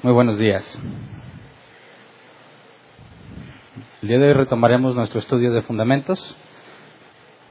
[0.00, 0.80] Muy buenos días.
[4.00, 6.36] El día de hoy retomaremos nuestro estudio de fundamentos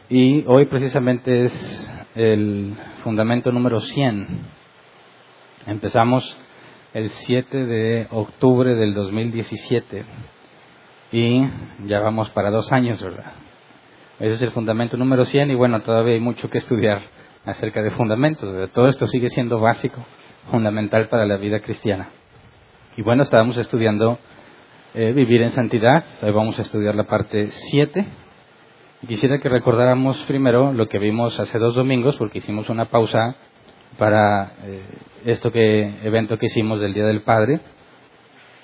[0.07, 2.73] y hoy precisamente es el
[3.03, 4.27] fundamento número 100.
[5.65, 6.37] Empezamos
[6.93, 10.05] el 7 de octubre del 2017
[11.11, 11.41] y
[11.85, 13.33] ya vamos para dos años, ¿verdad?
[14.19, 17.01] Ese es el fundamento número 100 y bueno, todavía hay mucho que estudiar
[17.43, 18.71] acerca de fundamentos.
[18.71, 20.01] Todo esto sigue siendo básico,
[20.49, 22.09] fundamental para la vida cristiana.
[22.97, 24.17] Y bueno, estábamos estudiando
[24.95, 26.03] eh, vivir en santidad.
[26.23, 28.07] Hoy vamos a estudiar la parte 7.
[29.07, 33.35] Quisiera que recordáramos primero lo que vimos hace dos domingos, porque hicimos una pausa
[33.99, 34.81] para eh,
[35.25, 37.59] esto que evento que hicimos del Día del Padre.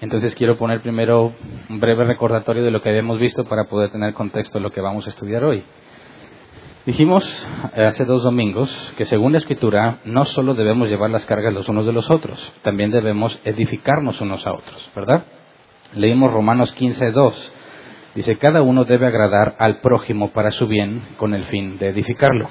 [0.01, 1.31] Entonces quiero poner primero
[1.69, 4.81] un breve recordatorio de lo que habíamos visto para poder tener contexto de lo que
[4.81, 5.63] vamos a estudiar hoy.
[6.85, 7.23] Dijimos
[7.77, 11.69] eh, hace dos domingos que según la Escritura no solo debemos llevar las cargas los
[11.69, 15.23] unos de los otros, también debemos edificarnos unos a otros, ¿verdad?
[15.95, 17.33] Leímos Romanos 15.2.
[18.15, 22.49] Dice, cada uno debe agradar al prójimo para su bien con el fin de edificarlo.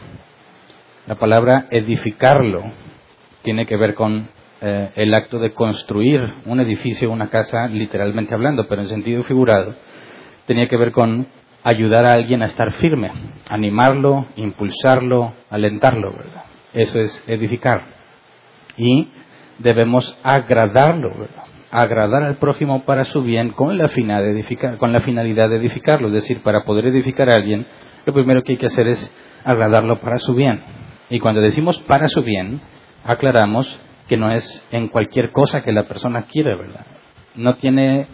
[1.06, 2.62] La palabra edificarlo
[3.42, 4.30] tiene que ver con
[4.62, 9.74] eh, el acto de construir un edificio, una casa, literalmente hablando, pero en sentido figurado,
[10.46, 11.26] tenía que ver con
[11.64, 13.10] ayudar a alguien a estar firme,
[13.48, 16.44] animarlo, impulsarlo, alentarlo, ¿verdad?
[16.72, 17.84] Eso es edificar.
[18.76, 19.08] Y
[19.58, 21.44] debemos agradarlo, ¿verdad?
[21.70, 26.08] Agradar al prójimo para su bien con la, edificar, con la finalidad de edificarlo.
[26.08, 27.66] Es decir, para poder edificar a alguien,
[28.04, 30.62] lo primero que hay que hacer es agradarlo para su bien.
[31.08, 32.60] Y cuando decimos para su bien,
[33.04, 36.86] aclaramos que no es en cualquier cosa que la persona quiere, ¿verdad?
[37.34, 38.06] No tiene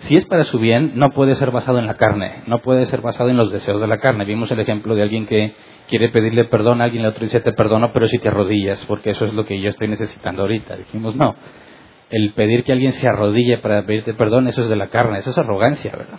[0.00, 3.02] si es para su bien, no puede ser basado en la carne, no puede ser
[3.02, 4.24] basado en los deseos de la carne.
[4.24, 5.54] Vimos el ejemplo de alguien que
[5.88, 9.10] quiere pedirle perdón a alguien, el otro dice te perdono, pero si te arrodillas, porque
[9.10, 10.76] eso es lo que yo estoy necesitando ahorita.
[10.76, 11.34] Dijimos, no,
[12.08, 15.30] el pedir que alguien se arrodille para pedirte perdón, eso es de la carne, eso
[15.30, 16.18] es arrogancia, ¿verdad?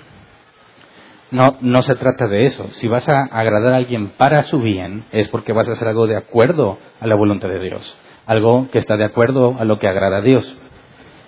[1.31, 2.67] No, no se trata de eso.
[2.73, 6.05] Si vas a agradar a alguien para su bien, es porque vas a hacer algo
[6.05, 7.97] de acuerdo a la voluntad de Dios,
[8.27, 10.60] algo que está de acuerdo a lo que agrada a Dios.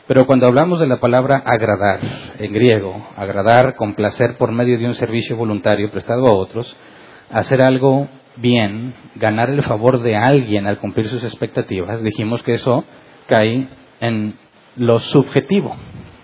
[0.05, 1.99] Pero cuando hablamos de la palabra agradar,
[2.37, 6.75] en griego, agradar, con placer por medio de un servicio voluntario prestado a otros,
[7.31, 12.83] hacer algo bien, ganar el favor de alguien al cumplir sus expectativas, dijimos que eso
[13.27, 13.69] cae
[14.01, 14.35] en
[14.75, 15.73] lo subjetivo.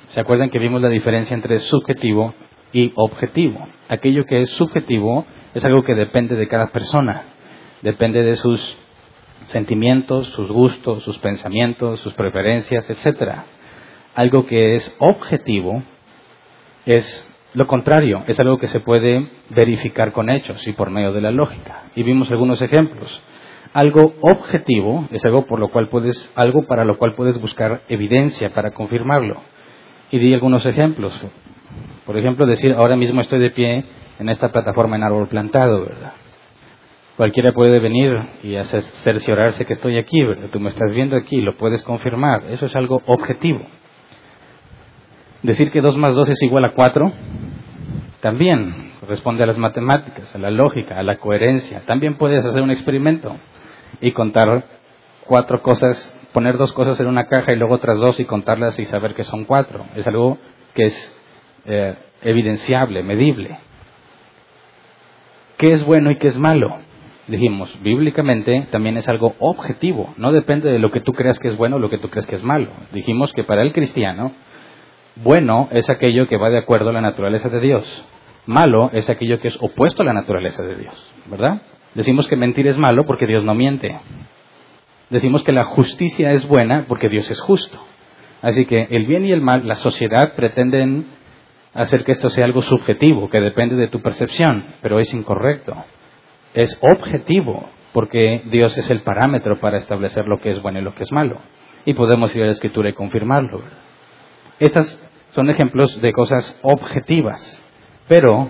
[0.07, 2.33] ¿Se acuerdan que vimos la diferencia entre subjetivo
[2.73, 3.65] y objetivo?
[3.87, 7.23] Aquello que es subjetivo es algo que depende de cada persona,
[7.81, 8.77] depende de sus
[9.45, 13.45] sentimientos, sus gustos, sus pensamientos, sus preferencias, etcétera
[14.15, 15.83] algo que es objetivo
[16.85, 21.21] es lo contrario, es algo que se puede verificar con hechos y por medio de
[21.21, 21.85] la lógica.
[21.95, 23.21] Y vimos algunos ejemplos.
[23.73, 28.51] Algo objetivo es algo por lo cual puedes, algo para lo cual puedes buscar evidencia
[28.51, 29.41] para confirmarlo.
[30.11, 31.19] Y di algunos ejemplos.
[32.05, 33.85] Por ejemplo, decir, ahora mismo estoy de pie
[34.19, 36.13] en esta plataforma en árbol plantado, ¿verdad?
[37.17, 38.11] Cualquiera puede venir
[38.43, 40.49] y hacer cerciorarse que estoy aquí, ¿verdad?
[40.51, 42.43] Tú me estás viendo aquí, lo puedes confirmar.
[42.49, 43.65] Eso es algo objetivo.
[45.43, 47.13] Decir que 2 más 2 es igual a 4
[48.19, 51.81] también responde a las matemáticas, a la lógica, a la coherencia.
[51.85, 53.35] También puedes hacer un experimento
[54.01, 54.65] y contar
[55.25, 55.97] cuatro cosas,
[56.33, 59.23] poner dos cosas en una caja y luego otras dos y contarlas y saber que
[59.23, 59.85] son cuatro.
[59.95, 60.37] Es algo
[60.73, 61.21] que es
[61.65, 63.57] eh, evidenciable, medible.
[65.57, 66.77] ¿Qué es bueno y qué es malo?
[67.27, 71.57] Dijimos, bíblicamente también es algo objetivo, no depende de lo que tú creas que es
[71.57, 72.69] bueno o lo que tú creas que es malo.
[72.91, 74.33] Dijimos que para el cristiano
[75.23, 78.05] bueno es aquello que va de acuerdo a la naturaleza de Dios.
[78.45, 81.61] Malo es aquello que es opuesto a la naturaleza de Dios, ¿verdad?
[81.93, 83.99] Decimos que mentir es malo porque Dios no miente.
[85.09, 87.79] Decimos que la justicia es buena porque Dios es justo.
[88.41, 91.07] Así que el bien y el mal, la sociedad pretenden
[91.73, 95.73] hacer que esto sea algo subjetivo, que depende de tu percepción, pero es incorrecto.
[96.53, 100.93] Es objetivo, porque Dios es el parámetro para establecer lo que es bueno y lo
[100.93, 101.37] que es malo.
[101.85, 103.61] Y podemos ir a la escritura y confirmarlo.
[104.59, 107.61] Estas son ejemplos de cosas objetivas,
[108.07, 108.49] pero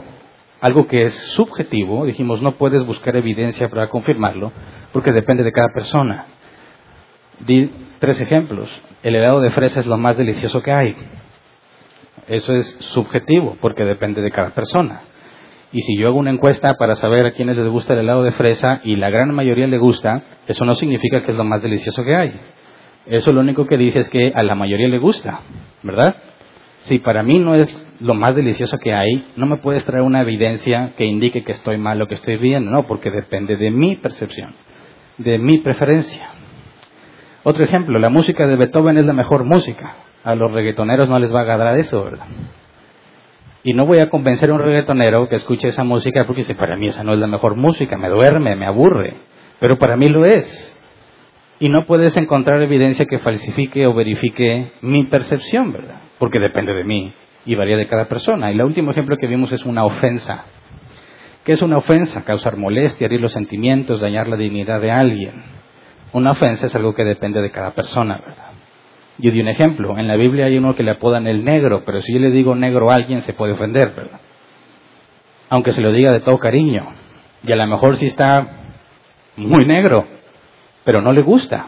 [0.61, 4.51] algo que es subjetivo, dijimos, no puedes buscar evidencia para confirmarlo,
[4.91, 6.25] porque depende de cada persona.
[7.45, 8.69] Di tres ejemplos.
[9.01, 10.95] El helado de fresa es lo más delicioso que hay.
[12.27, 15.01] Eso es subjetivo, porque depende de cada persona.
[15.71, 18.31] Y si yo hago una encuesta para saber a quiénes les gusta el helado de
[18.31, 22.03] fresa y la gran mayoría le gusta, eso no significa que es lo más delicioso
[22.03, 22.39] que hay.
[23.05, 25.41] Eso lo único que dice es que a la mayoría le gusta,
[25.83, 26.15] ¿verdad?
[26.81, 30.21] Si para mí no es lo más delicioso que hay, no me puedes traer una
[30.21, 33.97] evidencia que indique que estoy mal o que estoy bien, no, porque depende de mi
[33.97, 34.53] percepción,
[35.17, 36.29] de mi preferencia.
[37.43, 39.95] Otro ejemplo, la música de Beethoven es la mejor música.
[40.23, 42.27] A los reggaetoneros no les va a agradar eso, ¿verdad?
[43.63, 46.77] Y no voy a convencer a un reggaetonero que escuche esa música porque dice, para
[46.77, 49.15] mí esa no es la mejor música, me duerme, me aburre.
[49.59, 50.75] Pero para mí lo es.
[51.59, 56.08] Y no puedes encontrar evidencia que falsifique o verifique mi percepción, ¿verdad?
[56.19, 57.13] Porque depende de mí
[57.45, 58.51] y varía de cada persona.
[58.51, 60.45] Y el último ejemplo que vimos es una ofensa.
[61.44, 62.24] ¿Qué es una ofensa?
[62.25, 65.44] Causar molestia, herir los sentimientos, dañar la dignidad de alguien.
[66.12, 68.50] Una ofensa es algo que depende de cada persona, ¿verdad?
[69.18, 69.98] Yo di un ejemplo.
[69.98, 72.56] En la Biblia hay uno que le apodan el negro, pero si yo le digo
[72.56, 74.19] negro a alguien se puede ofender, ¿verdad?
[75.50, 76.88] Aunque se lo diga de todo cariño.
[77.44, 78.48] Y a lo mejor sí está
[79.36, 80.06] muy negro,
[80.83, 81.68] pero no le gusta.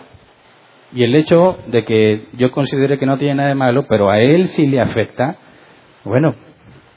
[0.93, 4.19] Y el hecho de que yo considere que no tiene nada de malo, pero a
[4.19, 5.37] él sí le afecta,
[6.03, 6.35] bueno,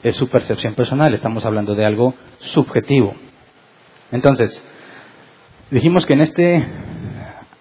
[0.03, 3.15] es su percepción personal, estamos hablando de algo subjetivo.
[4.11, 4.63] Entonces,
[5.71, 6.65] dijimos que en este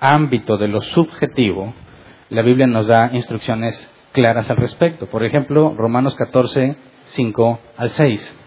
[0.00, 1.72] ámbito de lo subjetivo,
[2.30, 5.06] la Biblia nos da instrucciones claras al respecto.
[5.06, 6.76] Por ejemplo, Romanos 14,
[7.06, 8.40] 5 al 6.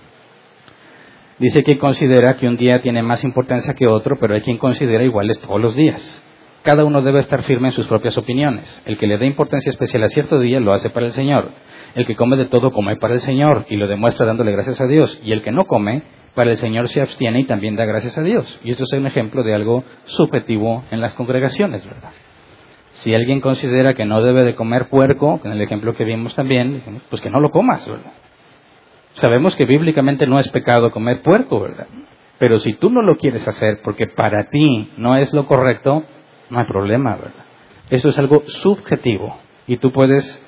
[1.39, 5.03] Dice que considera que un día tiene más importancia que otro, pero hay quien considera
[5.03, 6.23] iguales todos los días.
[6.67, 8.83] Cada uno debe estar firme en sus propias opiniones.
[8.85, 11.51] El que le dé importancia especial a cierto día lo hace para el Señor.
[11.95, 14.85] El que come de todo come para el Señor y lo demuestra dándole gracias a
[14.85, 15.17] Dios.
[15.23, 16.03] Y el que no come,
[16.35, 18.59] para el Señor se abstiene y también da gracias a Dios.
[18.65, 22.11] Y esto es un ejemplo de algo subjetivo en las congregaciones, ¿verdad?
[22.95, 26.83] Si alguien considera que no debe de comer puerco, en el ejemplo que vimos también,
[27.09, 28.11] pues que no lo comas, ¿verdad?
[29.13, 31.87] Sabemos que bíblicamente no es pecado comer puerco, ¿verdad?
[32.39, 36.03] Pero si tú no lo quieres hacer porque para ti no es lo correcto,
[36.49, 37.45] no hay problema, ¿verdad?
[37.89, 40.43] Eso es algo subjetivo y tú puedes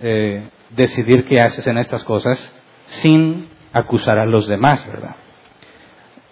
[0.00, 2.54] eh, decidir qué haces en estas cosas
[2.86, 5.16] sin acusar a los demás, ¿verdad?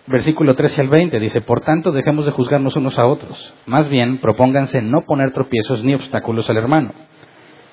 [0.06, 4.18] Versículo 13 al 20 dice, por tanto dejemos de juzgarnos unos a otros, más bien
[4.18, 6.92] propónganse no poner tropiezos ni obstáculos al hermano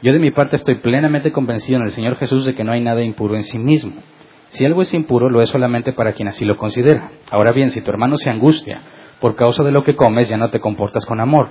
[0.03, 2.81] yo de mi parte estoy plenamente convencido en el Señor Jesús de que no hay
[2.81, 4.03] nada impuro en sí mismo.
[4.49, 7.09] Si algo es impuro, lo es solamente para quien así lo considera.
[7.31, 8.81] Ahora bien, si tu hermano se angustia
[9.23, 11.47] por causa de lo que comes, ya no te comportas con amor.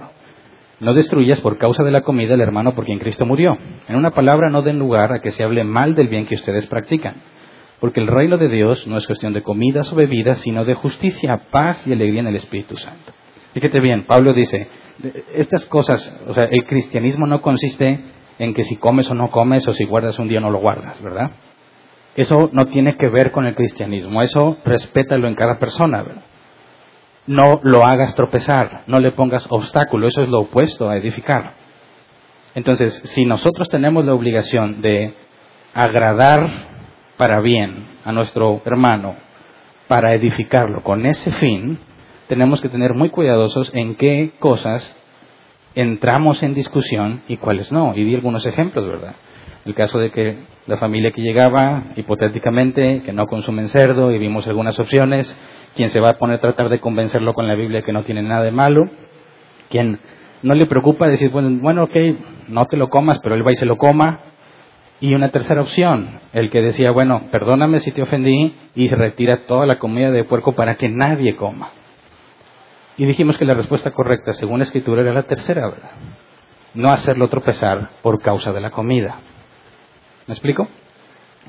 [0.79, 3.57] No destruyas por causa de la comida el hermano por quien Cristo murió.
[3.89, 6.67] En una palabra, no den lugar a que se hable mal del bien que ustedes
[6.67, 7.23] practican.
[7.81, 11.41] Porque el reino de Dios no es cuestión de comidas o bebidas, sino de justicia,
[11.51, 13.11] paz y alegría en el Espíritu Santo.
[13.55, 14.69] Fíjate bien, Pablo dice,
[15.35, 18.01] estas cosas, o sea, el cristianismo no consiste
[18.39, 20.61] en que si comes o no comes o si guardas un día o no lo
[20.61, 21.31] guardas, ¿verdad?
[22.17, 26.23] Eso no tiene que ver con el cristianismo, eso respétalo en cada persona, ¿verdad?
[27.27, 31.55] No lo hagas tropezar, no le pongas obstáculo, eso es lo opuesto a edificar.
[32.55, 35.15] Entonces, si nosotros tenemos la obligación de
[35.73, 36.51] agradar
[37.17, 39.17] para bien a nuestro hermano,
[39.89, 41.79] para edificarlo con ese fin,
[42.27, 44.97] tenemos que tener muy cuidadosos en qué cosas
[45.75, 47.95] entramos en discusión y cuáles no.
[47.95, 49.15] Y di algunos ejemplos, ¿verdad?
[49.65, 54.47] El caso de que la familia que llegaba, hipotéticamente, que no consumen cerdo y vimos
[54.47, 55.35] algunas opciones,
[55.75, 58.23] quien se va a poner a tratar de convencerlo con la Biblia que no tiene
[58.23, 58.89] nada de malo,
[59.69, 60.01] quien
[60.43, 61.97] no le preocupa decir, bueno, bueno, ok,
[62.49, 64.21] no te lo comas, pero él va y se lo coma.
[65.01, 69.67] Y una tercera opción, el que decía, bueno, perdóname si te ofendí y retira toda
[69.67, 71.71] la comida de puerco para que nadie coma.
[72.97, 75.91] Y dijimos que la respuesta correcta, según la escritura, era la tercera, ¿verdad?
[76.75, 79.19] No hacerlo tropezar por causa de la comida.
[80.27, 80.69] ¿Me explico?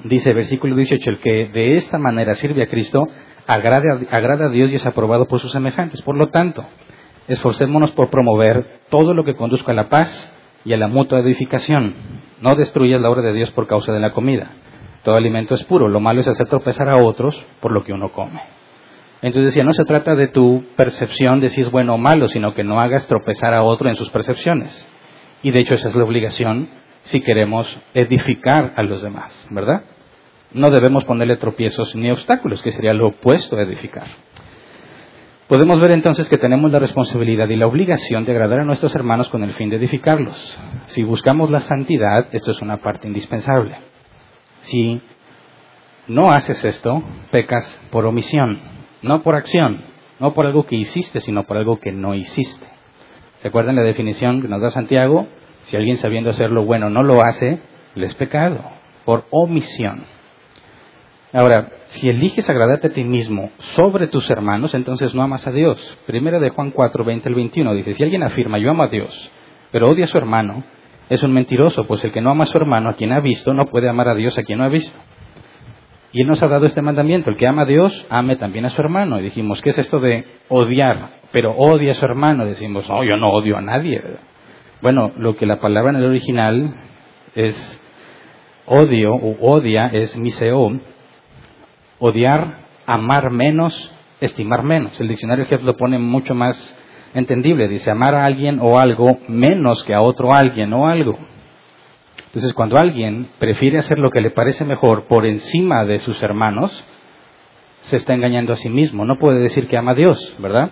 [0.04, 3.08] Dice versículo 18, el que de esta manera sirve a Cristo,
[3.48, 6.02] agrada a Dios y es aprobado por sus semejantes.
[6.02, 6.66] Por lo tanto,
[7.28, 10.34] esforcémonos por promover todo lo que conduzca a la paz
[10.66, 11.96] y a la mutua edificación.
[12.42, 14.52] No destruyas la obra de Dios por causa de la comida.
[15.04, 18.12] Todo alimento es puro, lo malo es hacer tropezar a otros por lo que uno
[18.12, 18.42] come.
[19.22, 22.54] Entonces decía, no se trata de tu percepción de si es bueno o malo, sino
[22.54, 24.90] que no hagas tropezar a otro en sus percepciones.
[25.42, 26.70] Y de hecho esa es la obligación
[27.04, 29.84] si queremos edificar a los demás, ¿verdad?
[30.54, 34.08] No debemos ponerle tropiezos ni obstáculos, que sería lo opuesto a edificar.
[35.48, 39.30] Podemos ver entonces que tenemos la responsabilidad y la obligación de agradar a nuestros hermanos
[39.30, 40.58] con el fin de edificarlos.
[40.88, 43.78] Si buscamos la santidad, esto es una parte indispensable.
[44.62, 45.02] Si
[46.08, 48.60] no haces esto, pecas por omisión.
[49.02, 49.82] No por acción,
[50.20, 52.66] no por algo que hiciste, sino por algo que no hiciste.
[53.40, 55.28] ¿Se acuerdan la definición que nos da Santiago?
[55.64, 57.60] Si alguien sabiendo hacer lo bueno no lo hace,
[57.96, 58.64] le es pecado,
[59.04, 60.13] por omisión.
[61.34, 66.00] Ahora, si eliges agradarte a ti mismo sobre tus hermanos, entonces no amas a Dios.
[66.06, 69.32] Primera de Juan 4, 20 al 21 dice, si alguien afirma yo amo a Dios,
[69.72, 70.64] pero odia a su hermano,
[71.10, 73.54] es un mentiroso, pues el que no ama a su hermano, a quien ha visto,
[73.54, 74.98] no puede amar a Dios a quien no ha visto.
[76.14, 78.70] Y Él nos ha dado este mandamiento, el que ama a Dios, ame también a
[78.70, 79.20] su hermano.
[79.20, 81.22] Y dijimos, ¿qué es esto de odiar?
[81.32, 82.46] Pero odia a su hermano.
[82.46, 84.00] Decimos, no, yo no odio a nadie.
[84.84, 86.76] Bueno, lo que la palabra en el original
[87.34, 87.82] es
[88.68, 90.80] odio o odia, es miseo,
[92.06, 95.00] odiar, amar menos, estimar menos.
[95.00, 96.78] El diccionario Jeff lo pone mucho más
[97.14, 97.70] entendible.
[97.70, 101.18] Dice amar a alguien o algo menos que a otro alguien o algo.
[102.26, 106.84] Entonces, cuando alguien prefiere hacer lo que le parece mejor por encima de sus hermanos,
[107.84, 109.06] se está engañando a sí mismo.
[109.06, 110.72] No puede decir que ama a Dios, ¿verdad?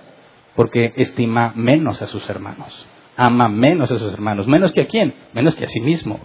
[0.55, 2.88] Porque estima menos a sus hermanos.
[3.15, 4.47] Ama menos a sus hermanos.
[4.47, 5.13] ¿Menos que a quién?
[5.33, 6.19] Menos que a sí mismo.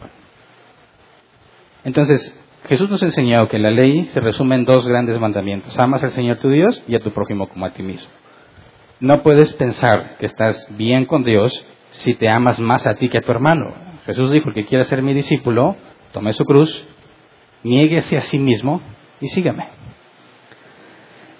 [1.84, 5.78] Entonces, Jesús nos enseñó que la ley se resume en dos grandes mandamientos.
[5.78, 8.10] Amas al Señor tu Dios y a tu prójimo como a ti mismo.
[8.98, 13.18] No puedes pensar que estás bien con Dios si te amas más a ti que
[13.18, 13.72] a tu hermano.
[14.04, 15.76] Jesús dijo, el que quiera ser mi discípulo,
[16.12, 16.86] tome su cruz,
[17.62, 18.80] niéguese a sí mismo
[19.20, 19.68] y sígame.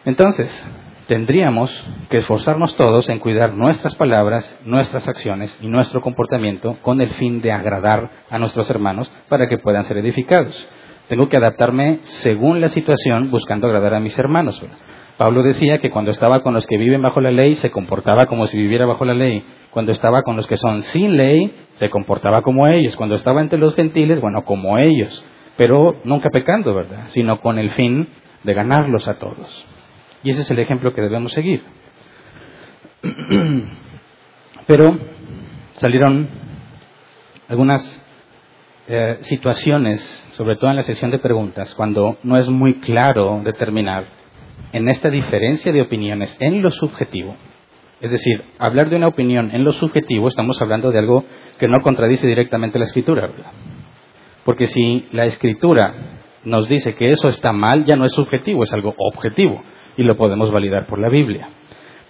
[0.05, 0.49] Entonces,
[1.09, 1.73] tendríamos
[2.09, 7.41] que esforzarnos todos en cuidar nuestras palabras, nuestras acciones y nuestro comportamiento con el fin
[7.41, 10.69] de agradar a nuestros hermanos para que puedan ser edificados.
[11.09, 14.61] Tengo que adaptarme según la situación buscando agradar a mis hermanos.
[15.17, 18.47] Pablo decía que cuando estaba con los que viven bajo la ley se comportaba como
[18.47, 19.45] si viviera bajo la ley.
[19.71, 22.97] Cuando estaba con los que son sin ley se comportaba como ellos.
[22.97, 25.25] Cuando estaba entre los gentiles, bueno, como ellos.
[25.57, 27.07] Pero nunca pecando, ¿verdad?
[27.09, 28.09] Sino con el fin
[28.43, 29.67] de ganarlos a todos.
[30.23, 31.63] Y ese es el ejemplo que debemos seguir.
[34.67, 34.99] Pero
[35.75, 36.29] salieron
[37.49, 38.03] algunas
[38.89, 40.01] eh, situaciones,
[40.37, 44.05] sobre todo en la sección de preguntas, cuando no es muy claro determinar
[44.73, 47.35] en esta diferencia de opiniones en lo subjetivo.
[48.03, 51.25] Es decir, hablar de una opinión en lo subjetivo, estamos hablando de algo
[51.59, 53.53] que no contradice directamente la escritura, ¿verdad?
[54.45, 55.95] Porque si la escritura
[56.45, 59.63] nos dice que eso está mal, ya no es subjetivo, es algo objetivo
[59.97, 61.49] y lo podemos validar por la Biblia.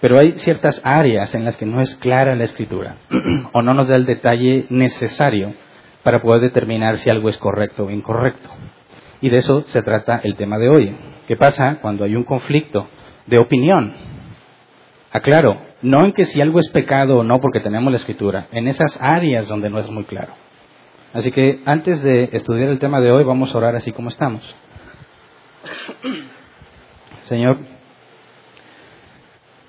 [0.01, 2.97] Pero hay ciertas áreas en las que no es clara la escritura
[3.53, 5.53] o no nos da el detalle necesario
[6.07, 8.47] para poder determinar si algo es correcto o incorrecto.
[9.19, 10.95] Y de eso se trata el tema de hoy.
[11.27, 12.87] ¿Qué pasa cuando hay un conflicto
[13.25, 13.93] de opinión?
[15.11, 18.69] Aclaro, no en que si algo es pecado o no porque tenemos la escritura, en
[18.69, 20.31] esas áreas donde no es muy claro.
[21.11, 24.55] Así que antes de estudiar el tema de hoy vamos a orar así como estamos.
[27.23, 27.57] Señor,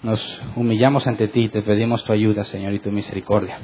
[0.04, 3.58] nos humillamos ante ti y te pedimos tu ayuda, Señor, y tu misericordia.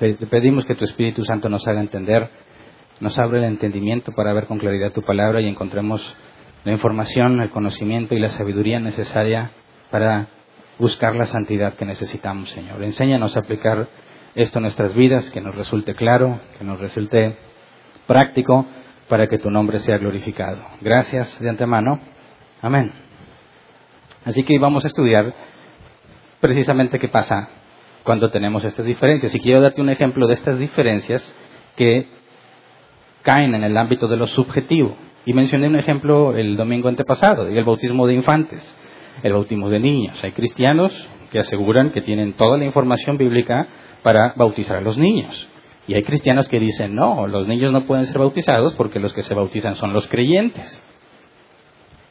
[0.00, 2.30] Te pedimos que tu Espíritu Santo nos haga entender,
[3.00, 6.02] nos abra el entendimiento para ver con claridad tu palabra y encontremos
[6.64, 9.50] la información, el conocimiento y la sabiduría necesaria
[9.90, 10.28] para
[10.78, 12.82] buscar la santidad que necesitamos, Señor.
[12.82, 13.88] Enséñanos a aplicar
[14.34, 17.36] esto en nuestras vidas, que nos resulte claro, que nos resulte
[18.06, 18.64] práctico,
[19.06, 20.62] para que tu nombre sea glorificado.
[20.80, 22.00] Gracias de antemano.
[22.62, 22.90] Amén.
[24.24, 25.34] Así que vamos a estudiar
[26.40, 27.50] precisamente qué pasa
[28.04, 29.34] cuando tenemos estas diferencias.
[29.34, 31.34] Y quiero darte un ejemplo de estas diferencias
[31.76, 32.06] que
[33.22, 34.96] caen en el ámbito de lo subjetivo.
[35.26, 38.76] Y mencioné un ejemplo el domingo antepasado, el bautismo de infantes,
[39.22, 40.22] el bautismo de niños.
[40.24, 40.92] Hay cristianos
[41.30, 43.68] que aseguran que tienen toda la información bíblica
[44.02, 45.48] para bautizar a los niños.
[45.86, 49.22] Y hay cristianos que dicen, no, los niños no pueden ser bautizados porque los que
[49.22, 50.82] se bautizan son los creyentes.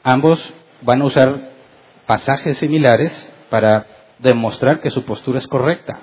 [0.04, 1.50] Ambos van a usar
[2.06, 3.12] pasajes similares
[3.50, 3.86] para
[4.20, 6.00] demostrar que su postura es correcta.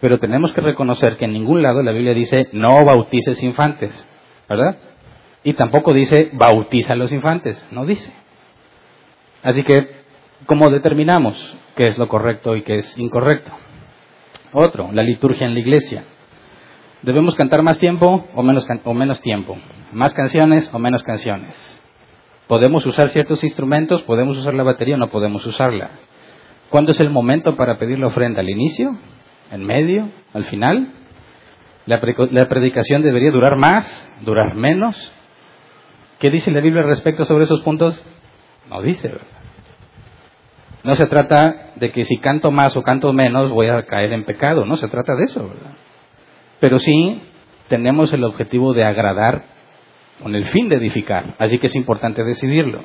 [0.00, 4.08] Pero tenemos que reconocer que en ningún lado la Biblia dice no bautices infantes,
[4.48, 4.76] ¿verdad?
[5.42, 8.12] Y tampoco dice bautiza a los infantes, no dice.
[9.42, 10.02] Así que,
[10.46, 13.52] ¿cómo determinamos qué es lo correcto y qué es incorrecto?
[14.52, 16.04] Otro, la liturgia en la iglesia.
[17.02, 19.56] ¿Debemos cantar más tiempo o menos, o menos tiempo?
[19.92, 21.82] ¿Más canciones o menos canciones?
[22.48, 24.02] ¿Podemos usar ciertos instrumentos?
[24.02, 25.90] ¿Podemos usar la batería o no podemos usarla?
[26.70, 28.40] ¿Cuándo es el momento para pedir la ofrenda?
[28.40, 28.90] ¿Al inicio?
[29.50, 30.10] ¿En medio?
[30.32, 30.92] ¿Al final?
[31.86, 33.86] ¿La, predicación debería durar más?
[34.22, 35.12] ¿Durar menos?
[36.18, 38.04] ¿Qué dice la Biblia respecto sobre esos puntos?
[38.68, 39.26] No dice, ¿verdad?
[40.82, 44.24] No se trata de que si canto más o canto menos voy a caer en
[44.24, 45.72] pecado, no se trata de eso, ¿verdad?
[46.60, 47.22] Pero sí
[47.68, 49.44] tenemos el objetivo de agradar
[50.22, 52.84] con el fin de edificar, así que es importante decidirlo.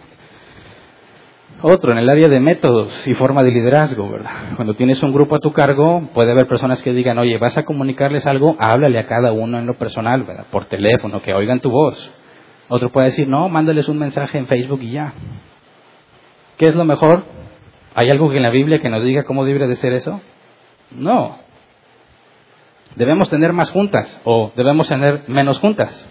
[1.63, 4.55] Otro, en el área de métodos y forma de liderazgo, ¿verdad?
[4.55, 7.65] Cuando tienes un grupo a tu cargo, puede haber personas que digan, oye, vas a
[7.65, 10.47] comunicarles algo, háblale a cada uno en lo personal, ¿verdad?
[10.49, 12.13] Por teléfono, que oigan tu voz.
[12.67, 15.13] Otro puede decir, no, mándales un mensaje en Facebook y ya.
[16.57, 17.25] ¿Qué es lo mejor?
[17.93, 20.19] ¿Hay algo en la Biblia que nos diga cómo debe de ser eso?
[20.89, 21.37] No.
[22.95, 26.09] ¿Debemos tener más juntas o debemos tener menos juntas?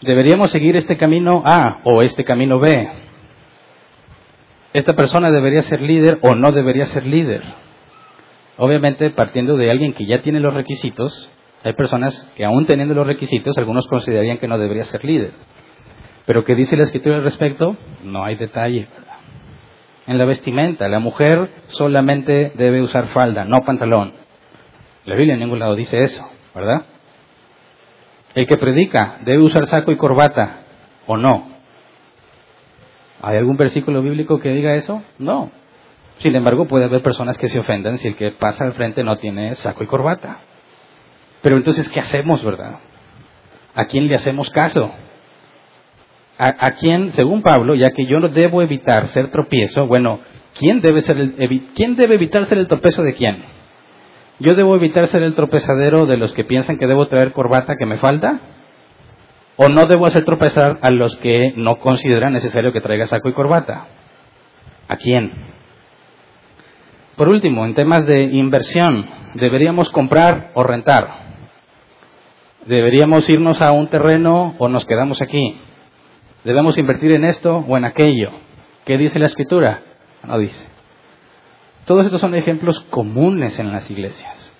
[0.00, 3.11] ¿Deberíamos seguir este camino A o este camino B?
[4.72, 7.42] ¿Esta persona debería ser líder o no debería ser líder?
[8.56, 11.30] Obviamente, partiendo de alguien que ya tiene los requisitos,
[11.64, 15.32] Hay personas que aún teniendo los requisitos, algunos considerarían que no debería ser líder.
[16.26, 17.76] Pero ¿qué dice la escritura al respecto?
[18.02, 18.88] No hay detalle.
[20.08, 24.12] En la vestimenta, la mujer solamente debe usar falda, no pantalón.
[25.04, 26.86] La Biblia en ningún lado dice eso, ¿verdad?
[28.34, 30.62] El que predica debe usar saco y corbata,
[31.06, 31.51] ¿o no?
[33.22, 35.02] ¿Hay algún versículo bíblico que diga eso?
[35.18, 35.50] No.
[36.18, 39.16] Sin embargo, puede haber personas que se ofendan si el que pasa al frente no
[39.18, 40.38] tiene saco y corbata.
[41.40, 42.80] Pero entonces, ¿qué hacemos, verdad?
[43.74, 44.92] ¿A quién le hacemos caso?
[46.38, 50.18] ¿A, quién, según Pablo, ya que yo no debo evitar ser tropiezo, bueno,
[50.58, 53.44] ¿quién debe, ser el, ¿quién debe evitar ser el tropiezo de quién?
[54.40, 57.86] ¿Yo debo evitar ser el tropezadero de los que piensan que debo traer corbata que
[57.86, 58.40] me falta?
[59.64, 63.32] ¿O no debo hacer tropezar a los que no consideran necesario que traiga saco y
[63.32, 63.86] corbata?
[64.88, 65.30] ¿A quién?
[67.14, 71.08] Por último, en temas de inversión, ¿deberíamos comprar o rentar?
[72.66, 75.60] ¿Deberíamos irnos a un terreno o nos quedamos aquí?
[76.42, 78.30] ¿Debemos invertir en esto o en aquello?
[78.84, 79.80] ¿Qué dice la escritura?
[80.26, 80.66] No dice.
[81.84, 84.52] Todos estos son ejemplos comunes en las iglesias.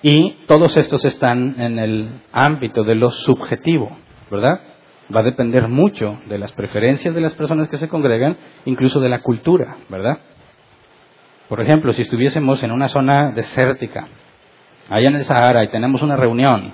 [0.00, 3.90] Y todos estos están en el ámbito de lo subjetivo,
[4.30, 4.60] ¿verdad?
[5.14, 9.08] Va a depender mucho de las preferencias de las personas que se congregan, incluso de
[9.08, 10.18] la cultura, ¿verdad?
[11.48, 14.08] Por ejemplo, si estuviésemos en una zona desértica,
[14.88, 16.72] allá en el Sahara, y tenemos una reunión,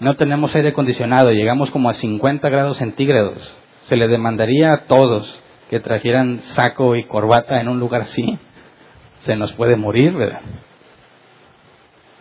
[0.00, 5.40] no tenemos aire acondicionado, llegamos como a 50 grados centígrados, se le demandaría a todos
[5.70, 8.38] que trajeran saco y corbata en un lugar así.
[9.20, 10.40] Se nos puede morir, ¿verdad?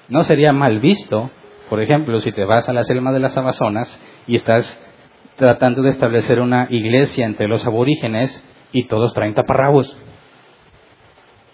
[0.07, 1.29] No sería mal visto,
[1.69, 4.79] por ejemplo, si te vas a la selva de las Amazonas y estás
[5.36, 9.96] tratando de establecer una iglesia entre los aborígenes y todos traen taparrabos.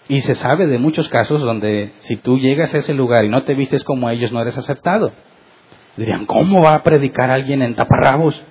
[0.08, 3.44] Y se sabe de muchos casos donde si tú llegas a ese lugar y no
[3.44, 5.12] te vistes como ellos, no eres aceptado.
[5.96, 8.42] Dirían, ¿cómo va a predicar alguien en taparrabos?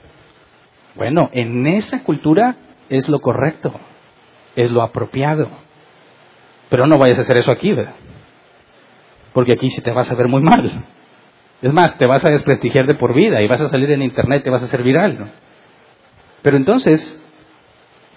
[0.96, 2.56] Bueno, en esa cultura
[2.90, 3.74] es lo correcto,
[4.56, 5.50] es lo apropiado.
[6.70, 7.96] Pero no vayas a hacer eso aquí, ¿verdad?
[9.34, 10.86] Porque aquí sí te vas a ver muy mal.
[11.62, 14.42] Es más, te vas a desprestigiar de por vida y vas a salir en internet
[14.42, 15.32] y te vas a hacer viral.
[16.42, 17.18] Pero entonces,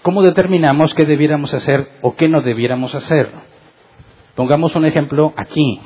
[0.03, 3.31] ¿cómo determinamos qué debiéramos hacer o qué no debiéramos hacer?
[4.35, 5.81] Pongamos un ejemplo aquí.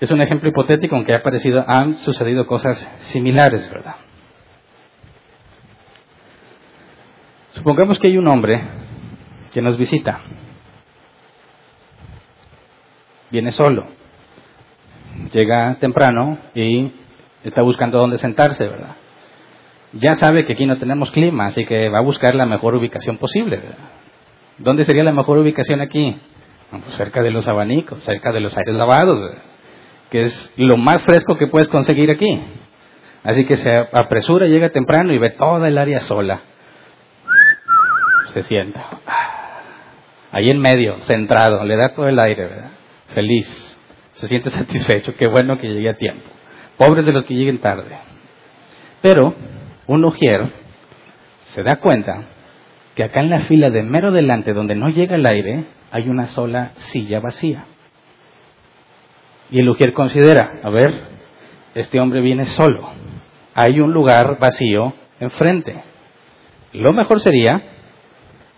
[0.00, 3.96] Es un ejemplo hipotético, aunque ha parecido, han sucedido cosas similares, ¿verdad?
[7.52, 8.62] Supongamos que hay un hombre
[9.52, 10.20] que nos visita.
[13.30, 13.97] Viene solo.
[15.32, 16.92] Llega temprano y
[17.44, 18.96] está buscando dónde sentarse, ¿verdad?
[19.92, 23.16] Ya sabe que aquí no tenemos clima, así que va a buscar la mejor ubicación
[23.18, 23.88] posible, ¿verdad?
[24.58, 26.16] ¿Dónde sería la mejor ubicación aquí?
[26.70, 29.42] Pues cerca de los abanicos, cerca de los aires lavados, ¿verdad?
[30.10, 32.40] que es lo más fresco que puedes conseguir aquí.
[33.24, 36.40] Así que se apresura, llega temprano y ve toda el área sola.
[38.32, 38.86] Se sienta.
[40.30, 42.70] Ahí en medio, centrado, le da todo el aire, ¿verdad?
[43.14, 43.77] Feliz.
[44.18, 45.14] Se siente satisfecho.
[45.14, 46.28] Qué bueno que llegue a tiempo.
[46.76, 47.96] Pobres de los que lleguen tarde.
[49.00, 49.34] Pero
[49.86, 50.52] un ujier
[51.44, 52.26] se da cuenta
[52.94, 56.26] que acá en la fila de mero delante, donde no llega el aire, hay una
[56.26, 57.64] sola silla vacía.
[59.50, 60.92] Y el Ujier considera, a ver,
[61.74, 62.90] este hombre viene solo,
[63.54, 65.82] hay un lugar vacío enfrente.
[66.72, 67.62] Lo mejor sería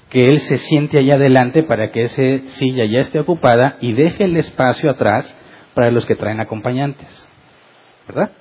[0.09, 4.25] que él se siente allá adelante para que esa silla ya esté ocupada y deje
[4.25, 5.37] el espacio atrás
[5.75, 7.29] para los que traen acompañantes.
[8.07, 8.33] ¿Verdad?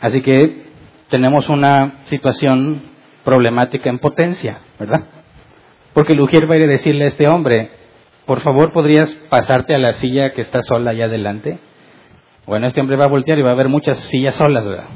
[0.00, 0.66] Así que
[1.08, 2.82] tenemos una situación
[3.24, 5.04] problemática en potencia, ¿verdad?
[5.94, 7.70] Porque el Ujier va a ir a decirle a este hombre,
[8.26, 11.58] por favor, ¿podrías pasarte a la silla que está sola allá adelante?
[12.46, 14.88] Bueno, este hombre va a voltear y va a ver muchas sillas solas, ¿verdad?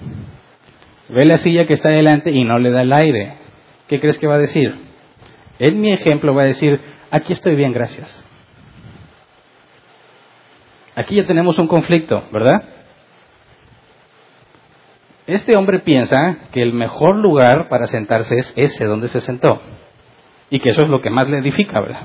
[1.08, 3.34] Ve la silla que está adelante y no le da el aire.
[3.86, 4.74] ¿Qué crees que va a decir?
[5.58, 8.25] En mi ejemplo va a decir, aquí estoy bien, gracias.
[10.96, 12.62] Aquí ya tenemos un conflicto, ¿verdad?
[15.26, 19.60] Este hombre piensa que el mejor lugar para sentarse es ese donde se sentó.
[20.48, 22.00] Y que eso es lo que más le edifica, ¿verdad?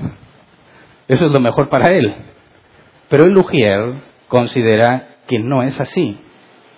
[1.08, 2.14] Eso es lo mejor para él.
[3.08, 3.94] Pero el Lugier
[4.28, 6.18] considera que no es así,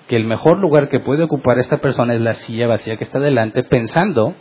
[0.07, 3.18] que el mejor lugar que puede ocupar esta persona es la silla vacía que está
[3.18, 4.35] delante, pensando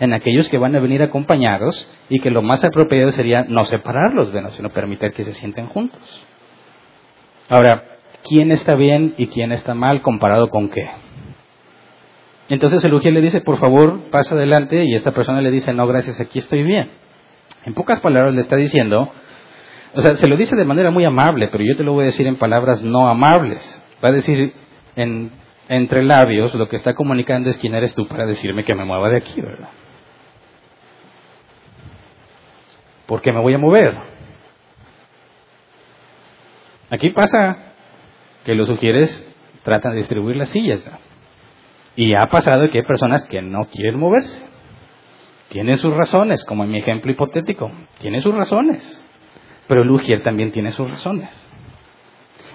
[0.00, 4.30] en aquellos que van a venir acompañados y que lo más apropiado sería no separarlos,
[4.56, 6.26] sino permitir que se sienten juntos.
[7.50, 7.82] Ahora,
[8.26, 10.88] ¿quién está bien y quién está mal comparado con qué?
[12.48, 15.86] Entonces el Ujier le dice, por favor, pasa adelante, y esta persona le dice, no,
[15.88, 16.90] gracias, aquí estoy bien.
[17.66, 19.12] En pocas palabras le está diciendo,
[19.94, 22.06] O sea, se lo dice de manera muy amable, pero yo te lo voy a
[22.06, 23.60] decir en palabras no amables.
[24.02, 24.54] Va a decir
[24.94, 25.32] en,
[25.68, 29.08] entre labios, lo que está comunicando es quién eres tú para decirme que me mueva
[29.08, 29.70] de aquí, ¿verdad?
[33.06, 34.19] ¿Por qué me voy a mover?
[36.90, 37.74] Aquí pasa
[38.44, 39.26] que los sugieres
[39.62, 40.84] tratan de distribuir las sillas.
[41.96, 44.42] Y ha pasado que hay personas que no quieren moverse.
[45.48, 47.70] Tienen sus razones, como en mi ejemplo hipotético.
[47.98, 49.04] Tienen sus razones.
[49.66, 51.28] Pero el Ujier también tiene sus razones.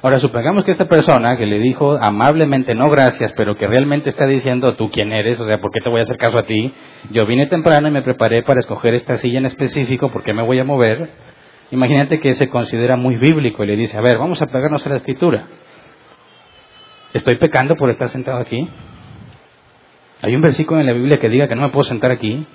[0.01, 4.27] Ahora, supongamos que esta persona que le dijo amablemente no gracias, pero que realmente está
[4.27, 6.71] diciendo tú quién eres, o sea, ¿por qué te voy a hacer caso a ti?
[7.11, 10.43] Yo vine temprano y me preparé para escoger esta silla en específico, ¿por qué me
[10.43, 11.09] voy a mover?
[11.71, 14.89] Imagínate que se considera muy bíblico y le dice, a ver, vamos a pegarnos a
[14.89, 15.47] la escritura.
[17.13, 18.67] ¿Estoy pecando por estar sentado aquí?
[20.21, 22.45] ¿Hay un versículo en la Biblia que diga que no me puedo sentar aquí?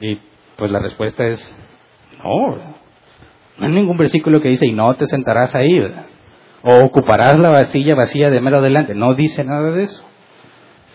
[0.00, 0.18] Y
[0.56, 1.56] pues la respuesta es,
[2.22, 2.56] no,
[3.58, 5.80] no hay ningún versículo que dice, y no te sentarás ahí,
[6.62, 8.94] o ocuparás la vasilla vacía de mero adelante.
[8.94, 10.04] No dice nada de eso.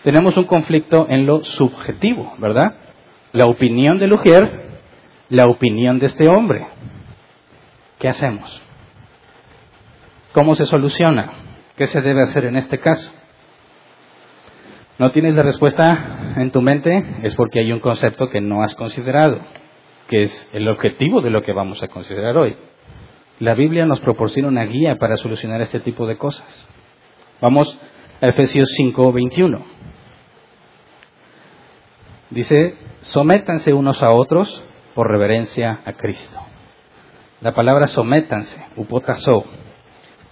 [0.02, 2.74] Tenemos un conflicto en lo subjetivo, ¿verdad?
[3.32, 4.63] La opinión de Lugier,
[5.34, 6.66] la opinión de este hombre.
[7.98, 8.62] ¿Qué hacemos?
[10.32, 11.32] ¿Cómo se soluciona?
[11.76, 13.12] ¿Qué se debe hacer en este caso?
[14.98, 17.16] ¿No tienes la respuesta en tu mente?
[17.22, 19.40] Es porque hay un concepto que no has considerado
[20.08, 22.56] que es el objetivo de lo que vamos a considerar hoy.
[23.40, 26.46] La Biblia nos proporciona una guía para solucionar este tipo de cosas.
[27.40, 27.76] Vamos
[28.20, 29.64] a Efesios 5, 21.
[32.30, 36.38] Dice, sométanse unos a otros por reverencia a Cristo.
[37.40, 39.44] La palabra sométanse, upotazo,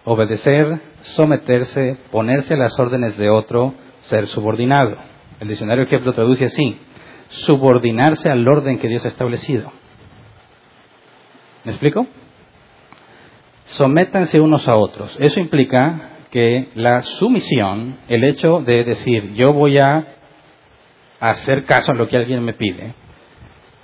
[0.04, 4.96] obedecer, someterse, ponerse a las órdenes de otro, ser subordinado.
[5.40, 6.78] El diccionario que lo traduce así,
[7.28, 9.72] subordinarse al orden que Dios ha establecido.
[11.64, 12.06] ¿Me explico?
[13.64, 15.16] Sométanse unos a otros.
[15.20, 20.16] Eso implica que la sumisión, el hecho de decir yo voy a
[21.20, 22.94] hacer caso a lo que alguien me pide,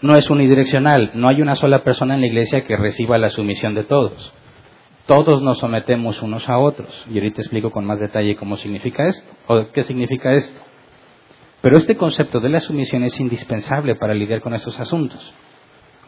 [0.01, 1.13] no es unidireccional.
[1.15, 4.33] No hay una sola persona en la iglesia que reciba la sumisión de todos.
[5.07, 7.07] Todos nos sometemos unos a otros.
[7.11, 10.61] Y ahorita explico con más detalle cómo significa esto, o qué significa esto.
[11.61, 15.35] Pero este concepto de la sumisión es indispensable para lidiar con estos asuntos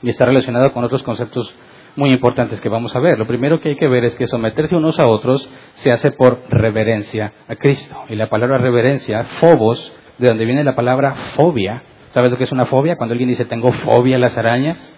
[0.03, 1.55] y está relacionado con otros conceptos
[1.97, 3.19] muy importantes que vamos a ver.
[3.19, 6.43] Lo primero que hay que ver es que someterse unos a otros se hace por
[6.49, 7.97] reverencia a Cristo.
[8.09, 11.83] Y la palabra reverencia, phobos, de donde viene la palabra fobia.
[12.13, 12.97] ¿Sabes lo que es una fobia?
[12.97, 14.95] Cuando alguien dice tengo fobia a las arañas.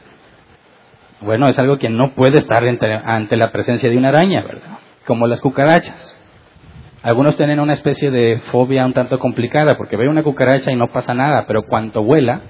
[1.21, 2.65] Bueno, es algo que no puede estar
[3.05, 4.79] ante la presencia de una araña, ¿verdad?
[5.07, 6.19] Como las cucarachas.
[7.03, 10.89] Algunos tienen una especie de fobia un tanto complicada porque ve una cucaracha y no
[10.89, 12.41] pasa nada, pero cuando vuela,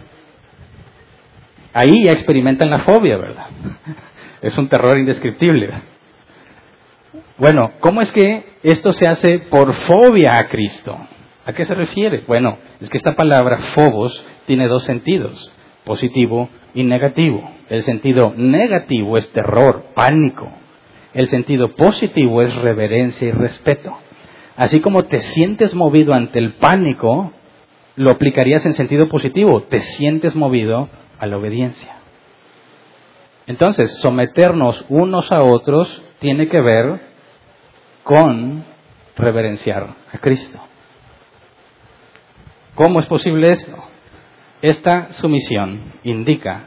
[1.72, 3.46] ahí ya experimentan la fobia, ¿verdad?
[4.42, 5.70] Es un terror indescriptible.
[7.38, 10.98] Bueno, ¿cómo es que esto se hace por fobia a Cristo?
[11.44, 12.24] ¿A qué se refiere?
[12.26, 15.52] Bueno, es que esta palabra phobos tiene dos sentidos,
[15.84, 17.50] positivo y negativo.
[17.68, 20.48] El sentido negativo es terror, pánico.
[21.14, 23.92] El sentido positivo es reverencia y respeto.
[24.56, 27.32] Así como te sientes movido ante el pánico,
[27.96, 31.96] lo aplicarías en sentido positivo, te sientes movido a la obediencia.
[33.46, 37.00] Entonces, someternos unos a otros tiene que ver
[38.04, 38.64] con
[39.16, 40.58] reverenciar a Cristo.
[42.74, 43.76] ¿Cómo es posible esto?
[44.62, 46.64] Esta sumisión indica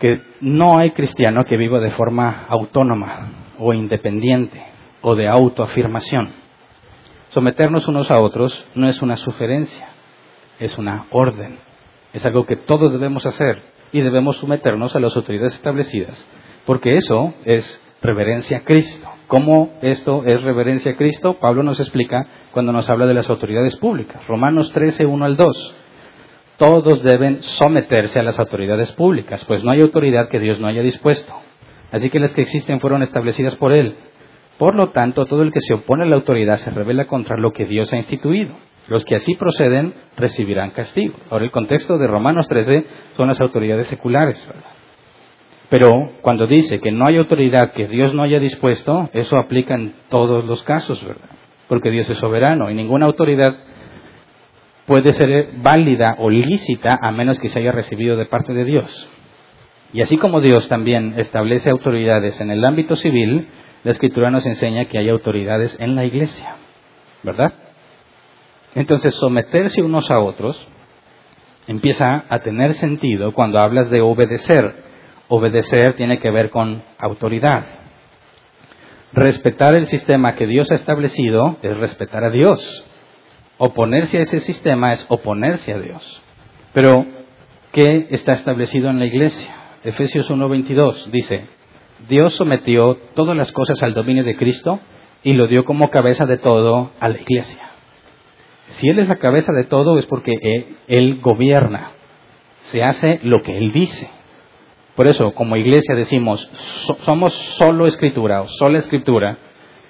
[0.00, 4.60] que no hay cristiano que viva de forma autónoma o independiente
[5.02, 6.30] o de autoafirmación.
[7.28, 9.90] Someternos unos a otros no es una sugerencia,
[10.58, 11.58] es una orden.
[12.12, 16.26] Es algo que todos debemos hacer y debemos someternos a las autoridades establecidas,
[16.66, 19.09] porque eso es reverencia a Cristo.
[19.30, 21.34] ¿Cómo esto es reverencia a Cristo?
[21.34, 24.26] Pablo nos explica cuando nos habla de las autoridades públicas.
[24.26, 25.76] Romanos 13, 1 al 2.
[26.56, 30.82] Todos deben someterse a las autoridades públicas, pues no hay autoridad que Dios no haya
[30.82, 31.32] dispuesto.
[31.92, 33.94] Así que las que existen fueron establecidas por Él.
[34.58, 37.52] Por lo tanto, todo el que se opone a la autoridad se revela contra lo
[37.52, 38.56] que Dios ha instituido.
[38.88, 41.14] Los que así proceden recibirán castigo.
[41.30, 42.84] Ahora, el contexto de Romanos 13
[43.16, 44.79] son las autoridades seculares, ¿verdad?
[45.70, 49.94] Pero cuando dice que no hay autoridad que Dios no haya dispuesto, eso aplica en
[50.08, 51.30] todos los casos, ¿verdad?
[51.68, 53.56] Porque Dios es soberano y ninguna autoridad
[54.86, 59.08] puede ser válida o lícita a menos que se haya recibido de parte de Dios.
[59.92, 63.46] Y así como Dios también establece autoridades en el ámbito civil,
[63.84, 66.56] la escritura nos enseña que hay autoridades en la iglesia,
[67.22, 67.54] ¿verdad?
[68.74, 70.66] Entonces, someterse unos a otros
[71.66, 74.89] empieza a tener sentido cuando hablas de obedecer.
[75.32, 77.64] Obedecer tiene que ver con autoridad.
[79.12, 82.84] Respetar el sistema que Dios ha establecido es respetar a Dios.
[83.56, 86.22] Oponerse a ese sistema es oponerse a Dios.
[86.72, 87.06] Pero,
[87.70, 89.54] ¿qué está establecido en la iglesia?
[89.84, 91.46] Efesios 1.22 dice,
[92.08, 94.80] Dios sometió todas las cosas al dominio de Cristo
[95.22, 97.70] y lo dio como cabeza de todo a la iglesia.
[98.66, 100.34] Si Él es la cabeza de todo es porque
[100.88, 101.92] Él, gobierna,
[102.62, 104.10] se hace lo que Él dice.
[104.96, 106.50] Por eso, como iglesia decimos,
[107.04, 109.38] somos solo escritura o sola escritura,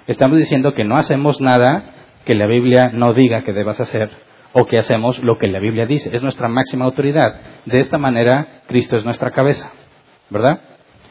[0.07, 4.11] estamos diciendo que no hacemos nada que la Biblia no diga que debas hacer
[4.53, 6.15] o que hacemos lo que la Biblia dice.
[6.15, 7.41] Es nuestra máxima autoridad.
[7.67, 9.71] De esta manera, Cristo es nuestra cabeza.
[10.29, 10.61] ¿Verdad?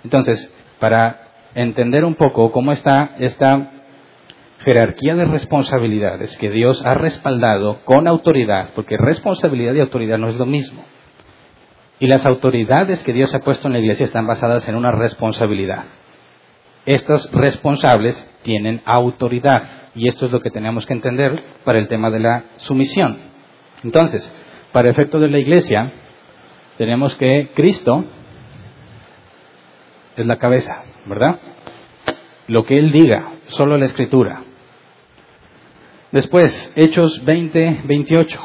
[0.04, 3.72] Entonces, para entender un poco cómo está esta
[4.60, 10.36] jerarquía de responsabilidades que Dios ha respaldado con autoridad, porque responsabilidad y autoridad no es
[10.36, 10.84] lo mismo.
[12.00, 15.84] Y las autoridades que Dios ha puesto en la iglesia están basadas en una responsabilidad.
[16.86, 22.10] Estos responsables tienen autoridad y esto es lo que tenemos que entender para el tema
[22.10, 23.18] de la sumisión.
[23.84, 24.34] Entonces,
[24.72, 25.92] para efecto de la iglesia,
[26.78, 28.06] tenemos que Cristo
[30.16, 31.40] es la cabeza, ¿verdad?
[32.48, 34.44] Lo que Él diga, solo la escritura.
[36.12, 38.40] Después, Hechos 20, 28.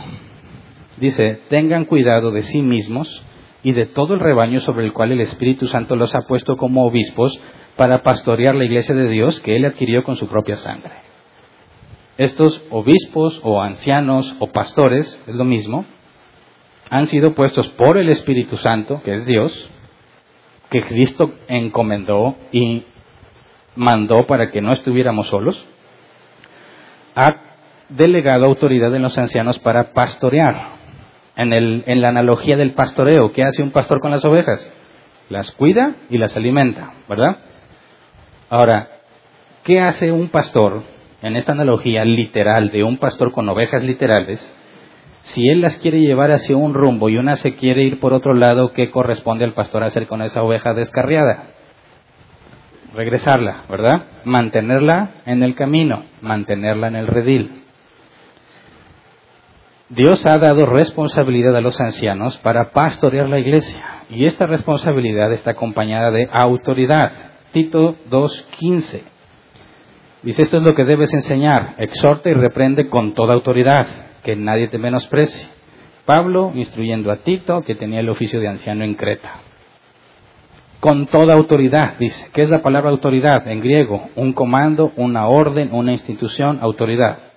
[0.99, 3.25] Dice, tengan cuidado de sí mismos
[3.65, 6.87] y de todo el rebaño sobre el cual el Espíritu Santo los ha puesto como
[6.87, 7.41] obispos
[7.77, 10.93] para pastorear la iglesia de Dios que Él adquirió con su propia sangre.
[12.19, 15.87] Estos obispos o ancianos o pastores, es lo mismo,
[16.91, 19.71] han sido puestos por el Espíritu Santo, que es Dios,
[20.71, 22.85] que Cristo encomendó y
[23.75, 25.65] mandó para que no estuviéramos solos,
[27.17, 27.37] ha
[27.89, 30.74] delegado autoridad en los ancianos para pastorear.
[31.37, 34.71] En, el, en la analogía del pastoreo, ¿qué hace un pastor con las ovejas?
[35.29, 37.39] Las cuida y las alimenta, ¿verdad?
[38.51, 38.89] Ahora,
[39.65, 40.83] ¿qué hace un pastor
[41.23, 44.55] en esta analogía literal de un pastor con ovejas literales?
[45.23, 48.35] Si él las quiere llevar hacia un rumbo y una se quiere ir por otro
[48.35, 51.45] lado, ¿qué corresponde al pastor hacer con esa oveja descarriada?
[52.95, 54.05] Regresarla, ¿verdad?
[54.25, 57.64] Mantenerla en el camino, mantenerla en el redil.
[59.91, 65.53] Dios ha dado responsabilidad a los ancianos para pastorear la iglesia y esta responsabilidad está
[65.53, 67.13] acompañada de autoridad.
[67.53, 69.03] Tito 2.15
[70.23, 73.87] dice esto es lo que debes enseñar, exhorta y reprende con toda autoridad
[74.23, 75.49] que nadie te menosprecie.
[76.07, 79.41] Pablo instruyendo a Tito, que tenía el oficio de anciano en Creta.
[80.81, 82.29] Con toda autoridad, dice.
[82.33, 83.49] ¿Qué es la palabra autoridad?
[83.49, 87.34] En griego, un comando, una orden, una institución, autoridad.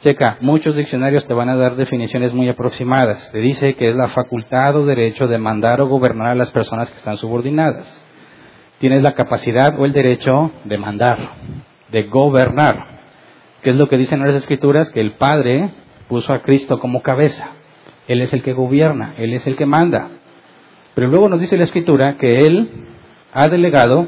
[0.00, 3.32] Checa, muchos diccionarios te van a dar definiciones muy aproximadas.
[3.32, 6.88] Te dice que es la facultad o derecho de mandar o gobernar a las personas
[6.88, 8.04] que están subordinadas.
[8.78, 11.18] Tienes la capacidad o el derecho de mandar,
[11.90, 13.00] de gobernar.
[13.62, 14.88] ¿Qué es lo que dicen las escrituras?
[14.90, 15.72] Que el Padre
[16.06, 17.50] puso a Cristo como cabeza.
[18.06, 20.10] Él es el que gobierna, Él es el que manda.
[20.94, 22.86] Pero luego nos dice la escritura que Él
[23.32, 24.06] ha delegado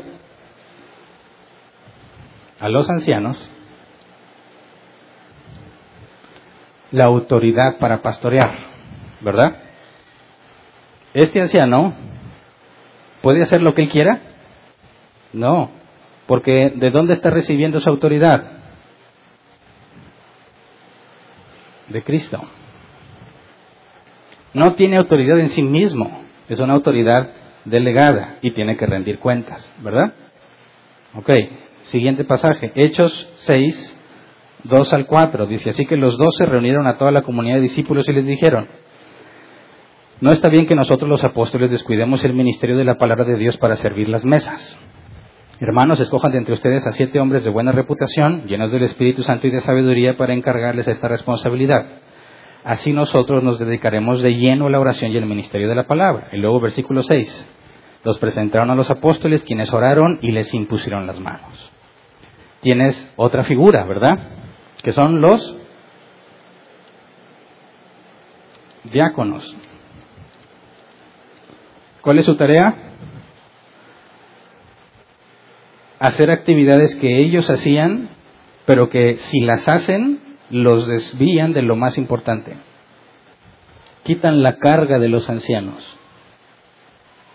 [2.61, 3.50] a los ancianos
[6.92, 8.57] la autoridad para pastorear,
[9.20, 9.57] ¿verdad?
[11.14, 11.94] Este anciano
[13.22, 14.20] puede hacer lo que él quiera?
[15.33, 15.70] No,
[16.26, 18.61] porque ¿de dónde está recibiendo su autoridad?
[21.90, 22.40] de Cristo.
[24.55, 27.31] No tiene autoridad en sí mismo, es una autoridad
[27.64, 30.14] delegada y tiene que rendir cuentas, ¿verdad?
[31.14, 31.31] Ok,
[31.83, 33.99] siguiente pasaje, Hechos 6,
[34.64, 37.62] 2 al 4, dice, así que los dos se reunieron a toda la comunidad de
[37.62, 38.68] discípulos y les dijeron,
[40.20, 43.56] no está bien que nosotros los apóstoles descuidemos el ministerio de la palabra de Dios
[43.56, 44.78] para servir las mesas.
[45.60, 49.46] Hermanos, escojan de entre ustedes a siete hombres de buena reputación, llenos del Espíritu Santo
[49.46, 51.86] y de sabiduría, para encargarles esta responsabilidad.
[52.64, 56.28] Así nosotros nos dedicaremos de lleno a la oración y al ministerio de la palabra.
[56.32, 57.46] Y luego versículo 6.
[58.04, 61.72] Los presentaron a los apóstoles, quienes oraron y les impusieron las manos.
[62.60, 64.39] Tienes otra figura, ¿verdad?
[64.82, 65.56] Que son los
[68.84, 69.54] diáconos.
[72.00, 72.90] ¿Cuál es su tarea?
[76.00, 78.08] hacer actividades que ellos hacían,
[78.64, 82.56] pero que si las hacen, los desvían de lo más importante.
[84.02, 85.98] Quitan la carga de los ancianos.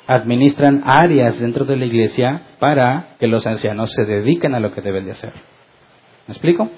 [0.07, 4.81] Administran áreas dentro de la iglesia para que los ancianos se dediquen a lo que
[4.81, 5.33] deben de hacer.
[6.27, 6.69] ¿Me explico?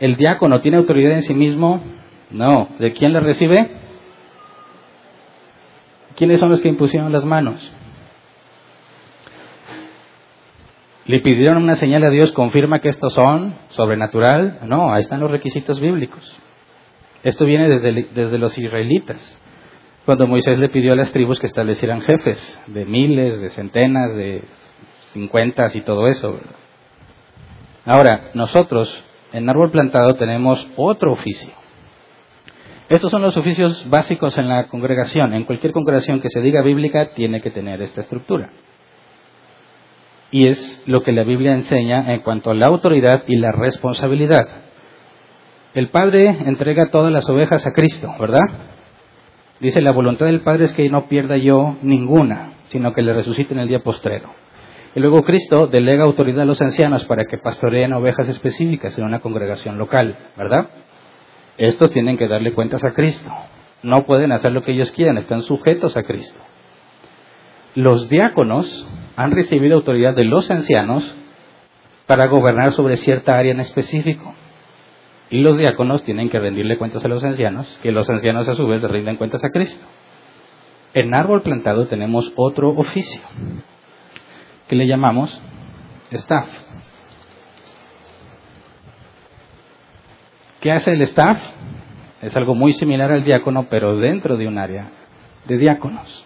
[0.00, 1.82] ¿El diácono tiene autoridad en sí mismo?
[2.30, 2.68] No.
[2.78, 3.70] ¿De quién la recibe?
[6.16, 7.72] ¿Quiénes son los que impusieron las manos?
[11.04, 12.32] ¿Le pidieron una señal a Dios?
[12.32, 14.60] ¿Confirma que estos son sobrenatural?
[14.66, 16.36] No, ahí están los requisitos bíblicos.
[17.22, 19.38] Esto viene desde, desde los israelitas.
[20.06, 24.44] Cuando Moisés le pidió a las tribus que establecieran jefes de miles, de centenas, de
[25.12, 26.40] cincuentas y todo eso.
[27.84, 31.52] Ahora, nosotros en Árbol Plantado tenemos otro oficio.
[32.88, 35.32] Estos son los oficios básicos en la congregación.
[35.34, 38.50] En cualquier congregación que se diga bíblica tiene que tener esta estructura.
[40.32, 44.48] Y es lo que la Biblia enseña en cuanto a la autoridad y la responsabilidad.
[45.72, 48.40] El Padre entrega todas las ovejas a Cristo, ¿verdad?
[49.60, 53.54] Dice, la voluntad del Padre es que no pierda yo ninguna, sino que le resucite
[53.54, 54.39] en el día postrero.
[54.94, 59.20] Y luego Cristo delega autoridad a los ancianos para que pastoreen ovejas específicas en una
[59.20, 60.68] congregación local, ¿verdad?
[61.58, 63.30] Estos tienen que darle cuentas a Cristo.
[63.82, 66.40] No pueden hacer lo que ellos quieran, están sujetos a Cristo.
[67.74, 71.16] Los diáconos han recibido autoridad de los ancianos
[72.06, 74.34] para gobernar sobre cierta área en específico.
[75.30, 78.66] Y los diáconos tienen que rendirle cuentas a los ancianos, que los ancianos a su
[78.66, 79.86] vez rinden cuentas a Cristo.
[80.92, 83.20] En árbol plantado tenemos otro oficio,
[84.70, 85.42] que le llamamos
[86.12, 86.46] staff.
[90.60, 91.40] ¿Qué hace el staff?
[92.22, 94.92] Es algo muy similar al diácono, pero dentro de un área
[95.46, 96.24] de diáconos.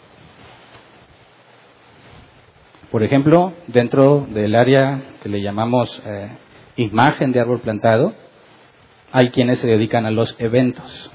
[2.90, 6.28] Por ejemplo, dentro del área que le llamamos eh,
[6.76, 8.12] imagen de árbol plantado,
[9.10, 11.10] hay quienes se dedican a los eventos.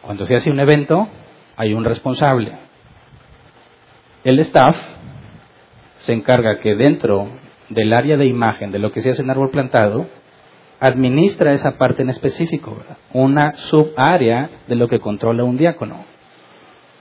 [0.00, 1.06] Cuando se hace un evento,
[1.54, 2.56] hay un responsable.
[4.24, 4.93] El staff
[6.04, 7.28] se encarga que dentro
[7.68, 10.06] del área de imagen de lo que se hace en árbol plantado,
[10.80, 12.76] administra esa parte en específico,
[13.12, 16.04] una subárea de lo que controla un diácono.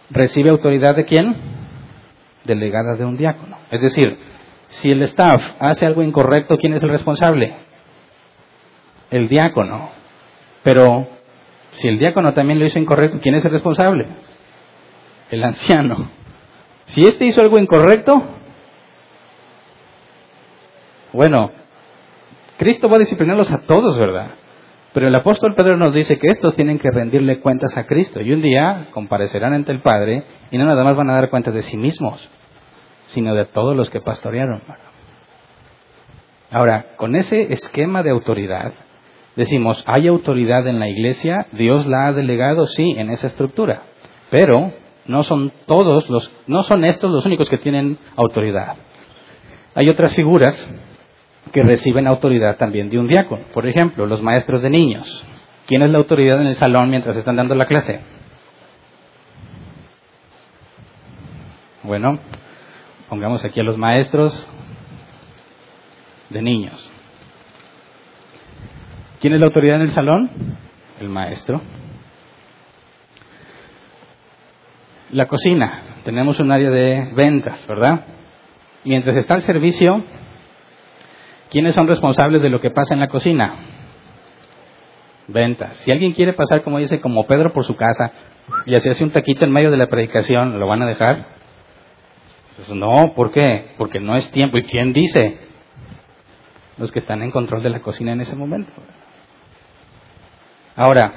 [0.09, 1.35] ¿Recibe autoridad de quién?
[2.45, 3.57] Delegada de un diácono.
[3.71, 4.17] Es decir,
[4.67, 7.55] si el staff hace algo incorrecto, ¿quién es el responsable?
[9.13, 9.91] el diácono.
[10.63, 11.07] Pero
[11.71, 14.07] si el diácono también lo hizo incorrecto, ¿quién es el responsable?
[15.29, 16.09] El anciano.
[16.85, 18.23] Si éste hizo algo incorrecto,
[21.13, 21.51] bueno,
[22.57, 24.31] Cristo va a disciplinarlos a todos, ¿verdad?
[24.93, 28.31] Pero el apóstol Pedro nos dice que estos tienen que rendirle cuentas a Cristo y
[28.31, 31.61] un día comparecerán ante el Padre y no nada más van a dar cuenta de
[31.63, 32.29] sí mismos,
[33.05, 34.61] sino de todos los que pastorearon.
[36.51, 38.73] Ahora, con ese esquema de autoridad,
[39.35, 41.47] Decimos, ¿hay autoridad en la iglesia?
[41.53, 43.83] Dios la ha delegado, sí, en esa estructura.
[44.29, 44.73] Pero
[45.07, 48.75] no son todos los, no son estos los únicos que tienen autoridad.
[49.73, 50.69] Hay otras figuras
[51.53, 53.45] que reciben autoridad también de un diácono.
[53.53, 55.23] Por ejemplo, los maestros de niños.
[55.67, 58.01] ¿Quién es la autoridad en el salón mientras están dando la clase?
[61.83, 62.17] Bueno,
[63.07, 64.49] pongamos aquí a los maestros
[66.29, 66.91] de niños.
[69.21, 70.57] ¿Quién es la autoridad en el salón?
[70.99, 71.61] El maestro.
[75.11, 75.83] La cocina.
[76.03, 78.05] Tenemos un área de ventas, ¿verdad?
[78.83, 80.03] Mientras está el servicio,
[81.53, 83.55] ¿quiénes son responsables de lo que pasa en la cocina?
[85.29, 85.77] Ventas.
[85.77, 88.11] Si alguien quiere pasar, como dice, como Pedro por su casa
[88.65, 91.27] y así hace un taquito en medio de la predicación, ¿lo van a dejar?
[92.57, 93.69] Pues no, ¿por qué?
[93.77, 94.57] Porque no es tiempo.
[94.57, 95.39] ¿Y quién dice?
[96.77, 98.73] Los que están en control de la cocina en ese momento.
[100.75, 101.13] Ahora,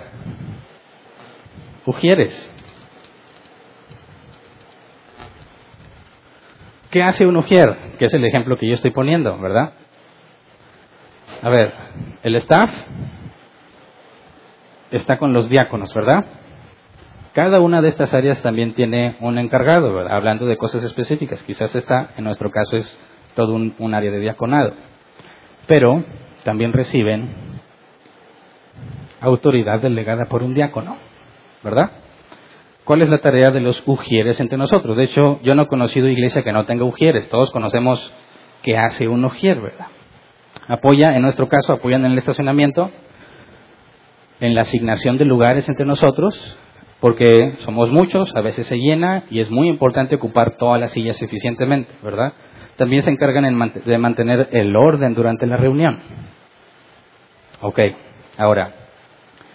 [1.87, 2.53] Ujieres.
[6.91, 7.95] ¿Qué hace un Ujier?
[7.99, 9.73] Que es el ejemplo que yo estoy poniendo, ¿verdad?
[11.43, 11.73] A ver,
[12.23, 12.71] el staff
[14.91, 16.25] está con los diáconos, ¿verdad?
[17.33, 20.17] Cada una de estas áreas también tiene un encargado, ¿verdad?
[20.17, 21.43] hablando de cosas específicas.
[21.43, 22.99] Quizás esta, en nuestro caso, es
[23.35, 24.73] todo un, un área de diaconado.
[25.67, 26.03] Pero
[26.45, 27.35] también reciben
[29.21, 30.97] autoridad delegada por un diácono,
[31.63, 31.91] ¿verdad?
[32.85, 34.97] ¿Cuál es la tarea de los ujieres entre nosotros?
[34.97, 37.29] De hecho, yo no he conocido iglesia que no tenga ujieres.
[37.29, 38.15] Todos conocemos
[38.63, 39.89] qué hace un ujier, ¿verdad?
[40.69, 42.91] Apoya, en nuestro caso, apoyan en el estacionamiento,
[44.41, 46.59] en la asignación de lugares entre nosotros,
[47.01, 51.21] porque somos muchos, a veces se llena y es muy importante ocupar todas las sillas
[51.23, 52.33] eficientemente, ¿verdad?
[52.77, 53.45] También se encargan
[53.85, 56.01] de mantener el orden durante la reunión.
[57.61, 57.81] Ok,
[58.37, 58.75] ahora,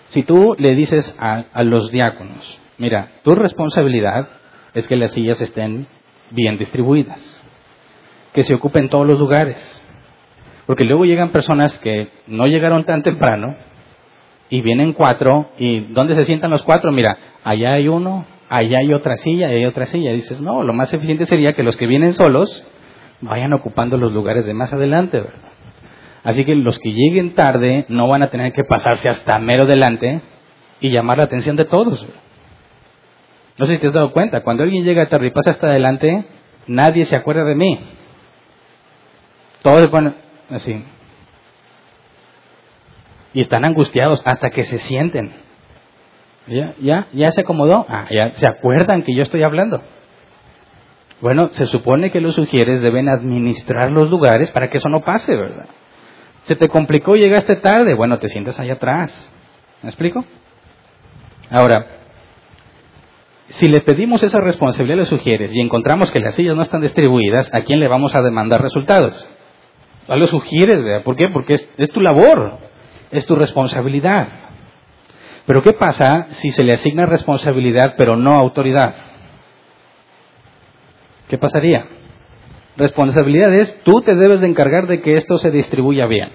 [0.10, 4.28] si tú le dices a, los diáconos, mira, tu responsabilidad
[4.74, 5.88] es que las sillas estén
[6.32, 7.20] bien distribuidas,
[8.34, 9.81] que se ocupen todos los lugares,
[10.66, 13.56] porque luego llegan personas que no llegaron tan temprano
[14.50, 16.92] y vienen cuatro y ¿dónde se sientan los cuatro?
[16.92, 20.12] Mira, allá hay uno, allá hay otra silla, allá hay otra silla.
[20.12, 22.66] dices, no, lo más eficiente sería que los que vienen solos
[23.22, 25.52] vayan ocupando los lugares de más adelante, ¿verdad?
[26.24, 30.22] Así que los que lleguen tarde no van a tener que pasarse hasta mero delante
[30.80, 32.08] y llamar la atención de todos.
[33.58, 36.26] No sé si te has dado cuenta, cuando alguien llega tarde y pasa hasta adelante,
[36.68, 37.80] nadie se acuerda de mí.
[39.64, 40.16] Todos van
[40.52, 40.84] así.
[43.34, 45.34] Y están angustiados hasta que se sienten.
[46.48, 46.76] ¿Ya?
[46.80, 47.08] ¿Ya?
[47.14, 47.86] ¿Ya se acomodó?
[47.88, 49.82] Ah, ya se acuerdan que yo estoy hablando.
[51.22, 55.36] Bueno, se supone que los sugieres deben administrar los lugares para que eso no pase,
[55.36, 55.68] ¿verdad?
[56.44, 59.32] Se te complicó llegaste tarde, bueno, te sientas allá atrás.
[59.84, 60.26] ¿Me explico?
[61.52, 61.86] Ahora,
[63.50, 66.82] si le pedimos esa responsabilidad a los sugieres y encontramos que las sillas no están
[66.82, 69.28] distribuidas, ¿a quién le vamos a demandar resultados?
[70.08, 71.04] A los sugieres, ¿verdad?
[71.04, 71.30] ¿Por qué?
[71.30, 72.60] Porque es, es tu labor,
[73.12, 74.28] es tu responsabilidad.
[75.46, 78.96] Pero ¿qué pasa si se le asigna responsabilidad pero no autoridad?
[81.28, 81.86] ¿Qué pasaría?
[82.78, 86.30] Responsabilidad es, tú te debes de encargar de que esto se distribuya bien.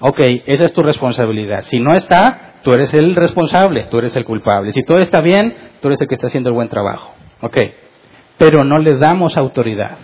[0.00, 1.62] Ok, esa es tu responsabilidad.
[1.64, 4.72] Si no está, tú eres el responsable, tú eres el culpable.
[4.72, 7.14] Si todo está bien, tú eres el que está haciendo el buen trabajo.
[7.40, 7.56] Ok,
[8.36, 9.98] pero no le damos autoridad.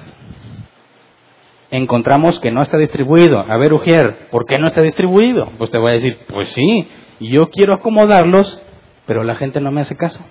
[1.77, 3.41] Encontramos que no está distribuido.
[3.41, 5.51] A ver, Ujier, ¿por qué no está distribuido?
[5.59, 8.62] Pues te voy a decir, pues sí, yo quiero acomodarlos,
[9.07, 10.25] pero la gente no me hace caso.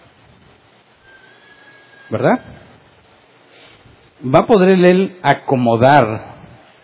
[2.09, 2.39] ¿Verdad?
[4.23, 6.35] ¿Va a poder él acomodar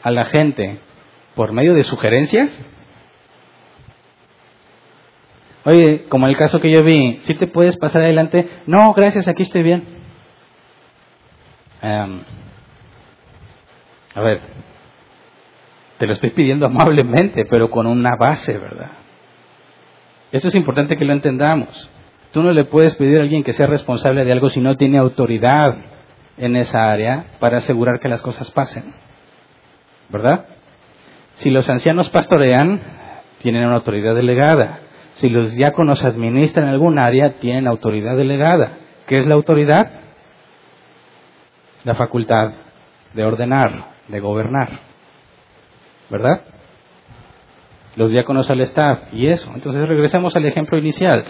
[0.03, 0.79] a la gente
[1.35, 2.59] por medio de sugerencias?
[5.63, 8.45] Oye, como el caso que yo vi, ¿sí te puedes pasar adelante?
[8.67, 9.85] No, gracias, aquí estoy bien.
[11.81, 12.23] Em,
[14.19, 14.41] a ver,
[15.97, 18.91] te lo estoy pidiendo amablemente, pero con una base, ¿verdad?
[20.31, 21.89] Eso es importante que lo entendamos.
[22.31, 24.99] Tú no le puedes pedir a alguien que sea responsable de algo si no tiene
[24.99, 25.77] autoridad
[26.37, 28.93] en esa área para asegurar que las cosas pasen.
[30.09, 30.45] ¿Verdad?
[31.35, 32.79] Si los ancianos pastorean,
[33.39, 34.81] tienen una autoridad delegada.
[35.13, 38.77] Si los diáconos administran algún área, tienen autoridad delegada.
[39.07, 39.89] ¿Qué es la autoridad?
[41.83, 42.51] La facultad
[43.13, 44.69] de ordenar, de gobernar.
[46.09, 46.41] ¿Verdad?
[47.95, 49.51] Los diáconos al staff y eso.
[49.53, 51.25] Entonces regresemos al ejemplo inicial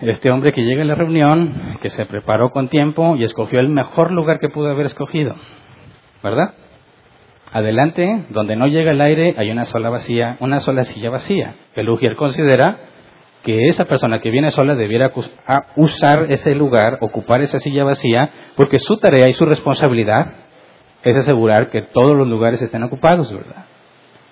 [0.00, 3.68] este hombre que llega a la reunión, que se preparó con tiempo y escogió el
[3.68, 5.34] mejor lugar que pudo haber escogido,
[6.22, 6.54] ¿verdad?
[7.52, 11.56] Adelante, donde no llega el aire, hay una sola vacía, una sola silla vacía.
[11.74, 12.78] El Ujier considera
[13.42, 15.12] que esa persona que viene sola debiera
[15.76, 20.34] usar ese lugar, ocupar esa silla vacía, porque su tarea y su responsabilidad
[21.02, 23.66] es asegurar que todos los lugares estén ocupados, ¿verdad?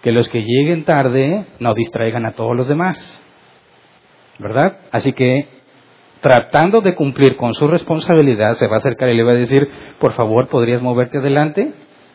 [0.03, 3.23] Que los que lleguen tarde no distraigan a todos los demás.
[4.39, 4.79] ¿verdad?
[4.93, 5.49] Así que
[6.21, 9.69] tratando de cumplir con su responsabilidad, se va a acercar y le va a decir,
[9.99, 11.73] por favor, ¿podrías moverte adelante?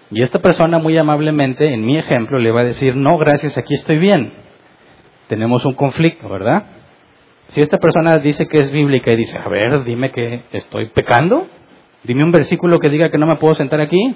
[0.09, 3.73] Y esta persona muy amablemente, en mi ejemplo, le va a decir, no, gracias, aquí
[3.73, 4.33] estoy bien.
[5.27, 6.65] Tenemos un conflicto, ¿verdad?
[7.51, 11.47] Si esta persona dice que es bíblica y dice, a ver, dime que estoy pecando,
[12.03, 14.15] dime un versículo que diga que no me puedo sentar aquí,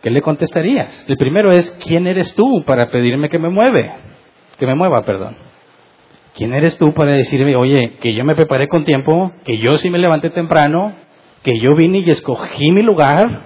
[0.00, 1.04] ¿qué le contestarías?
[1.08, 3.92] El primero es, ¿quién eres tú para pedirme que me mueve?
[4.58, 5.36] Que me mueva, perdón.
[6.34, 9.90] ¿Quién eres tú para decirme, oye, que yo me preparé con tiempo, que yo sí
[9.90, 10.94] me levanté temprano,
[11.42, 13.42] que yo vine y escogí mi lugar?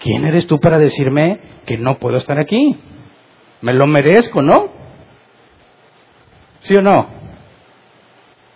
[0.00, 2.76] ¿Quién eres tú para decirme que no puedo estar aquí?
[3.62, 4.68] Me lo merezco, ¿no?
[6.60, 7.17] ¿Sí o no?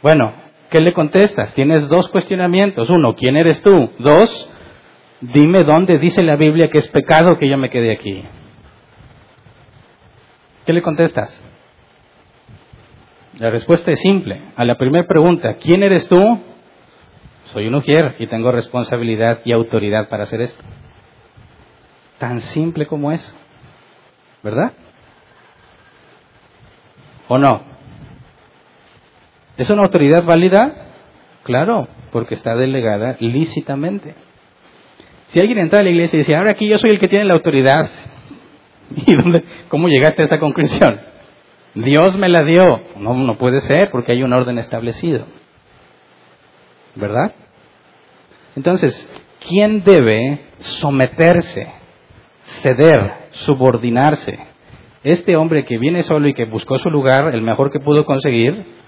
[0.03, 0.33] Bueno,
[0.69, 1.55] ¿qué le contestas?
[1.55, 2.91] Tienes dos cuestionamientos.
[2.91, 3.91] Uno, ¿quién eres tú?
[4.01, 4.51] Dos,
[5.21, 8.25] dime dónde dice la Biblia que es pecado que yo me quede aquí.
[10.67, 11.43] ¿Qué le contestas?
[13.39, 14.43] La respuesta es simple.
[14.57, 16.41] A la primera pregunta, ¿quién eres tú?
[17.47, 20.63] Soy un ujier y tengo responsabilidad y autoridad para hacer esto.
[22.19, 23.33] Tan simple como eso.
[24.43, 24.73] ¿Verdad?
[27.29, 27.72] ¿O no?
[29.57, 30.89] ¿Es una autoridad válida?
[31.43, 34.15] Claro, porque está delegada lícitamente.
[35.27, 37.25] Si alguien entra a la iglesia y dice, ahora aquí yo soy el que tiene
[37.25, 37.91] la autoridad,
[38.97, 41.01] ¿y dónde, cómo llegaste a esa conclusión?
[41.75, 42.83] Dios me la dio.
[42.97, 45.25] No, no puede ser porque hay un orden establecido.
[46.95, 47.35] ¿Verdad?
[48.57, 49.09] Entonces,
[49.49, 51.73] ¿quién debe someterse,
[52.43, 54.39] ceder, subordinarse?
[55.03, 58.82] ¿Este hombre que viene solo y que buscó su lugar, el mejor que pudo conseguir,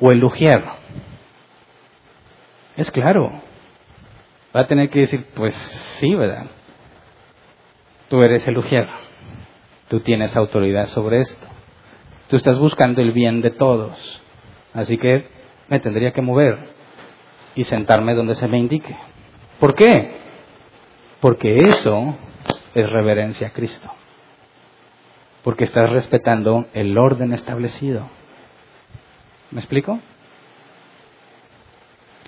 [0.00, 0.64] o el Lugier?
[2.76, 3.32] Es claro.
[4.54, 5.54] Va a tener que decir, pues
[5.98, 6.46] sí, ¿verdad?
[8.08, 8.88] Tú eres el Lugier.
[9.88, 11.46] Tú tienes autoridad sobre esto.
[12.28, 14.22] Tú estás buscando el bien de todos.
[14.74, 15.26] Así que
[15.68, 16.58] me tendría que mover
[17.54, 18.96] y sentarme donde se me indique.
[19.58, 20.18] ¿Por qué?
[21.20, 22.16] Porque eso
[22.74, 23.90] es reverencia a Cristo.
[25.42, 28.08] Porque estás respetando el orden establecido.
[29.50, 29.98] ¿Me explico?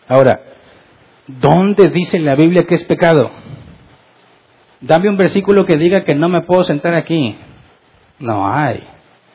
[0.08, 0.40] Ahora,
[1.26, 3.30] ¿dónde dice la Biblia que es pecado?
[4.80, 7.36] Dame un versículo que diga que no me puedo sentar aquí.
[8.18, 8.82] No hay,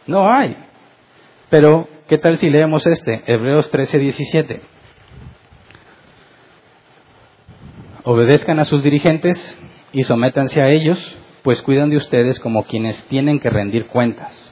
[0.07, 0.57] no hay.
[1.49, 3.23] Pero, ¿qué tal si leemos este?
[3.27, 4.61] Hebreos 13, 17.
[8.03, 9.59] Obedezcan a sus dirigentes
[9.93, 14.44] y sométanse a ellos, pues cuidan de ustedes como quienes tienen que rendir cuentas.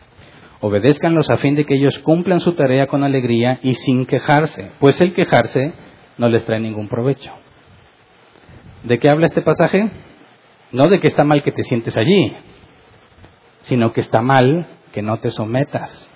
[0.66, 5.02] Obedezcanlos a fin de que ellos cumplan su tarea con alegría y sin quejarse, pues
[5.02, 5.74] el quejarse
[6.18, 7.34] no les trae ningún provecho.
[8.84, 9.90] ¿De qué habla este pasaje?
[10.72, 12.34] No de que está mal que te sientes allí,
[13.64, 16.10] sino que está mal que no te sometas.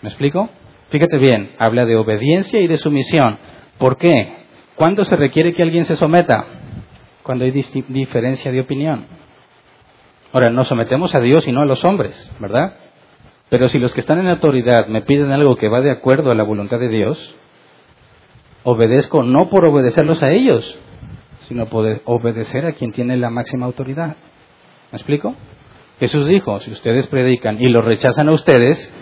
[0.00, 0.48] ¿Me explico?
[0.88, 3.36] Fíjate bien, habla de obediencia y de sumisión.
[3.76, 4.36] ¿Por qué?
[4.74, 6.46] ¿Cuándo se requiere que alguien se someta?
[7.22, 9.04] Cuando hay diferencia de opinión.
[10.32, 12.85] Ahora, nos sometemos a Dios y no a los hombres, ¿verdad?
[13.48, 16.34] Pero si los que están en autoridad me piden algo que va de acuerdo a
[16.34, 17.36] la voluntad de Dios,
[18.64, 20.76] obedezco no por obedecerlos a ellos,
[21.46, 24.16] sino por obedecer a quien tiene la máxima autoridad.
[24.90, 25.34] ¿Me explico?
[26.00, 28.92] Jesús dijo, si ustedes predican y lo rechazan a ustedes,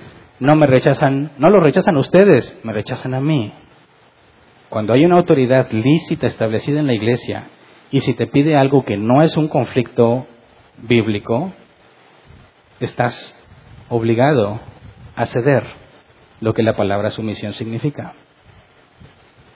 [0.40, 3.52] no me rechazan, no lo rechazan a ustedes, me rechazan a mí.
[4.68, 7.44] Cuando hay una autoridad lícita establecida en la iglesia
[7.90, 10.26] y si te pide algo que no es un conflicto
[10.78, 11.52] bíblico,
[12.80, 13.33] estás
[13.88, 14.60] obligado
[15.16, 15.64] a ceder
[16.40, 18.14] lo que la palabra sumisión significa.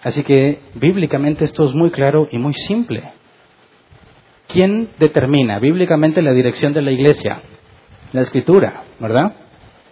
[0.03, 3.13] Así que bíblicamente esto es muy claro y muy simple.
[4.47, 7.43] ¿Quién determina bíblicamente la dirección de la iglesia?
[8.13, 9.35] La escritura, ¿verdad?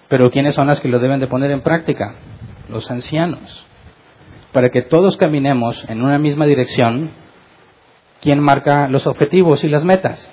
[0.08, 2.14] Pero ¿quiénes son las que lo deben de poner en práctica?
[2.70, 3.66] Los ancianos.
[4.52, 7.10] Para que todos caminemos en una misma dirección,
[8.22, 10.32] ¿quién marca los objetivos y las metas?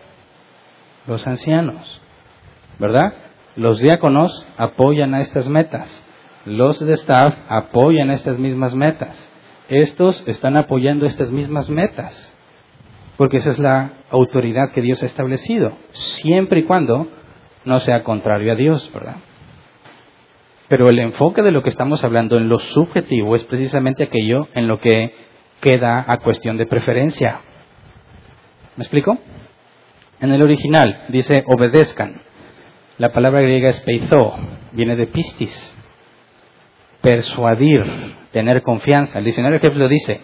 [1.07, 2.01] Los ancianos,
[2.79, 3.13] ¿verdad?
[3.55, 6.03] Los diáconos apoyan a estas metas.
[6.45, 9.29] Los de staff apoyan estas mismas metas
[9.69, 12.31] estos están apoyando estas mismas metas,
[13.17, 17.07] porque esa es la autoridad que Dios ha establecido, siempre y cuando
[17.65, 19.15] no sea contrario a Dios, ¿verdad?
[20.67, 24.67] Pero el enfoque de lo que estamos hablando en lo subjetivo es precisamente aquello en
[24.67, 25.13] lo que
[25.61, 27.41] queda a cuestión de preferencia.
[28.75, 29.17] ¿Me explico?
[30.19, 32.21] En el original dice obedezcan.
[32.97, 34.33] La palabra griega es peizo,
[34.71, 35.75] viene de pistis,
[37.01, 37.83] persuadir,
[38.31, 39.17] tener confianza.
[39.17, 40.21] El diccionario ejemplo dice,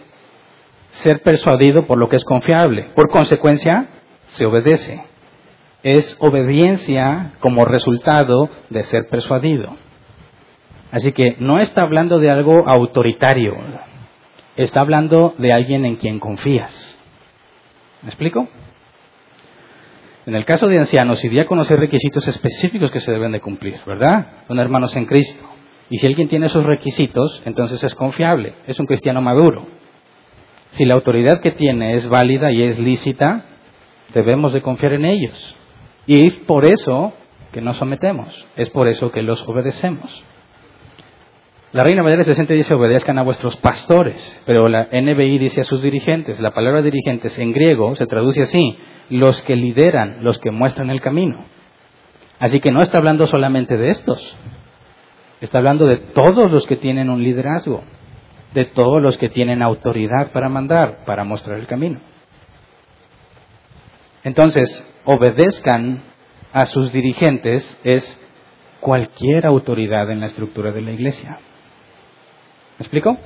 [0.91, 2.91] ser persuadido por lo que es confiable.
[2.95, 3.87] Por consecuencia,
[4.27, 5.03] se obedece.
[5.81, 9.75] Es obediencia como resultado de ser persuadido.
[10.91, 13.53] Así que no está hablando de algo autoritario,
[14.55, 16.97] está hablando de alguien en quien confías.
[18.01, 18.47] ¿Me explico?
[20.29, 23.79] En el caso de ancianos y diáconos hay requisitos específicos que se deben de cumplir,
[23.83, 24.43] ¿verdad?
[24.47, 25.43] Son hermanos en Cristo.
[25.89, 29.65] Y si alguien tiene esos requisitos, entonces es confiable, es un cristiano maduro.
[30.73, 33.45] Si la autoridad que tiene es válida y es lícita,
[34.13, 35.55] debemos de confiar en ellos.
[36.05, 37.11] Y es por eso
[37.51, 40.23] que nos sometemos, es por eso que los obedecemos.
[41.71, 45.83] La Reina Valera 60 dice obedezcan a vuestros pastores, pero la NBI dice a sus
[45.83, 46.39] dirigentes.
[46.39, 48.77] La palabra dirigentes en griego se traduce así,
[49.09, 51.45] los que lideran, los que muestran el camino.
[52.39, 54.35] Así que no está hablando solamente de estos,
[55.41, 57.83] Está hablando de todos los que tienen un liderazgo,
[58.53, 62.01] de todos los que tienen autoridad para mandar, para mostrar el camino.
[64.23, 66.03] Entonces, obedezcan
[66.51, 68.19] a sus dirigentes es
[68.81, 71.37] cualquier autoridad en la estructura de la iglesia.
[72.79, 73.17] ¿Me explico?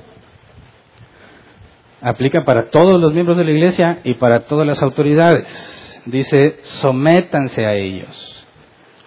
[2.02, 6.02] Aplica para todos los miembros de la iglesia y para todas las autoridades.
[6.06, 8.46] Dice, sométanse a ellos.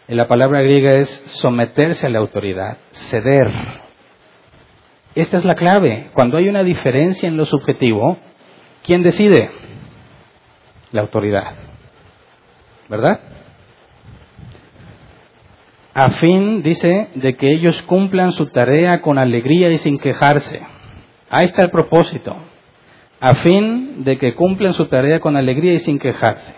[0.07, 3.51] La palabra griega es someterse a la autoridad, ceder.
[5.15, 6.11] Esta es la clave.
[6.13, 8.17] Cuando hay una diferencia en lo subjetivo,
[8.83, 9.51] ¿quién decide?
[10.93, 11.55] La autoridad.
[12.87, 13.19] ¿Verdad?
[15.99, 20.61] A fin, dice, de que ellos cumplan su tarea con alegría y sin quejarse.
[21.27, 22.35] Ahí está el propósito.
[23.19, 26.53] A fin de que cumplan su tarea con alegría y sin quejarse.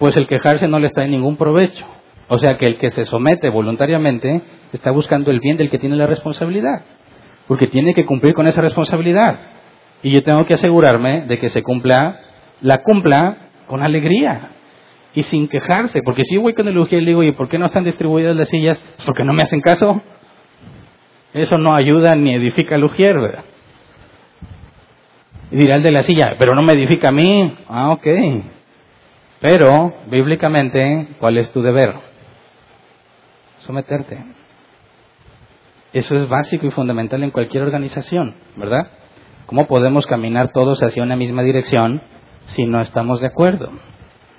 [0.00, 1.86] Pues el quejarse no les trae ningún provecho.
[2.26, 4.42] O sea que el que se somete voluntariamente
[4.72, 6.82] está buscando el bien del que tiene la responsabilidad,
[7.46, 9.38] porque tiene que cumplir con esa responsabilidad.
[10.02, 12.18] Y yo tengo que asegurarme de que se cumpla,
[12.62, 13.36] la cumpla
[13.68, 14.50] con alegría
[15.14, 17.48] y sin quejarse, porque si yo voy con el Ujier y le digo, ¿y por
[17.48, 18.82] qué no están distribuidas las sillas?
[19.04, 20.00] Porque no me hacen caso.
[21.32, 23.44] Eso no ayuda ni edifica al Ujier, ¿verdad?
[25.50, 27.56] Y dirá el de la silla, pero no me edifica a mí.
[27.68, 28.06] Ah, ok.
[29.40, 31.94] Pero, bíblicamente, ¿cuál es tu deber?
[33.58, 34.22] Someterte.
[35.92, 38.90] Eso es básico y fundamental en cualquier organización, ¿verdad?
[39.46, 42.00] ¿Cómo podemos caminar todos hacia una misma dirección
[42.46, 43.72] si no estamos de acuerdo?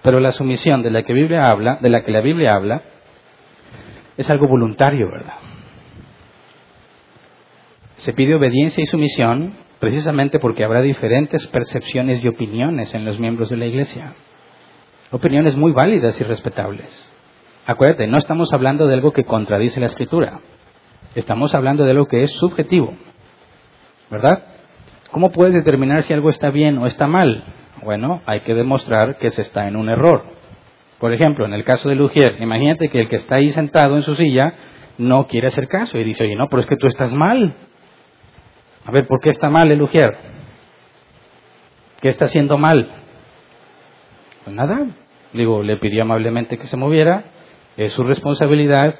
[0.01, 2.81] Pero la sumisión de la que Biblia habla, de la que la Biblia habla,
[4.17, 5.35] es algo voluntario, ¿verdad?
[7.97, 13.49] Se pide obediencia y sumisión precisamente porque habrá diferentes percepciones y opiniones en los miembros
[13.49, 14.13] de la Iglesia.
[15.11, 16.89] Opiniones muy válidas y respetables.
[17.65, 20.39] Acuérdate, no estamos hablando de algo que contradice la Escritura.
[21.15, 22.95] Estamos hablando de algo que es subjetivo.
[24.09, 24.43] ¿Verdad?
[25.11, 27.43] ¿Cómo puedes determinar si algo está bien o está mal?
[27.83, 30.23] Bueno, hay que demostrar que se está en un error.
[30.99, 34.03] Por ejemplo, en el caso de Lugier, imagínate que el que está ahí sentado en
[34.03, 34.53] su silla
[34.99, 37.55] no quiere hacer caso y dice, oye, no, pero es que tú estás mal.
[38.85, 40.15] A ver, ¿por qué está mal el Ujier?
[42.01, 42.87] ¿Qué está haciendo mal?
[44.43, 44.87] Pues nada.
[45.33, 47.23] Digo, le pidió amablemente que se moviera,
[47.77, 48.95] es su responsabilidad,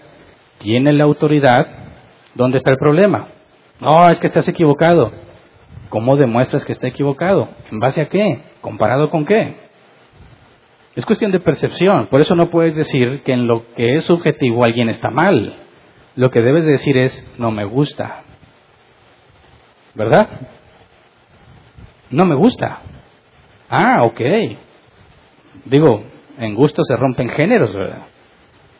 [0.58, 1.68] tiene la autoridad.
[2.34, 3.28] ¿Dónde está el problema?
[3.80, 5.12] No, es que estás equivocado.
[5.90, 7.50] ¿Cómo demuestras que está equivocado?
[7.72, 8.51] ¿En base a qué?
[8.62, 9.56] ¿Comparado con qué?
[10.96, 12.08] Es cuestión de percepción.
[12.08, 15.56] Por eso no puedes decir que en lo que es subjetivo alguien está mal.
[16.16, 18.24] Lo que debes decir es, no me gusta.
[19.94, 20.28] ¿verdad?
[22.10, 22.82] No me gusta.
[23.70, 24.22] Ah, ok.
[25.66, 26.04] Digo,
[26.38, 28.06] en gusto se rompen géneros, ¿verdad?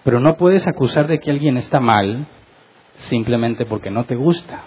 [0.04, 2.28] Pero no puedes acusar de que alguien está mal
[2.94, 4.64] simplemente porque no te gusta.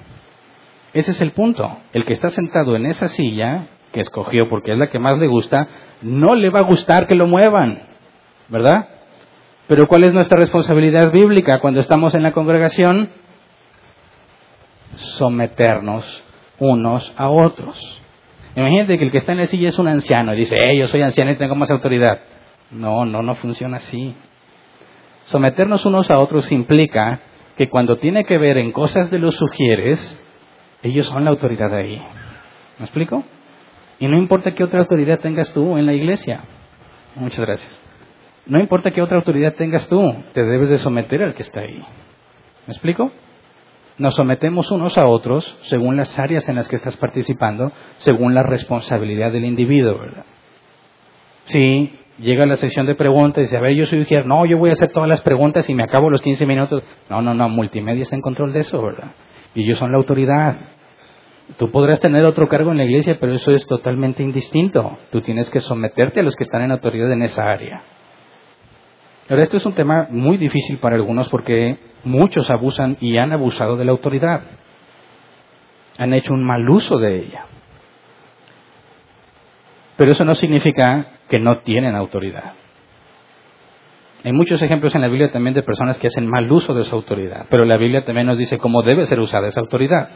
[0.93, 1.79] Ese es el punto.
[1.93, 5.29] El que está sentado en esa silla, que escogió porque es la que más le
[5.29, 5.69] gusta,
[6.03, 7.81] no le va a gustar que lo muevan,
[8.49, 8.89] ¿verdad?
[9.69, 13.09] Pero ¿cuál es nuestra responsabilidad bíblica cuando estamos en la congregación?
[14.97, 16.25] Someternos
[16.59, 18.03] unos a otros.
[18.57, 20.89] Imagínate que el que está en la silla es un anciano y dice, hey, yo
[20.89, 22.19] soy anciano y tengo más autoridad.
[22.73, 24.15] No, no, no funciona así.
[25.25, 27.21] Someternos unos a otros implica
[27.57, 30.21] que cuando tiene que ver en cosas de los sugieres,
[30.83, 31.97] ellos son la autoridad ahí.
[32.79, 33.23] ¿Me explico?
[33.99, 36.43] Y no importa qué otra autoridad tengas tú en la iglesia.
[37.15, 37.81] Muchas gracias.
[38.47, 41.83] No importa qué otra autoridad tengas tú, te debes de someter al que está ahí.
[42.67, 43.11] ¿Me explico?
[43.97, 48.43] Nos sometemos unos a otros según las áreas en las que estás participando, según la
[48.43, 50.25] responsabilidad del individuo, ¿verdad?
[51.45, 54.59] Si llega la sección de preguntas y dice, a ver, yo soy ujier, no, yo
[54.59, 56.83] voy a hacer todas las preguntas y me acabo los 15 minutos.
[57.09, 59.13] No, no, no, multimedia está en control de eso, ¿verdad?
[59.55, 60.57] Y ellos son la autoridad.
[61.59, 64.99] Tú podrás tener otro cargo en la iglesia, pero eso es totalmente indistinto.
[65.11, 67.83] Tú tienes que someterte a los que están en autoridad en esa área.
[69.29, 73.77] Ahora, esto es un tema muy difícil para algunos porque muchos abusan y han abusado
[73.77, 74.43] de la autoridad.
[75.99, 77.47] Han hecho un mal uso de ella.
[79.97, 82.55] Pero eso no significa que no tienen autoridad.
[84.25, 86.95] Hay muchos ejemplos en la Biblia también de personas que hacen mal uso de su
[86.97, 90.09] autoridad, pero la Biblia también nos dice cómo debe ser usada esa autoridad.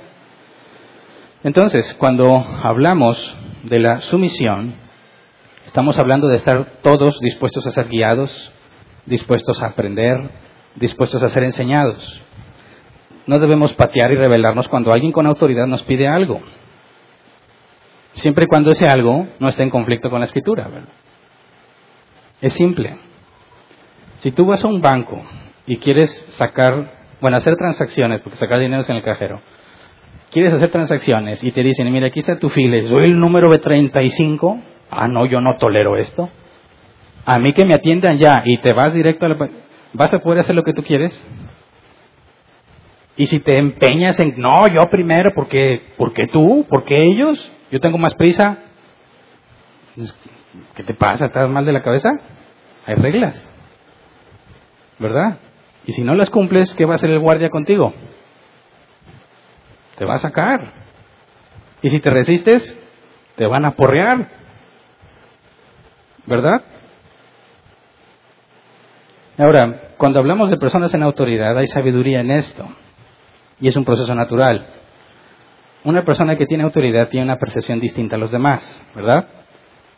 [1.45, 4.75] Entonces, cuando hablamos de la sumisión,
[5.67, 8.53] estamos hablando de estar todos dispuestos a ser guiados,
[9.07, 10.31] dispuestos a aprender,
[10.75, 12.21] dispuestos a ser enseñados.
[13.27, 16.41] No debemos patear y rebelarnos cuando alguien con autoridad nos pide algo.
[18.15, 20.69] Siempre y cuando ese algo no esté en conflicto con la escritura.
[22.41, 22.97] Es simple.
[24.21, 25.23] Si tú vas a un banco
[25.67, 29.41] y quieres sacar, bueno, hacer transacciones, porque sacar dinero es en el cajero,
[30.31, 33.59] quieres hacer transacciones y te dicen, mira, aquí está tu file, doy el número de
[33.59, 34.61] 35,
[34.91, 36.29] ah, no, yo no tolero esto.
[37.25, 39.51] A mí que me atiendan ya y te vas directo a la...
[39.93, 41.13] ¿Vas a poder hacer lo que tú quieres?
[43.17, 47.99] Y si te empeñas en, no, yo primero, porque, porque tú, porque ellos, yo tengo
[47.99, 48.59] más prisa,
[50.75, 51.27] ¿qué te pasa?
[51.27, 52.11] ¿Estás mal de la cabeza?
[52.87, 53.53] Hay reglas,
[54.99, 55.39] ¿verdad?
[55.85, 57.93] Y si no las cumples, ¿qué va a hacer el guardia contigo?
[59.99, 60.73] Te va a sacar.
[61.83, 62.79] Y si te resistes,
[63.37, 64.29] te van a porrear,
[66.27, 66.63] ¿verdad?
[69.37, 72.69] Ahora, cuando hablamos de personas en autoridad, hay sabiduría en esto.
[73.61, 74.67] Y es un proceso natural.
[75.85, 79.29] Una persona que tiene autoridad tiene una percepción distinta a los demás, ¿verdad?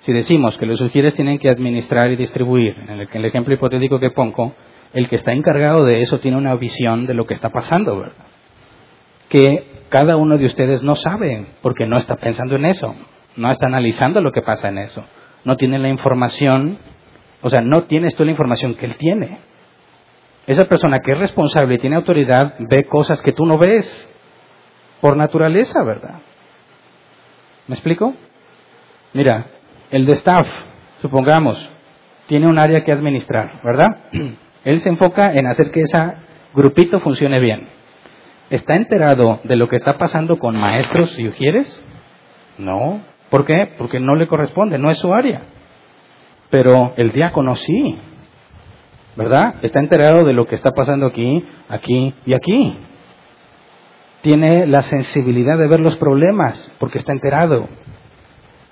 [0.01, 4.11] Si decimos que los sugieres tienen que administrar y distribuir, en el, ejemplo hipotético que
[4.11, 4.55] pongo,
[4.95, 8.30] el que está encargado de eso tiene una visión de lo que está pasando, ¿verdad?
[9.31, 12.95] Que cada uno de ustedes no sabe, porque no está pensando en eso,
[13.37, 15.05] no está analizando lo que pasa en eso,
[15.45, 16.79] no tiene la información
[17.43, 19.39] o sea, no tienes tú la información que él tiene.
[20.47, 24.09] Esa persona que es responsable y tiene autoridad ve cosas que tú no ves
[25.01, 26.21] por naturaleza, ¿verdad?
[27.67, 28.15] ¿Me explico?
[29.15, 29.47] Mira,
[29.91, 30.47] el de staff,
[31.01, 31.71] supongamos,
[32.27, 33.89] tiene un área que administrar, ¿verdad?
[34.65, 35.99] Él se enfoca en hacer que ese
[36.55, 37.69] grupito funcione bien.
[38.51, 41.85] ¿Está enterado de lo que está pasando con maestros y ujieres?
[42.59, 43.01] No.
[43.31, 43.73] ¿Por qué?
[43.79, 45.43] Porque no le corresponde, no es su área.
[46.51, 47.97] Pero el diácono sí.
[49.15, 49.55] ¿Verdad?
[49.63, 52.77] Está enterado de lo que está pasando aquí, aquí y aquí.
[54.23, 57.69] Tiene la sensibilidad de ver los problemas porque está enterado.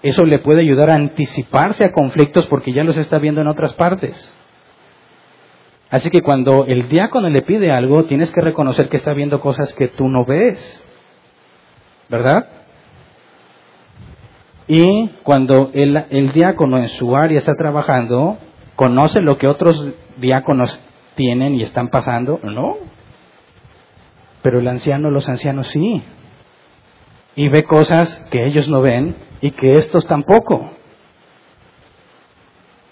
[0.03, 3.74] Eso le puede ayudar a anticiparse a conflictos porque ya los está viendo en otras
[3.74, 4.35] partes.
[5.91, 9.72] Así que cuando el diácono le pide algo, tienes que reconocer que está viendo cosas
[9.74, 10.84] que tú no ves.
[12.11, 12.47] ¿Verdad?
[14.66, 18.36] Y cuando el, diácono en su área está trabajando,
[18.76, 20.78] conoce lo que otros diáconos
[21.14, 22.76] tienen y están pasando, no.
[24.43, 26.03] Pero el anciano, los ancianos sí.
[27.34, 30.70] Y ve cosas que ellos no ven y que estos tampoco.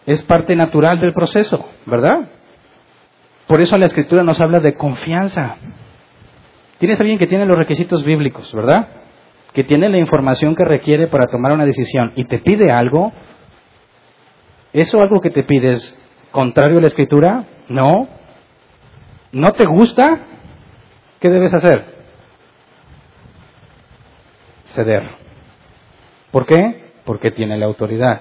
[0.07, 2.31] Es parte natural del proceso, ¿verdad?
[3.47, 5.57] Por eso la escritura nos habla de confianza.
[6.79, 8.89] Tienes alguien que tiene los requisitos bíblicos, ¿verdad?
[9.53, 13.13] Que tiene la información que requiere para tomar una decisión y te pide algo.
[14.73, 15.97] ¿Eso algo que te pides
[16.33, 17.45] contrario a la escritura?
[17.69, 18.09] No.
[19.33, 20.21] ¿No te gusta?
[21.21, 21.97] ¿Qué debes hacer?
[24.67, 25.05] Ceder.
[26.31, 26.91] ¿Por qué?
[27.05, 28.21] Porque tiene la autoridad.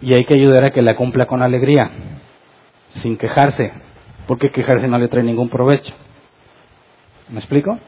[0.00, 1.90] Y hay que ayudar a que la cumpla con alegría,
[2.94, 3.72] sin quejarse,
[4.26, 5.94] porque quejarse no le trae ningún provecho.
[7.28, 7.78] ¿Me explico?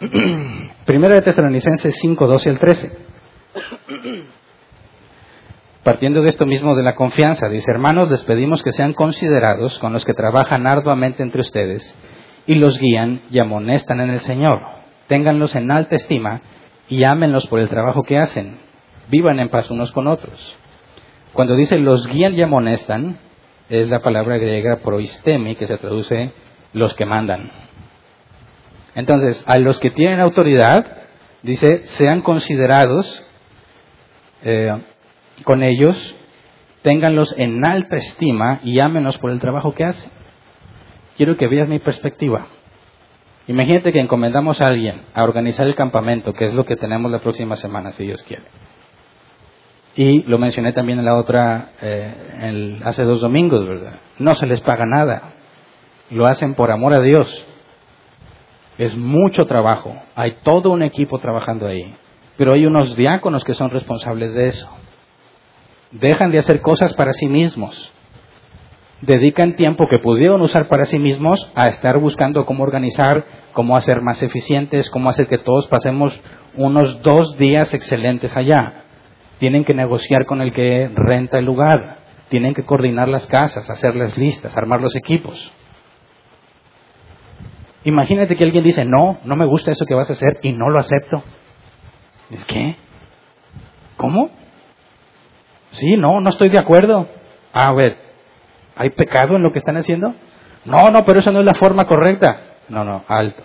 [0.86, 2.98] Primera de Tesalonicenses 5, 12 al 13.
[5.82, 9.92] Partiendo de esto mismo de la confianza, dice, hermanos, les pedimos que sean considerados con
[9.92, 11.98] los que trabajan arduamente entre ustedes
[12.46, 14.60] y los guían y amonestan en el Señor.
[15.08, 16.40] Ténganlos en alta estima
[16.88, 18.58] y ámenlos por el trabajo que hacen.
[19.08, 20.56] Vivan en paz unos con otros.
[21.32, 23.18] Cuando dice los guían y amonestan,
[23.68, 26.32] es la palabra griega proistemi, que se traduce
[26.74, 27.50] los que mandan.
[28.94, 30.84] Entonces, a los que tienen autoridad,
[31.42, 33.26] dice, sean considerados
[34.44, 34.72] eh,
[35.44, 36.14] con ellos,
[36.82, 40.10] ténganlos en alta estima y ámenlos por el trabajo que hacen.
[41.16, 42.48] Quiero que veas mi perspectiva.
[43.46, 47.20] Imagínate que encomendamos a alguien a organizar el campamento, que es lo que tenemos la
[47.20, 48.44] próxima semana, si Dios quiere.
[49.94, 53.98] Y lo mencioné también en la otra, eh, hace dos domingos, ¿verdad?
[54.18, 55.34] No se les paga nada.
[56.10, 57.46] Lo hacen por amor a Dios.
[58.78, 59.94] Es mucho trabajo.
[60.14, 61.94] Hay todo un equipo trabajando ahí.
[62.38, 64.68] Pero hay unos diáconos que son responsables de eso.
[65.90, 67.92] Dejan de hacer cosas para sí mismos
[69.02, 74.00] dedican tiempo que pudieron usar para sí mismos a estar buscando cómo organizar, cómo hacer
[74.00, 76.18] más eficientes, cómo hacer que todos pasemos
[76.56, 78.81] unos dos días excelentes allá.
[79.42, 81.96] Tienen que negociar con el que renta el lugar,
[82.28, 85.52] tienen que coordinar las casas, hacer las listas, armar los equipos.
[87.82, 90.70] Imagínate que alguien dice, no, no me gusta eso que vas a hacer y no
[90.70, 91.24] lo acepto.
[92.30, 92.76] ¿Es qué?
[93.96, 94.30] ¿Cómo?
[95.72, 97.08] Sí, no, no estoy de acuerdo.
[97.52, 97.96] A ver,
[98.76, 100.14] ¿Hay pecado en lo que están haciendo?
[100.64, 102.58] No, no, pero eso no es la forma correcta.
[102.68, 103.42] No, no, alto.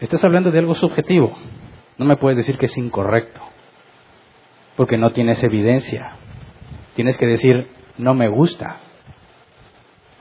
[0.00, 1.36] Estás hablando de algo subjetivo.
[1.98, 3.45] No me puedes decir que es incorrecto.
[4.76, 6.12] Porque no tienes evidencia.
[6.94, 7.68] Tienes que decir,
[7.98, 8.76] no me gusta.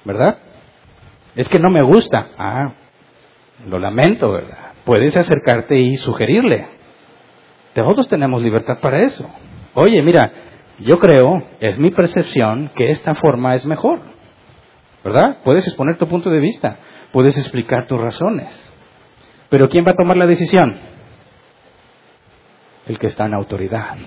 [0.03, 0.38] ¿Verdad?
[1.36, 2.30] Es que no me gusta.
[2.38, 2.74] Ah,
[3.68, 4.74] lo lamento, ¿verdad?
[4.86, 6.68] Puedes acercarte y sugerirle.
[7.74, 9.30] Todos tenemos libertad para eso.
[9.74, 10.32] Oye, mira,
[10.80, 13.99] yo creo, es mi percepción, que esta forma es mejor.
[15.03, 15.38] ¿Verdad?
[15.43, 16.80] Puedes exponer tu punto de vista,
[17.12, 18.74] puedes explicar tus razones.
[19.49, 20.76] Pero ¿quién va a tomar la decisión?
[22.88, 23.97] El que está en autoridad.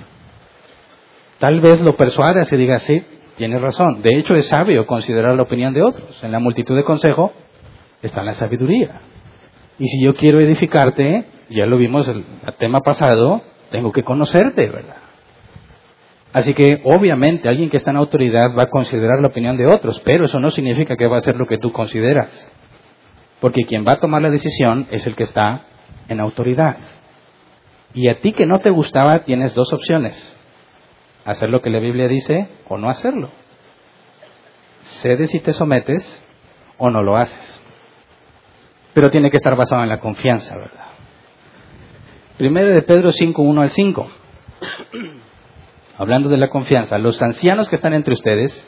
[1.39, 3.03] Tal vez lo persuadas y digas, sí,
[3.36, 4.03] tienes razón.
[4.03, 6.22] De hecho, es sabio considerar la opinión de otros.
[6.22, 7.32] En la multitud de consejo
[8.03, 9.01] está la sabiduría.
[9.78, 14.66] Y si yo quiero edificarte, ya lo vimos el, el tema pasado, tengo que conocerte,
[14.66, 14.97] ¿verdad?
[16.32, 20.01] Así que obviamente alguien que está en autoridad va a considerar la opinión de otros,
[20.05, 22.53] pero eso no significa que va a hacer lo que tú consideras.
[23.41, 25.62] Porque quien va a tomar la decisión es el que está
[26.09, 26.76] en autoridad.
[27.95, 30.38] Y a ti que no te gustaba tienes dos opciones.
[31.29, 33.31] Hacer lo que la Biblia dice o no hacerlo.
[34.81, 36.24] Cedes y te sometes
[36.79, 37.62] o no lo haces.
[38.95, 40.87] Pero tiene que estar basado en la confianza, ¿verdad?
[42.39, 44.11] Primero de Pedro 5, 1 al 5
[45.99, 48.66] hablando de la confianza, los ancianos que están entre ustedes,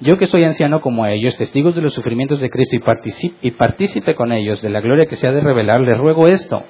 [0.00, 4.14] yo que soy anciano como ellos, testigos de los sufrimientos de Cristo y, y partícipe
[4.14, 6.64] con ellos de la gloria que se ha de revelar, les ruego esto,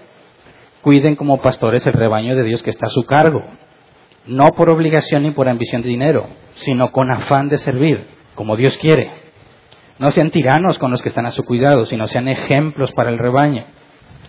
[0.82, 3.42] cuiden como pastores el rebaño de Dios que está a su cargo,
[4.26, 8.76] no por obligación ni por ambición de dinero, sino con afán de servir, como Dios
[8.78, 9.10] quiere.
[9.98, 13.18] No sean tiranos con los que están a su cuidado, sino sean ejemplos para el
[13.18, 13.64] rebaño.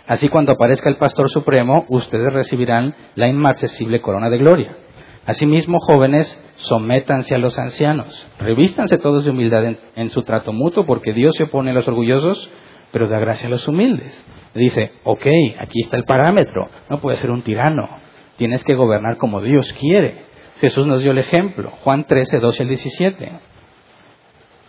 [0.07, 4.77] Así cuando aparezca el Pastor Supremo, ustedes recibirán la inmarcesible corona de gloria.
[5.25, 8.27] Asimismo, jóvenes, sométanse a los ancianos.
[8.37, 11.87] Revístanse todos de humildad en, en, su trato mutuo, porque Dios se opone a los
[11.87, 12.47] orgullosos,
[12.91, 14.23] pero da gracia a los humildes.
[14.53, 15.25] Dice, ok,
[15.57, 16.69] aquí está el parámetro.
[16.91, 18.04] No puedes ser un tirano.
[18.37, 20.23] Tienes que gobernar como Dios quiere.
[20.59, 21.71] Jesús nos dio el ejemplo.
[21.83, 23.31] Juan 13, 12 al 17.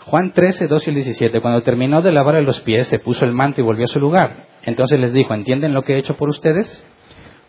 [0.07, 1.41] Juan 13, 12 al 17.
[1.41, 4.47] Cuando terminó de lavarle los pies, se puso el manto y volvió a su lugar.
[4.65, 6.85] Entonces les dijo, ¿entienden lo que he hecho por ustedes?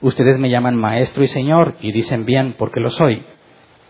[0.01, 3.23] Ustedes me llaman maestro y señor y dicen bien porque lo soy.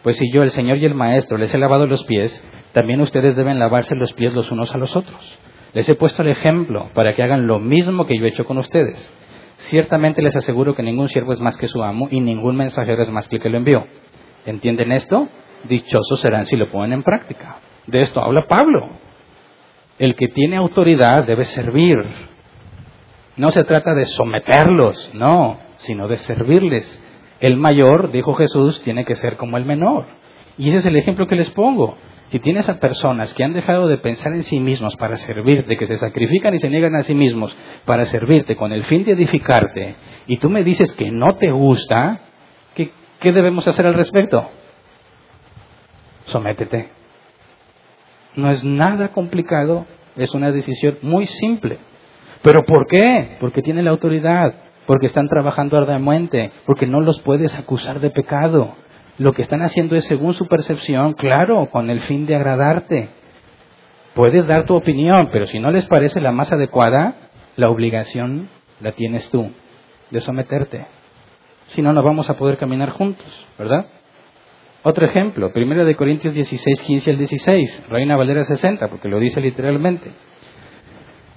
[0.03, 3.35] Pues si yo, el señor y el maestro, les he lavado los pies, también ustedes
[3.35, 5.37] deben lavarse los pies los unos a los otros.
[5.73, 8.57] Les he puesto el ejemplo para que hagan lo mismo que yo he hecho con
[8.57, 9.13] ustedes.
[9.57, 13.09] Ciertamente les aseguro que ningún siervo es más que su amo y ningún mensajero es
[13.09, 13.85] más que el que lo envió.
[14.45, 15.27] ¿Entienden esto?
[15.67, 17.57] Dichosos serán si lo ponen en práctica.
[17.85, 18.87] De esto habla Pablo.
[19.97, 21.97] El que tiene autoridad debe servir.
[23.35, 27.03] No se trata de someterlos, no, sino de servirles.
[27.39, 30.05] El mayor, dijo Jesús, tiene que ser como el menor.
[30.57, 31.97] Y ese es el ejemplo que les pongo.
[32.29, 35.87] Si tienes a personas que han dejado de pensar en sí mismos para servirte, que
[35.87, 37.55] se sacrifican y se niegan a sí mismos
[37.85, 39.95] para servirte con el fin de edificarte,
[40.27, 42.19] y tú me dices que no te gusta,
[42.75, 44.49] ¿qué, qué debemos hacer al respecto?
[46.25, 46.89] Sométete.
[48.35, 49.85] No es nada complicado,
[50.17, 51.79] es una decisión muy simple.
[52.41, 53.37] ¿Pero por qué?
[53.39, 54.53] Porque tiene la autoridad,
[54.85, 58.75] porque están trabajando arduamente, porque no los puedes acusar de pecado.
[59.17, 63.09] Lo que están haciendo es según su percepción, claro, con el fin de agradarte.
[64.13, 67.15] Puedes dar tu opinión, pero si no les parece la más adecuada,
[67.55, 68.49] la obligación
[68.79, 69.49] la tienes tú
[70.11, 70.85] de someterte.
[71.69, 73.25] Si no, no vamos a poder caminar juntos,
[73.57, 73.87] ¿verdad?
[74.83, 79.41] Otro ejemplo, 1 de Corintios 16, 15 al 16, Reina Valera 60, porque lo dice
[79.41, 80.11] literalmente.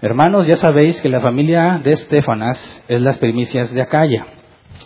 [0.02, 4.39] Hermanos, ya sabéis que la familia de Estefanas es las primicias de Acaya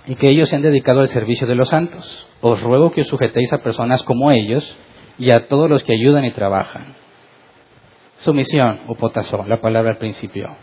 [0.06, 2.28] y que ellos se han dedicado al servicio de los santos.
[2.40, 4.76] Os ruego que os sujetéis a personas como ellos
[5.18, 6.94] y a todos los que ayudan y trabajan.
[8.16, 10.56] Sumisión, upotazo, la palabra al principio.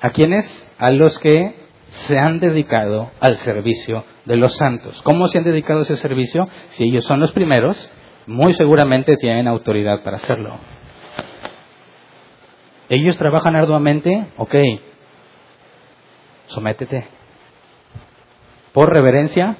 [0.00, 0.72] ¿A quiénes?
[0.78, 1.54] A los que
[1.88, 5.00] se han dedicado al servicio de los santos.
[5.02, 6.48] ¿Cómo se han dedicado a ese servicio?
[6.70, 7.90] Si ellos son los primeros,
[8.26, 10.58] muy seguramente tienen autoridad para hacerlo.
[12.88, 14.54] Ellos trabajan arduamente, ok,
[16.46, 17.17] sométete.
[18.78, 19.56] Por reverencia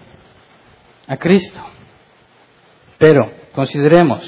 [1.08, 1.58] a Cristo.
[2.98, 4.22] Pero consideremos,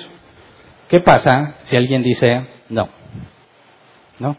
[0.88, 2.88] ¿qué pasa si alguien dice, no,
[4.18, 4.36] no,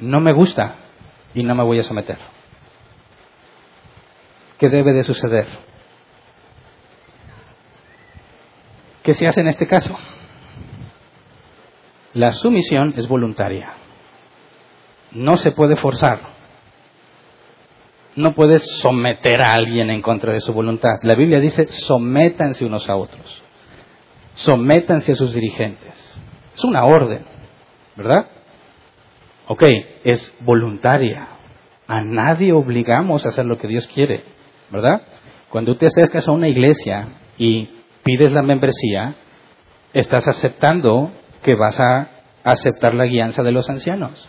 [0.00, 0.74] no me gusta
[1.32, 2.18] y no me voy a someter?
[4.58, 5.48] ¿Qué debe de suceder?
[9.02, 9.98] ¿Qué se hace en este caso?
[12.12, 13.72] La sumisión es voluntaria.
[15.12, 16.39] No se puede forzar.
[18.16, 20.98] No puedes someter a alguien en contra de su voluntad.
[21.02, 23.42] La Biblia dice, sométanse unos a otros.
[24.34, 25.94] Sométanse a sus dirigentes.
[26.54, 27.24] Es una orden,
[27.96, 28.26] ¿verdad?
[29.46, 29.62] Ok,
[30.04, 31.28] es voluntaria.
[31.86, 34.24] A nadie obligamos a hacer lo que Dios quiere,
[34.70, 35.02] ¿verdad?
[35.48, 37.08] Cuando te acercas a una iglesia
[37.38, 37.68] y
[38.02, 39.14] pides la membresía,
[39.92, 42.08] estás aceptando que vas a
[42.44, 44.28] aceptar la guianza de los ancianos,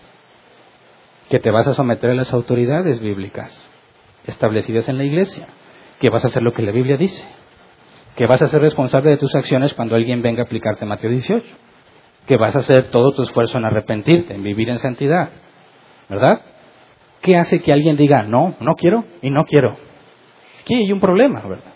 [1.29, 3.70] que te vas a someter a las autoridades bíblicas
[4.25, 5.47] establecidas en la iglesia,
[5.99, 7.27] que vas a hacer lo que la Biblia dice,
[8.15, 11.43] que vas a ser responsable de tus acciones cuando alguien venga a aplicarte Mateo 18,
[12.27, 15.29] que vas a hacer todo tu esfuerzo en arrepentirte, en vivir en santidad,
[16.09, 16.41] ¿verdad?
[17.21, 19.77] ¿Qué hace que alguien diga, no, no quiero y no quiero?
[20.61, 21.73] Aquí hay un problema, ¿verdad?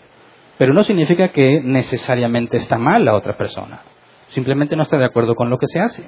[0.58, 3.82] Pero no significa que necesariamente está mal la otra persona.
[4.28, 6.04] Simplemente no está de acuerdo con lo que se hace.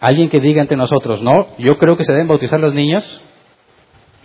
[0.00, 3.22] Alguien que diga ante nosotros, no, yo creo que se deben bautizar los niños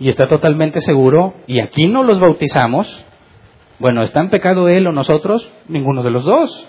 [0.02, 2.88] y está totalmente seguro y aquí no los bautizamos,
[3.78, 5.48] bueno, ¿está en pecado él o nosotros?
[5.68, 6.66] Ninguno de los dos.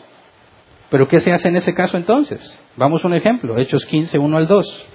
[0.91, 2.39] Pero ¿qué se hace en ese caso entonces?
[2.75, 4.85] Vamos a un ejemplo, Hechos 15, 1 al 2.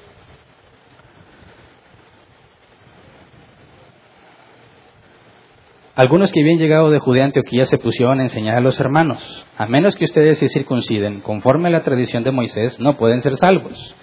[5.97, 9.67] Algunos que habían llegado de Judea Antioquía se pusieron a enseñar a los hermanos, a
[9.67, 13.97] menos que ustedes se circunciden conforme a la tradición de Moisés, no pueden ser salvos.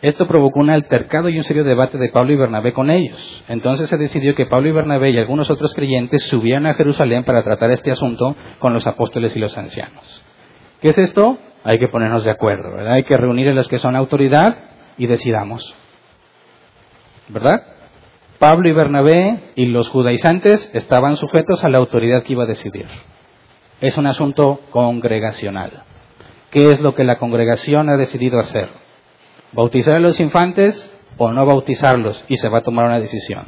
[0.00, 3.42] Esto provocó un altercado y un serio debate de Pablo y Bernabé con ellos.
[3.48, 7.42] Entonces se decidió que Pablo y Bernabé y algunos otros creyentes subieran a Jerusalén para
[7.42, 10.22] tratar este asunto con los apóstoles y los ancianos.
[10.80, 11.38] ¿Qué es esto?
[11.64, 12.92] Hay que ponernos de acuerdo, ¿verdad?
[12.92, 14.56] Hay que reunir a los que son autoridad
[14.98, 15.74] y decidamos.
[17.28, 17.64] ¿Verdad?
[18.38, 22.86] Pablo y Bernabé y los judaizantes estaban sujetos a la autoridad que iba a decidir.
[23.80, 25.82] Es un asunto congregacional.
[26.52, 28.68] ¿Qué es lo que la congregación ha decidido hacer?
[29.52, 32.24] ¿Bautizar a los infantes o no bautizarlos?
[32.28, 33.46] Y se va a tomar una decisión.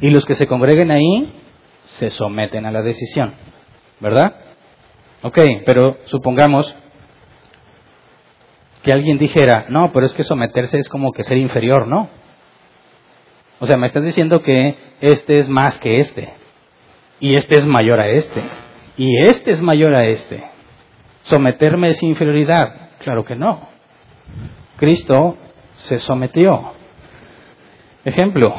[0.00, 1.32] Y los que se congreguen ahí
[1.84, 3.34] se someten a la decisión.
[4.00, 4.34] ¿Verdad?
[5.22, 6.76] Ok, pero supongamos
[8.82, 12.08] que alguien dijera, no, pero es que someterse es como que ser inferior, ¿no?
[13.60, 16.32] O sea, me estás diciendo que este es más que este,
[17.20, 18.42] y este es mayor a este,
[18.96, 20.42] y este es mayor a este.
[21.22, 22.90] ¿Someterme es inferioridad?
[22.98, 23.68] Claro que no.
[24.76, 25.36] Cristo
[25.74, 26.72] se sometió.
[28.04, 28.54] Ejemplo,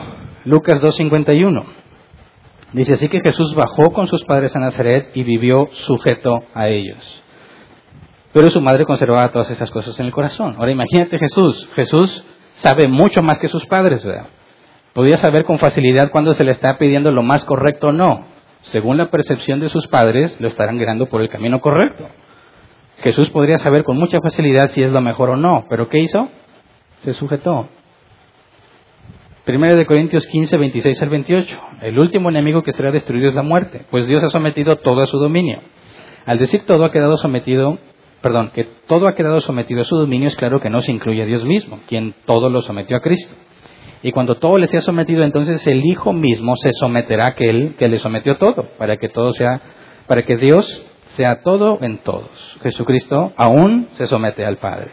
[0.46, 1.64] Lucas 2.51.
[2.74, 7.24] Dice así que Jesús bajó con sus padres a Nazaret y vivió sujeto a ellos.
[8.34, 10.56] Pero su madre conservaba todas esas cosas en el corazón.
[10.58, 11.70] Ahora imagínate Jesús.
[11.76, 14.28] Jesús sabe mucho más que sus padres, ¿verdad?
[14.94, 18.26] Podía saber con facilidad cuando se le está pidiendo lo más correcto o no.
[18.62, 22.08] Según la percepción de sus padres, lo estarán guiando por el camino correcto.
[23.04, 26.30] Jesús podría saber con mucha facilidad si es lo mejor o no, pero ¿qué hizo?
[27.02, 27.68] Se sujetó.
[29.46, 31.62] Primero de Corintios 15, 26 al 28.
[31.82, 35.06] El último enemigo que será destruido es la muerte, pues Dios ha sometido todo a
[35.06, 35.60] su dominio.
[36.26, 37.78] Al decir todo ha quedado sometido
[38.24, 41.22] perdón, que todo ha quedado sometido a su dominio, es claro que no se incluye
[41.22, 43.36] a Dios mismo, quien todo lo sometió a Cristo.
[44.02, 47.90] Y cuando todo le sea sometido, entonces el Hijo mismo se someterá a aquel que
[47.90, 49.62] le sometió todo, para que todo sea,
[50.08, 50.86] para que Dios
[51.16, 52.58] sea todo en todos.
[52.62, 54.92] Jesucristo aún se somete al Padre.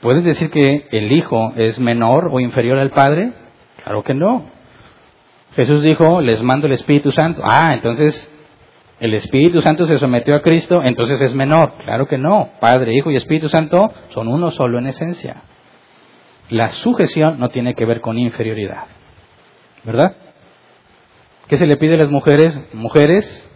[0.00, 3.32] ¿Puedes decir que el Hijo es menor o inferior al Padre?
[3.82, 4.46] Claro que no.
[5.54, 7.42] Jesús dijo, les mando el Espíritu Santo.
[7.44, 8.30] Ah, entonces
[9.00, 11.72] el Espíritu Santo se sometió a Cristo, entonces es menor.
[11.84, 12.50] Claro que no.
[12.60, 15.42] Padre, Hijo y Espíritu Santo son uno solo en esencia.
[16.50, 18.84] La sujeción no tiene que ver con inferioridad.
[19.84, 20.16] ¿Verdad?
[21.48, 22.58] ¿Qué se le pide a las mujeres?
[22.72, 23.48] Mujeres,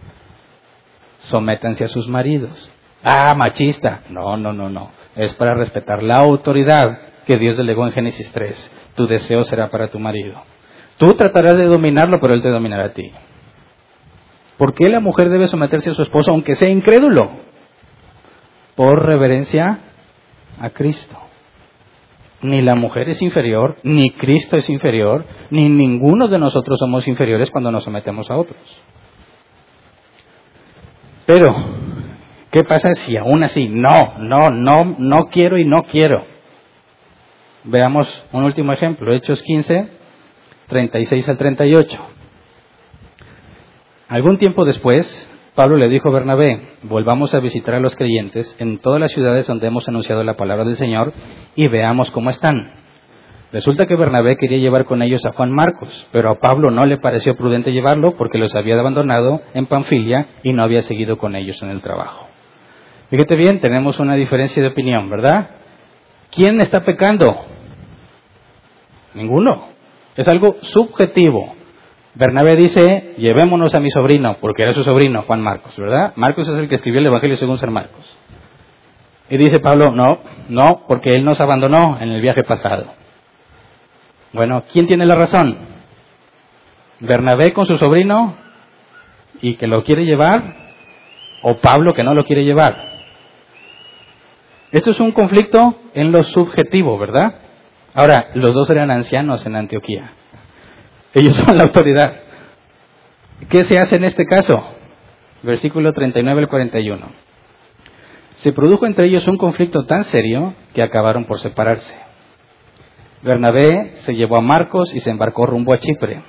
[1.31, 2.71] sométanse a sus maridos.
[3.03, 4.03] Ah, machista.
[4.11, 4.91] No, no, no, no.
[5.17, 8.93] Es para respetar la autoridad que Dios delegó en Génesis 3.
[8.95, 10.43] Tu deseo será para tu marido.
[10.99, 13.11] Tú tratarás de dominarlo, pero él te dominará a ti.
[14.59, 17.31] ¿Por qué la mujer debe someterse a su esposo aunque sea incrédulo?
[18.77, 19.79] Por reverencia
[20.61, 21.17] a Cristo.
[22.43, 27.51] Ni la mujer es inferior, ni Cristo es inferior, ni ninguno de nosotros somos inferiores
[27.51, 28.59] cuando nos sometemos a otros.
[31.33, 31.55] Pero,
[32.51, 36.25] ¿qué pasa si aún así no, no, no, no quiero y no quiero?
[37.63, 39.91] Veamos un último ejemplo, Hechos 15,
[40.67, 42.01] 36 al 38.
[44.09, 45.07] Algún tiempo después,
[45.55, 49.47] Pablo le dijo a Bernabé, volvamos a visitar a los creyentes en todas las ciudades
[49.47, 51.13] donde hemos anunciado la palabra del Señor
[51.55, 52.73] y veamos cómo están.
[53.53, 56.99] Resulta que Bernabé quería llevar con ellos a Juan Marcos, pero a Pablo no le
[56.99, 61.61] pareció prudente llevarlo porque los había abandonado en Panfilia y no había seguido con ellos
[61.63, 62.29] en el trabajo.
[63.11, 65.51] Fíjate bien, tenemos una diferencia de opinión, ¿verdad?
[66.31, 67.41] ¿Quién está pecando?
[69.15, 69.71] Ninguno.
[70.17, 71.57] Es algo subjetivo.
[72.15, 76.13] Bernabé dice, llevémonos a mi sobrino, porque era su sobrino, Juan Marcos, ¿verdad?
[76.15, 78.17] Marcos es el que escribió el Evangelio según San Marcos.
[79.29, 83.00] Y dice Pablo, no, no, porque él nos abandonó en el viaje pasado.
[84.33, 85.59] Bueno, ¿quién tiene la razón?
[87.01, 88.37] ¿Bernabé con su sobrino
[89.43, 90.55] y que lo quiere llevar?
[91.43, 92.91] ¿O Pablo que no lo quiere llevar?
[94.71, 97.41] Esto es un conflicto en lo subjetivo, ¿verdad?
[97.93, 100.13] Ahora, los dos eran ancianos en Antioquía.
[101.13, 102.21] Ellos son la autoridad.
[103.49, 104.63] ¿Qué se hace en este caso?
[105.43, 107.11] Versículo 39 al 41.
[108.35, 112.10] Se produjo entre ellos un conflicto tan serio que acabaron por separarse.
[113.23, 116.23] Bernabé se llevó a Marcos y se embarcó rumbo a Chipre,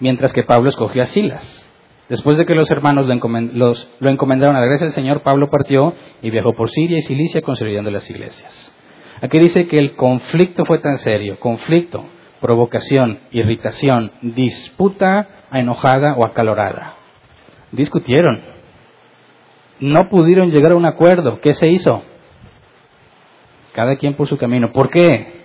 [0.00, 1.60] mientras que Pablo escogió a Silas.
[2.08, 6.30] Después de que los hermanos lo, encomendaron a la gracia del Señor, Pablo partió y
[6.30, 8.72] viajó por Siria y Cilicia consolidando las iglesias.
[9.22, 12.04] Aquí dice que el conflicto fue tan serio, conflicto,
[12.40, 16.96] provocación, irritación, disputa enojada o acalorada.
[17.72, 18.42] Discutieron.
[19.80, 21.40] No pudieron llegar a un acuerdo.
[21.40, 22.02] ¿Qué se hizo?
[23.72, 24.72] Cada quien por su camino.
[24.72, 25.43] ¿Por qué?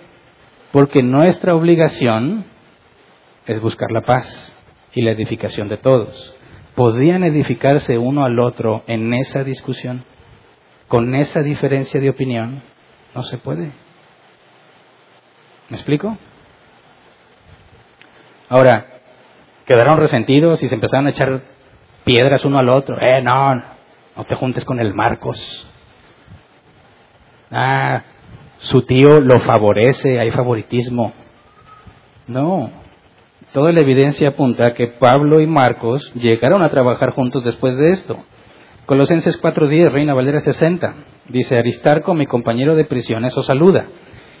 [0.72, 2.44] Porque nuestra obligación
[3.46, 4.56] es buscar la paz
[4.92, 6.36] y la edificación de todos.
[6.74, 10.04] ¿Podrían edificarse uno al otro en esa discusión?
[10.86, 12.62] ¿Con esa diferencia de opinión?
[13.14, 13.72] No se puede.
[15.68, 16.16] ¿Me explico?
[18.48, 18.86] Ahora,
[19.66, 21.42] quedaron resentidos y se empezaron a echar
[22.04, 22.96] piedras uno al otro.
[23.00, 25.68] Eh, no, no te juntes con el Marcos.
[27.50, 28.02] Ah,
[28.60, 31.12] su tío lo favorece, hay favoritismo.
[32.28, 32.70] No,
[33.52, 37.90] toda la evidencia apunta a que Pablo y Marcos llegaron a trabajar juntos después de
[37.90, 38.18] esto.
[38.84, 40.94] Colosenses 4.10, Reina Valera 60,
[41.28, 43.86] dice, Aristarco, mi compañero de prisiones, os saluda.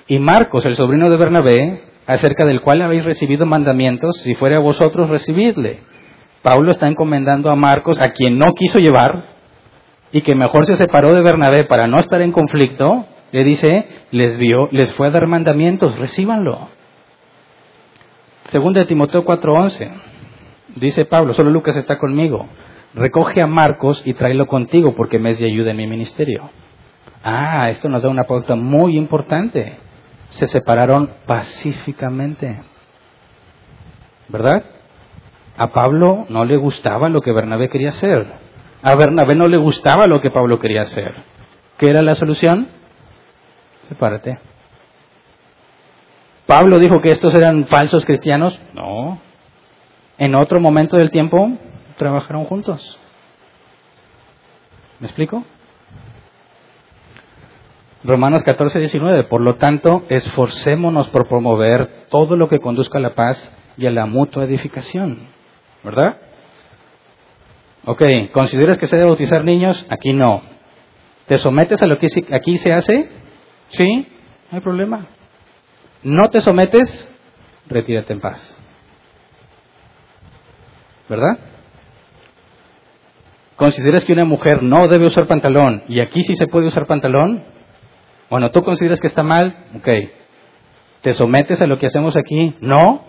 [0.06, 4.60] Y Marcos, el sobrino de Bernabé, acerca del cual habéis recibido mandamientos, si fuere a
[4.60, 5.80] vosotros, recibidle.
[6.42, 9.24] Pablo está encomendando a Marcos, a quien no quiso llevar,
[10.12, 14.38] y que mejor se separó de Bernabé para no estar en conflicto, le dice, les
[14.38, 16.68] dio, les fue a dar mandamientos, recíbanlo.
[18.50, 19.92] Segunda de Timoteo 4:11,
[20.76, 22.48] dice Pablo, solo Lucas está conmigo,
[22.94, 26.50] recoge a Marcos y tráelo contigo porque me es de ayuda en mi ministerio.
[27.22, 29.76] Ah, esto nos da una pauta muy importante.
[30.30, 32.62] Se separaron pacíficamente.
[34.28, 34.64] ¿Verdad?
[35.56, 38.26] A Pablo no le gustaba lo que Bernabé quería hacer.
[38.82, 41.14] A Bernabé no le gustaba lo que Pablo quería hacer.
[41.76, 42.68] ¿Qué era la solución?
[43.90, 44.38] Sepárate.
[46.46, 48.56] Pablo dijo que estos eran falsos cristianos.
[48.72, 49.18] No.
[50.16, 51.50] En otro momento del tiempo
[51.96, 53.00] trabajaron juntos.
[55.00, 55.44] ¿Me explico?
[58.04, 59.24] Romanos 14, 19.
[59.24, 63.90] Por lo tanto, esforcémonos por promover todo lo que conduzca a la paz y a
[63.90, 65.18] la mutua edificación.
[65.82, 66.18] ¿Verdad?
[67.86, 69.84] Ok, ¿consideras que se debe bautizar niños?
[69.88, 70.42] Aquí no.
[71.26, 73.19] ¿Te sometes a lo que aquí se hace?
[73.70, 74.06] Sí,
[74.50, 75.06] no hay problema.
[76.02, 77.08] ¿No te sometes?
[77.68, 78.56] Retírate en paz.
[81.08, 81.38] ¿Verdad?
[83.56, 87.44] ¿Consideras que una mujer no debe usar pantalón y aquí sí se puede usar pantalón?
[88.30, 89.66] Bueno, ¿tú consideras que está mal?
[89.76, 89.88] Ok.
[91.02, 92.54] ¿Te sometes a lo que hacemos aquí?
[92.60, 93.04] No.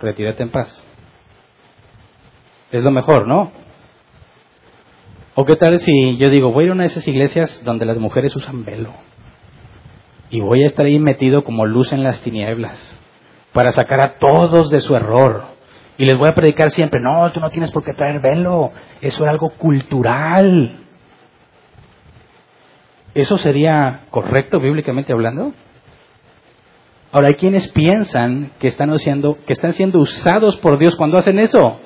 [0.00, 0.84] Retírate en paz.
[2.70, 3.52] Es lo mejor, ¿no?
[5.34, 7.84] ¿O qué tal si yo digo, voy a ir a una de esas iglesias donde
[7.84, 8.94] las mujeres usan velo?
[10.30, 12.98] Y voy a estar ahí metido como luz en las tinieblas
[13.52, 15.44] para sacar a todos de su error.
[15.98, 19.24] Y les voy a predicar siempre, no, tú no tienes por qué traer velo, eso
[19.24, 20.80] es algo cultural.
[23.14, 25.54] ¿Eso sería correcto bíblicamente hablando?
[27.12, 31.38] Ahora, hay quienes piensan que están, haciendo, que están siendo usados por Dios cuando hacen
[31.38, 31.78] eso.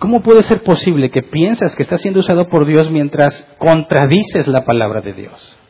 [0.00, 4.64] ¿Cómo puede ser posible que piensas que estás siendo usado por Dios mientras contradices la
[4.64, 5.60] palabra de Dios?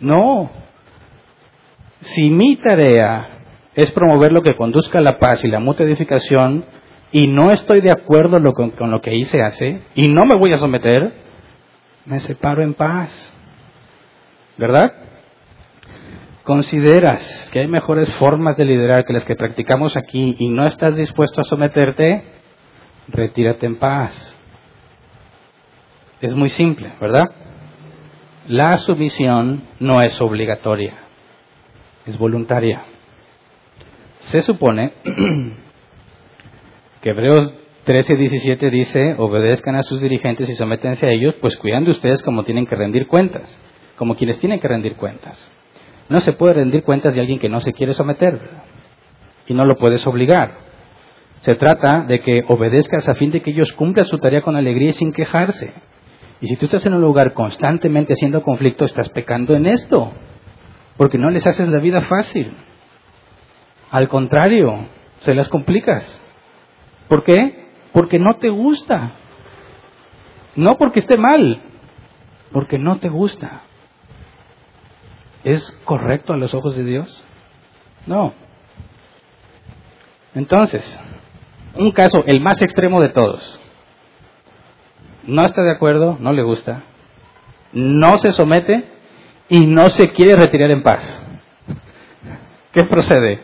[0.00, 0.50] No.
[2.00, 3.28] Si mi tarea
[3.74, 6.64] es promover lo que conduzca a la paz y la mutua edificación,
[7.12, 10.52] y no estoy de acuerdo con, lo que ahí se hace, y no me voy
[10.52, 11.12] a someter,
[12.06, 13.36] me separo en paz.
[14.56, 14.92] ¿Verdad?
[16.42, 20.96] ¿Consideras que hay mejores formas de liderar que las que practicamos aquí y no estás
[20.96, 22.24] dispuesto a someterte?
[23.08, 24.36] Retírate en paz.
[26.20, 27.30] Es muy simple, ¿verdad?
[28.48, 30.94] La sumisión no es obligatoria,
[32.06, 32.82] es voluntaria.
[34.20, 34.92] Se supone
[37.02, 41.84] que Hebreos 13, 17 dice, obedezcan a sus dirigentes y sométense a ellos, pues cuidan
[41.84, 43.60] de ustedes como tienen que rendir cuentas,
[43.96, 45.38] como quienes tienen que rendir cuentas.
[46.08, 48.40] No se puede rendir cuentas de alguien que no se quiere someter
[49.46, 50.58] y no lo puedes obligar.
[51.40, 54.90] Se trata de que obedezcas a fin de que ellos cumplan su tarea con alegría
[54.90, 55.72] y sin quejarse.
[56.40, 60.12] Y si tú estás en un lugar constantemente haciendo conflicto, estás pecando en esto,
[60.96, 62.56] porque no les haces la vida fácil.
[63.90, 64.86] Al contrario,
[65.20, 66.20] se las complicas.
[67.08, 67.68] ¿Por qué?
[67.92, 69.12] Porque no te gusta.
[70.56, 71.60] No porque esté mal,
[72.52, 73.62] porque no te gusta.
[75.44, 77.24] ¿Es correcto a los ojos de Dios?
[78.06, 78.32] No.
[80.34, 80.98] Entonces,
[81.74, 83.59] un caso, el más extremo de todos.
[85.24, 86.82] No está de acuerdo, no le gusta,
[87.72, 88.84] no se somete
[89.48, 91.22] y no se quiere retirar en paz.
[92.72, 93.40] ¿Qué procede?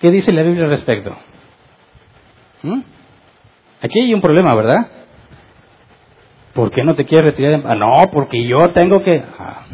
[0.00, 1.16] ¿Qué dice la Biblia al respecto?
[2.62, 2.80] ¿Mm?
[3.82, 4.86] Aquí hay un problema, ¿verdad?
[6.54, 7.62] ¿Por qué no te quieres retirar?
[7.66, 9.22] Ah, no, porque yo tengo que...
[9.38, 9.66] Ah.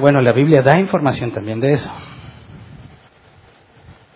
[0.00, 1.90] bueno, la Biblia da información también de eso.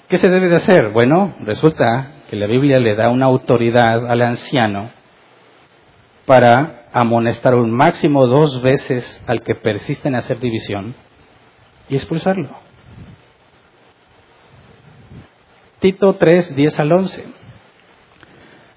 [0.08, 0.90] ¿Qué se debe de hacer?
[0.90, 4.90] Bueno, resulta que la Biblia le da una autoridad al anciano
[6.26, 10.94] para amonestar un máximo dos veces al que persiste en hacer división
[11.88, 12.50] y expulsarlo.
[15.80, 17.24] Tito 3, 10 al 11.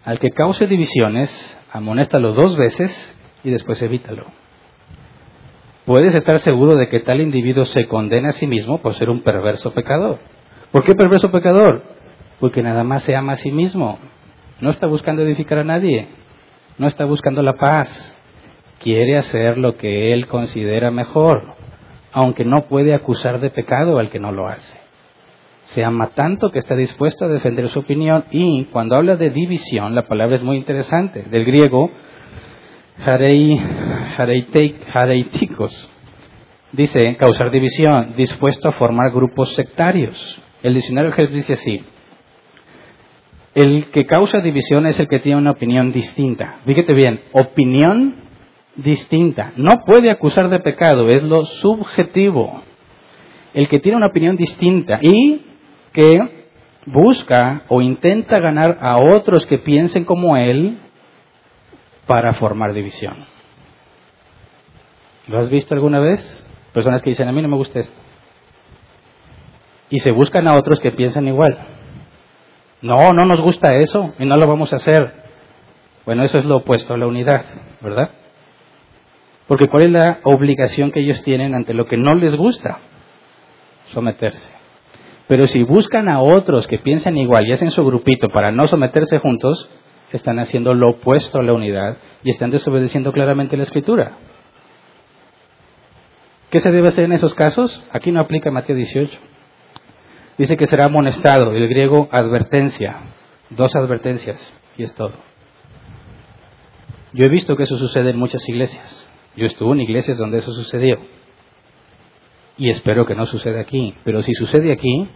[0.03, 4.25] Al que cause divisiones, amonéstalo dos veces y después evítalo.
[5.85, 9.21] Puedes estar seguro de que tal individuo se condena a sí mismo por ser un
[9.21, 10.19] perverso pecador.
[10.71, 11.96] ¿Por qué perverso pecador?
[12.39, 13.99] Porque nada más se ama a sí mismo.
[14.61, 16.07] No está buscando edificar a nadie.
[16.77, 18.15] No está buscando la paz.
[18.79, 21.55] Quiere hacer lo que él considera mejor.
[22.11, 24.75] aunque no puede acusar de pecado al que no lo hace.
[25.65, 29.93] Se ama tanto que está dispuesto a defender su opinión y cuando habla de división,
[29.93, 31.91] la palabra es muy interesante, del griego
[33.05, 33.59] harei,
[34.93, 35.91] hareitikos,
[36.71, 40.41] dice causar división, dispuesto a formar grupos sectarios.
[40.63, 41.83] El diccionario Helps dice así,
[43.57, 46.59] el que causa división es el que tiene una opinión distinta.
[46.63, 48.13] Fíjate bien, opinión
[48.75, 49.51] distinta.
[49.55, 52.61] No puede acusar de pecado, es lo subjetivo.
[53.55, 55.41] El que tiene una opinión distinta y
[55.91, 56.19] que
[56.85, 60.77] busca o intenta ganar a otros que piensen como él
[62.05, 63.15] para formar división.
[65.25, 66.45] ¿Lo has visto alguna vez?
[66.73, 67.97] Personas que dicen, a mí no me gusta esto.
[69.89, 71.76] Y se buscan a otros que piensan igual.
[72.81, 75.11] No, no nos gusta eso y no lo vamos a hacer.
[76.05, 77.43] Bueno, eso es lo opuesto a la unidad,
[77.81, 78.11] ¿verdad?
[79.47, 82.79] Porque ¿cuál es la obligación que ellos tienen ante lo que no les gusta?
[83.87, 84.51] Someterse.
[85.27, 89.19] Pero si buscan a otros que piensan igual y hacen su grupito para no someterse
[89.19, 89.69] juntos,
[90.11, 94.17] están haciendo lo opuesto a la unidad y están desobedeciendo claramente la escritura.
[96.49, 97.83] ¿Qué se debe hacer en esos casos?
[97.91, 99.19] Aquí no aplica Mateo 18.
[100.37, 102.97] Dice que será amonestado, el griego advertencia,
[103.49, 105.13] dos advertencias, y es todo.
[107.13, 109.09] Yo he visto que eso sucede en muchas iglesias.
[109.35, 110.99] Yo estuve en iglesias donde eso sucedió.
[112.57, 113.95] Y espero que no suceda aquí.
[114.03, 115.09] Pero si sucede aquí,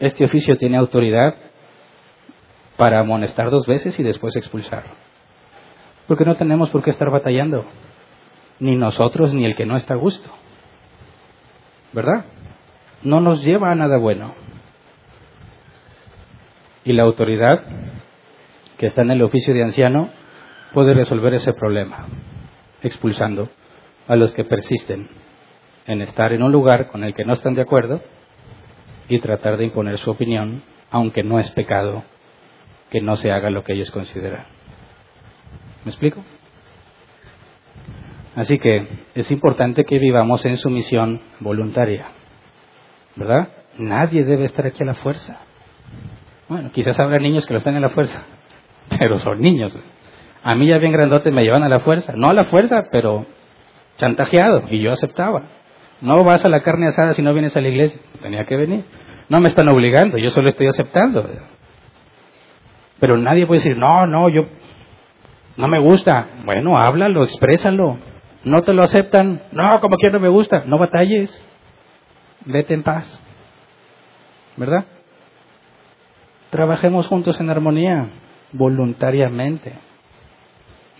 [0.00, 1.34] este oficio tiene autoridad
[2.76, 4.84] para amonestar dos veces y después expulsar.
[6.06, 7.64] Porque no tenemos por qué estar batallando.
[8.60, 10.30] Ni nosotros ni el que no está a gusto.
[11.92, 12.24] ¿Verdad?
[13.02, 14.34] No nos lleva a nada bueno.
[16.84, 17.64] Y la autoridad
[18.76, 20.10] que está en el oficio de anciano
[20.72, 22.06] puede resolver ese problema,
[22.82, 23.48] expulsando
[24.06, 25.08] a los que persisten
[25.86, 28.00] en estar en un lugar con el que no están de acuerdo
[29.08, 32.04] y tratar de imponer su opinión, aunque no es pecado
[32.90, 34.44] que no se haga lo que ellos consideran.
[35.84, 36.22] ¿Me explico?
[38.34, 42.08] Así que es importante que vivamos en sumisión voluntaria.
[43.18, 43.48] ¿Verdad?
[43.78, 45.38] Nadie debe estar aquí a la fuerza.
[46.48, 48.22] Bueno, quizás habrá niños que lo están a la fuerza,
[48.98, 49.76] pero son niños.
[50.42, 53.26] A mí ya bien grandote me llevan a la fuerza, no a la fuerza, pero
[53.98, 55.42] chantajeado, y yo aceptaba.
[56.00, 58.84] No vas a la carne asada si no vienes a la iglesia, tenía que venir.
[59.28, 61.28] No me están obligando, yo solo estoy aceptando.
[63.00, 64.46] Pero nadie puede decir, no, no, yo
[65.56, 66.26] no me gusta.
[66.44, 67.98] Bueno, háblalo, exprésalo.
[68.44, 71.47] No te lo aceptan, no, como que no me gusta, no batalles
[72.44, 73.20] vete en paz.
[74.56, 74.84] ¿Verdad?
[76.50, 78.08] Trabajemos juntos en armonía,
[78.52, 79.74] voluntariamente.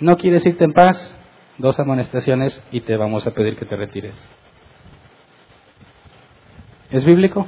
[0.00, 1.14] ¿No quieres irte en paz?
[1.58, 4.30] Dos amonestaciones y te vamos a pedir que te retires.
[6.90, 7.46] ¿Es bíblico?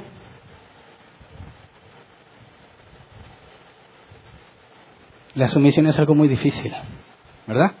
[5.35, 6.73] La sumisión es algo muy difícil,
[7.47, 7.71] ¿verdad?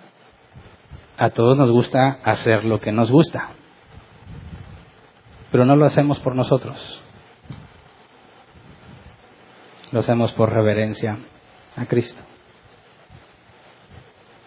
[1.17, 3.49] A todos nos gusta hacer lo que nos gusta
[5.51, 7.01] pero no lo hacemos por nosotros.
[9.91, 11.17] Lo hacemos por reverencia
[11.75, 12.21] a Cristo.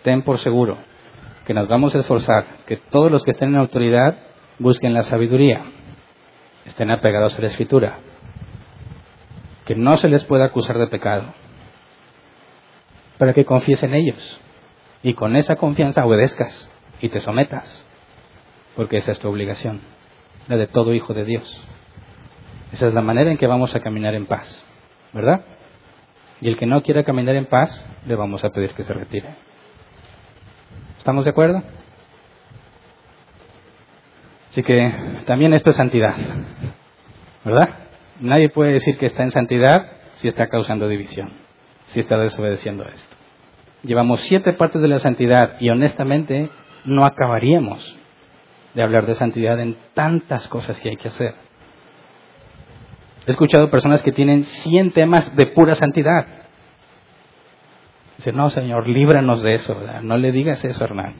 [0.03, 0.79] Ten por seguro
[1.47, 4.17] que nos vamos a esforzar, que todos los que estén en autoridad
[4.59, 5.63] busquen la sabiduría,
[6.65, 7.99] estén apegados a la escritura,
[9.67, 11.35] que no se les pueda acusar de pecado,
[13.19, 14.41] para que confíes en ellos
[15.03, 16.71] y con esa confianza obedezcas
[17.03, 17.87] y te sometas,
[18.75, 19.94] porque esa es tu obligación
[20.49, 21.67] la de todo hijo de Dios.
[22.73, 24.67] Esa es la manera en que vamos a caminar en paz,
[25.13, 25.45] ¿verdad?
[26.41, 29.35] Y el que no quiera caminar en paz, le vamos a pedir que se retire.
[30.99, 31.63] ¿Estamos de acuerdo?
[34.51, 34.93] Así que
[35.27, 36.15] también esto es santidad,
[37.45, 37.71] ¿verdad?
[38.21, 41.31] Nadie puede decir que está en santidad si está causando división,
[41.87, 43.17] si está desobedeciendo esto.
[43.83, 46.51] Llevamos siete partes de la santidad y honestamente
[46.85, 47.99] no acabaríamos
[48.75, 51.35] de hablar de santidad en tantas cosas que hay que hacer.
[53.27, 56.27] He escuchado personas que tienen 100 temas de pura santidad.
[58.19, 61.15] Dice, no, Señor, líbranos de eso, No le digas eso, Hernán.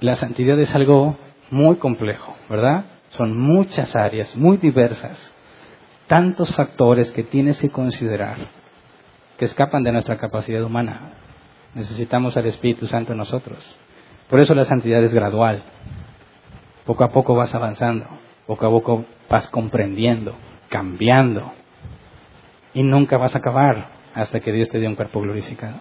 [0.00, 1.16] La santidad es algo
[1.50, 2.84] muy complejo, ¿verdad?
[3.10, 5.34] Son muchas áreas, muy diversas,
[6.06, 8.48] tantos factores que tienes que considerar
[9.38, 11.23] que escapan de nuestra capacidad humana.
[11.74, 13.78] Necesitamos al Espíritu Santo en nosotros.
[14.28, 15.62] Por eso la santidad es gradual.
[16.86, 18.06] Poco a poco vas avanzando,
[18.46, 20.36] poco a poco vas comprendiendo,
[20.68, 21.52] cambiando.
[22.74, 25.80] Y nunca vas a acabar hasta que Dios te dé un cuerpo glorificado.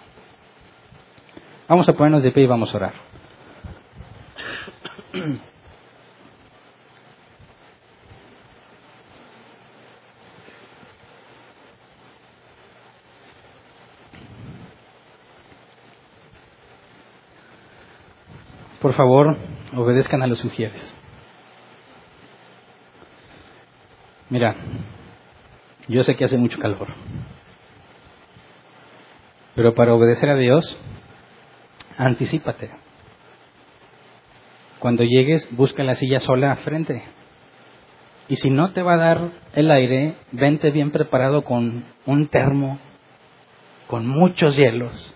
[1.67, 2.93] Vamos a ponernos de pie y vamos a orar.
[18.83, 19.37] Por favor,
[19.77, 20.93] obedezcan a los sugieres.
[24.29, 24.57] Mira,
[25.87, 26.89] yo sé que hace mucho calor,
[29.55, 30.77] pero para obedecer a Dios,
[31.97, 32.71] anticípate.
[34.79, 37.05] Cuando llegues, busca la silla sola frente.
[38.27, 42.79] Y si no te va a dar el aire, vente bien preparado con un termo,
[43.87, 45.15] con muchos hielos,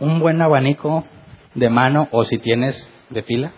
[0.00, 1.06] un buen abanico
[1.54, 3.52] de mano o si tienes de pila.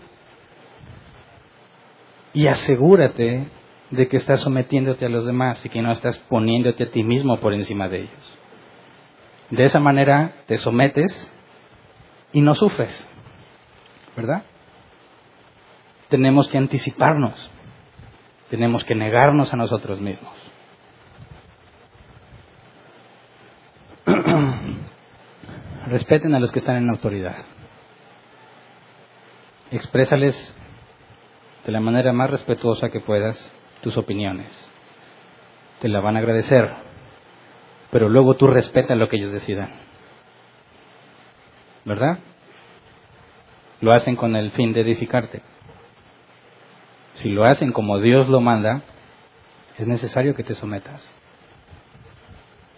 [2.33, 3.47] Y asegúrate
[3.91, 7.39] de que estás sometiéndote a los demás y que no estás poniéndote a ti mismo
[7.39, 8.37] por encima de ellos.
[9.49, 11.29] De esa manera te sometes
[12.31, 13.07] y no sufres,
[14.15, 14.43] ¿verdad?
[16.07, 17.51] Tenemos que anticiparnos,
[18.49, 20.33] tenemos que negarnos a nosotros mismos.
[25.87, 27.43] Respeten a los que están en autoridad.
[29.71, 30.35] Exprésales
[31.65, 34.49] de la manera más respetuosa que puedas tus opiniones.
[35.79, 36.73] Te la van a agradecer,
[37.89, 39.71] pero luego tú respeta lo que ellos decidan.
[41.85, 42.19] ¿Verdad?
[43.79, 45.41] Lo hacen con el fin de edificarte.
[47.13, 48.81] Si lo hacen como Dios lo manda,
[49.77, 51.09] es necesario que te sometas.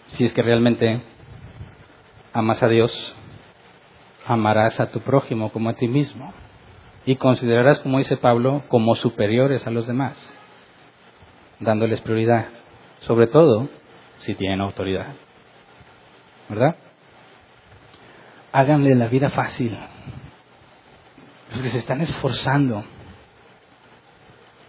[0.10, 1.02] Si es que realmente
[2.34, 3.16] amas a Dios,
[4.28, 6.34] amarás a tu prójimo como a ti mismo
[7.06, 10.34] y considerarás, como dice Pablo, como superiores a los demás
[11.64, 12.48] dándoles prioridad,
[13.02, 13.70] sobre todo
[14.20, 15.14] si tienen autoridad.
[16.50, 16.76] ¿Verdad?
[18.52, 19.78] Háganle la vida fácil.
[21.52, 22.84] Los que se están esforzando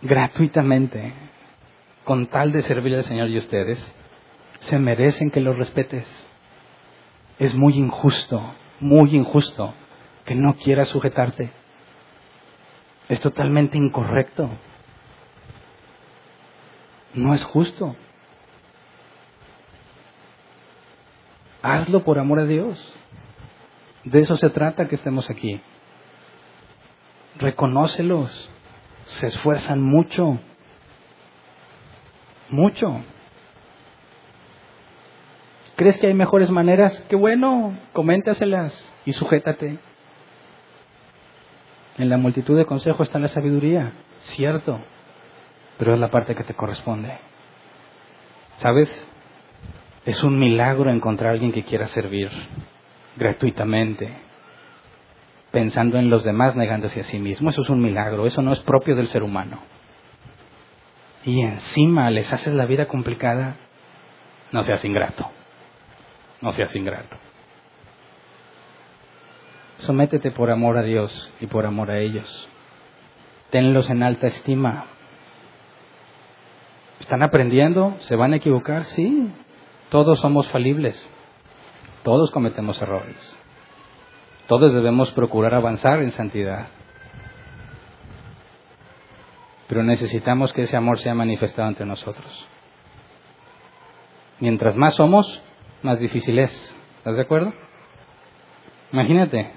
[0.02, 1.14] gratuitamente
[2.04, 3.94] con tal de servir al Señor y ustedes,
[4.60, 6.30] se merecen que los respetes.
[7.38, 9.74] Es muy injusto, muy injusto
[10.24, 11.50] que no quieras sujetarte.
[13.08, 14.50] Es totalmente incorrecto.
[17.14, 17.96] No es justo.
[21.62, 22.94] Hazlo por amor a Dios.
[24.04, 25.60] De eso se trata que estemos aquí.
[27.38, 28.50] Reconócelos.
[29.06, 30.38] Se esfuerzan mucho.
[32.50, 33.02] Mucho.
[35.76, 37.04] ¿Crees que hay mejores maneras?
[37.08, 38.72] Qué bueno, coméntaselas
[39.04, 39.78] y sujétate.
[41.98, 44.80] En la multitud de consejos está la sabiduría, cierto
[45.78, 47.18] pero es la parte que te corresponde.
[48.56, 49.08] ¿Sabes?
[50.04, 52.30] Es un milagro encontrar a alguien que quiera servir
[53.16, 54.16] gratuitamente,
[55.50, 57.50] pensando en los demás, negándose a sí mismo.
[57.50, 59.60] Eso es un milagro, eso no es propio del ser humano.
[61.24, 63.56] Y encima les haces la vida complicada,
[64.52, 65.30] no seas ingrato,
[66.42, 67.16] no seas ingrato.
[69.84, 72.48] Sométete por amor a Dios y por amor a ellos.
[73.50, 74.86] Tenlos en alta estima,
[77.04, 77.96] ¿Están aprendiendo?
[78.00, 78.84] ¿Se van a equivocar?
[78.84, 79.30] Sí.
[79.90, 80.96] Todos somos falibles.
[82.02, 83.36] Todos cometemos errores.
[84.46, 86.68] Todos debemos procurar avanzar en santidad.
[89.68, 92.46] Pero necesitamos que ese amor sea manifestado entre nosotros.
[94.40, 95.42] Mientras más somos,
[95.82, 96.74] más difícil es.
[96.98, 97.52] ¿Estás de acuerdo?
[98.92, 99.50] Imagínate,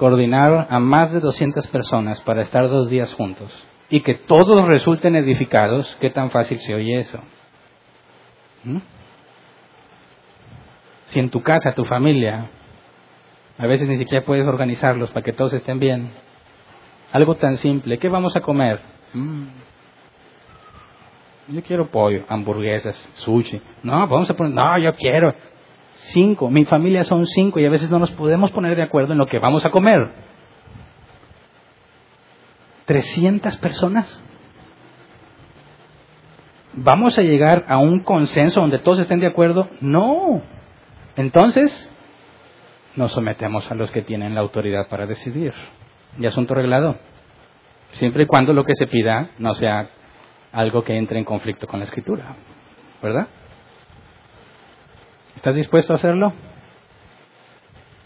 [0.00, 3.52] coordinar a más de 200 personas para estar dos días juntos
[3.90, 7.20] y que todos resulten edificados, ¿qué tan fácil se oye eso?
[8.64, 8.78] ¿Mm?
[11.04, 12.48] Si en tu casa, tu familia,
[13.58, 16.10] a veces ni siquiera puedes organizarlos para que todos estén bien,
[17.12, 18.80] algo tan simple, ¿qué vamos a comer?
[19.12, 19.48] Mm.
[21.48, 23.60] Yo quiero pollo, hamburguesas, sushi.
[23.82, 25.34] No, vamos a poner, no, yo quiero
[26.12, 26.50] cinco.
[26.50, 29.26] Mi familia son cinco y a veces no nos podemos poner de acuerdo en lo
[29.26, 30.10] que vamos a comer.
[32.86, 34.22] 300 personas.
[36.72, 39.68] ¿Vamos a llegar a un consenso donde todos estén de acuerdo?
[39.80, 40.42] No.
[41.16, 41.94] Entonces,
[42.96, 45.52] nos sometemos a los que tienen la autoridad para decidir.
[46.18, 46.96] Y asunto arreglado.
[47.92, 49.90] Siempre y cuando lo que se pida no sea
[50.52, 52.36] algo que entre en conflicto con la escritura.
[53.02, 53.28] ¿Verdad?
[55.36, 56.32] ¿Estás dispuesto a hacerlo?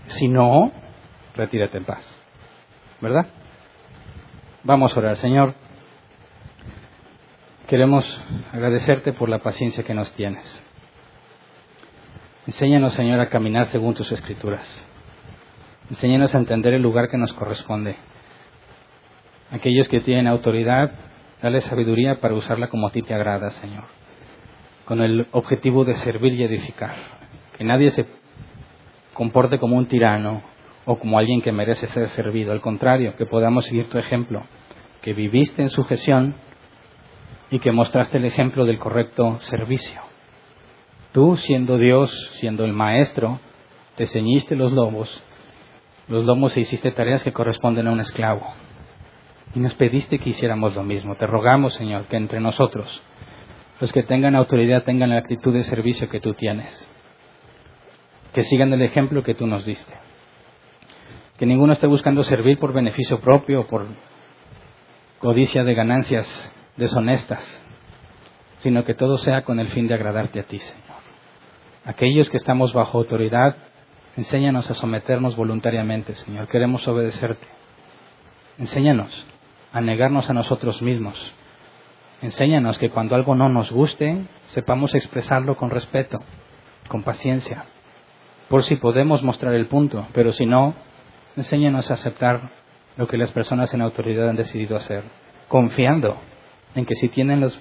[0.06, 0.72] Si no,
[1.34, 2.18] retírate en paz.
[3.00, 3.26] ¿Verdad?
[4.62, 5.54] Vamos a orar, Señor.
[7.66, 8.22] Queremos
[8.52, 10.62] agradecerte por la paciencia que nos tienes.
[12.46, 14.66] Enséñanos, Señor, a caminar según tus escrituras.
[15.90, 17.96] Enséñanos a entender el lugar que nos corresponde.
[19.50, 20.92] Aquellos que tienen autoridad,
[21.42, 23.84] dale sabiduría para usarla como a ti te agrada, Señor.
[24.84, 26.94] Con el objetivo de servir y edificar.
[27.56, 28.06] Que nadie se
[29.12, 30.42] comporte como un tirano
[30.84, 32.52] o como alguien que merece ser servido.
[32.52, 34.44] Al contrario, que podamos seguir tu ejemplo.
[35.00, 36.34] Que viviste en sujeción
[37.50, 40.00] y que mostraste el ejemplo del correcto servicio.
[41.12, 43.38] Tú, siendo Dios, siendo el Maestro,
[43.94, 45.22] te ceñiste los lomos,
[46.08, 48.44] los lomos e hiciste tareas que corresponden a un esclavo.
[49.54, 51.14] Y nos pediste que hiciéramos lo mismo.
[51.14, 53.00] Te rogamos, Señor, que entre nosotros,
[53.80, 56.88] los que tengan autoridad, tengan la actitud de servicio que tú tienes.
[58.32, 59.92] Que sigan el ejemplo que tú nos diste.
[61.38, 63.86] Que ninguno esté buscando servir por beneficio propio o por
[65.18, 67.62] codicia de ganancias deshonestas,
[68.58, 70.84] sino que todo sea con el fin de agradarte a ti, Señor.
[71.84, 73.56] Aquellos que estamos bajo autoridad,
[74.16, 76.48] enséñanos a someternos voluntariamente, Señor.
[76.48, 77.46] Queremos obedecerte.
[78.58, 79.26] Enséñanos
[79.72, 81.34] a negarnos a nosotros mismos.
[82.24, 86.20] Enséñanos que cuando algo no nos guste, sepamos expresarlo con respeto,
[86.88, 87.66] con paciencia,
[88.48, 90.74] por si podemos mostrar el punto, pero si no,
[91.36, 92.48] enséñanos a aceptar
[92.96, 95.04] lo que las personas en autoridad han decidido hacer,
[95.48, 96.16] confiando
[96.74, 97.60] en que si tienen los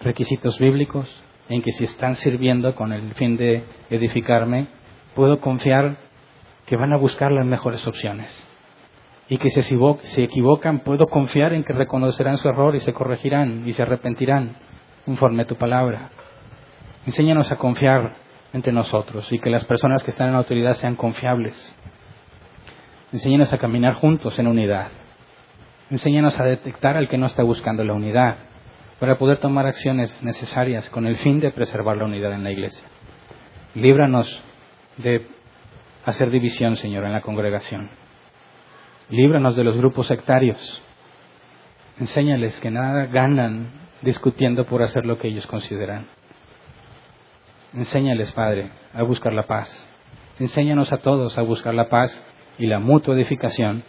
[0.00, 1.08] requisitos bíblicos,
[1.48, 4.66] en que si están sirviendo con el fin de edificarme,
[5.14, 5.96] puedo confiar
[6.66, 8.48] que van a buscar las mejores opciones.
[9.28, 13.66] Y que si se equivocan, puedo confiar en que reconocerán su error y se corregirán
[13.66, 14.56] y se arrepentirán
[15.04, 16.10] conforme a tu palabra.
[17.06, 18.16] Enséñanos a confiar
[18.52, 21.76] entre nosotros y que las personas que están en autoridad sean confiables.
[23.12, 24.88] Enséñanos a caminar juntos en unidad.
[25.90, 28.36] Enséñanos a detectar al que no está buscando la unidad
[28.98, 32.86] para poder tomar acciones necesarias con el fin de preservar la unidad en la iglesia.
[33.74, 34.42] Líbranos
[34.98, 35.26] de
[36.04, 37.90] hacer división, Señor, en la congregación.
[39.12, 40.82] Líbranos de los grupos sectarios.
[42.00, 43.66] Enséñales que nada ganan
[44.00, 46.06] discutiendo por hacer lo que ellos consideran.
[47.74, 49.86] Enséñales, Padre, a buscar la paz.
[50.38, 52.10] Enséñanos a todos a buscar la paz
[52.56, 53.84] y la mutua edificación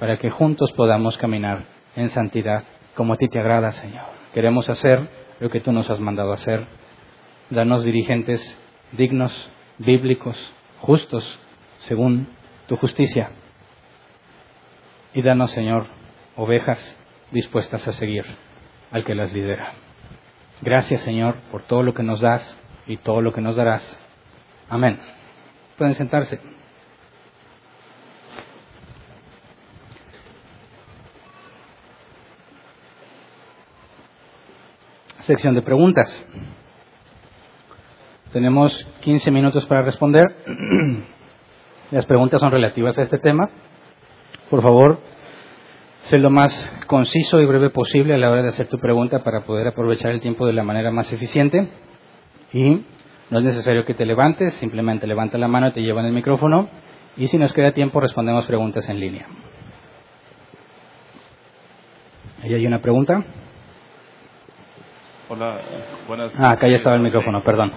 [0.00, 2.64] para que juntos podamos caminar en santidad
[2.96, 4.06] como a ti te agrada, Señor.
[4.32, 6.66] Queremos hacer lo que tú nos has mandado hacer.
[7.48, 8.42] Danos dirigentes
[8.90, 9.32] dignos,
[9.78, 10.36] bíblicos,
[10.80, 11.38] justos,
[11.78, 12.26] según
[12.66, 13.30] tu justicia.
[15.14, 15.86] Y danos, Señor,
[16.36, 16.98] ovejas
[17.30, 18.24] dispuestas a seguir
[18.90, 19.72] al que las lidera.
[20.60, 23.98] Gracias, Señor, por todo lo que nos das y todo lo que nos darás.
[24.68, 25.00] Amén.
[25.76, 26.40] Pueden sentarse.
[35.24, 36.26] sección de preguntas.
[38.32, 40.24] Tenemos 15 minutos para responder.
[41.90, 43.48] Las preguntas son relativas a este tema.
[44.50, 45.00] Por favor,
[46.02, 49.44] sé lo más conciso y breve posible a la hora de hacer tu pregunta para
[49.44, 51.68] poder aprovechar el tiempo de la manera más eficiente.
[52.52, 52.82] Y
[53.30, 56.68] no es necesario que te levantes, simplemente levanta la mano y te llevan el micrófono.
[57.16, 59.26] Y si nos queda tiempo, respondemos preguntas en línea.
[62.42, 63.24] Ahí hay una pregunta.
[65.28, 65.58] Hola,
[66.06, 66.38] buenas.
[66.38, 67.72] Ah, acá ya estaba el micrófono, perdón.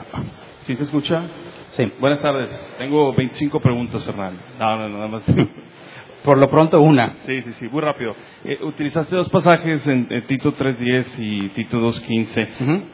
[0.63, 1.23] ¿Sí se escucha?
[1.71, 1.93] Sí.
[1.99, 2.49] Buenas tardes.
[2.77, 4.37] Tengo 25 preguntas, Hernán.
[4.59, 5.23] No, no, nada más.
[6.23, 7.15] Por lo pronto, una.
[7.25, 8.15] Sí, sí, sí, muy rápido.
[8.43, 12.47] Eh, utilizaste dos pasajes en, Tito 3.10 y Tito 2.15.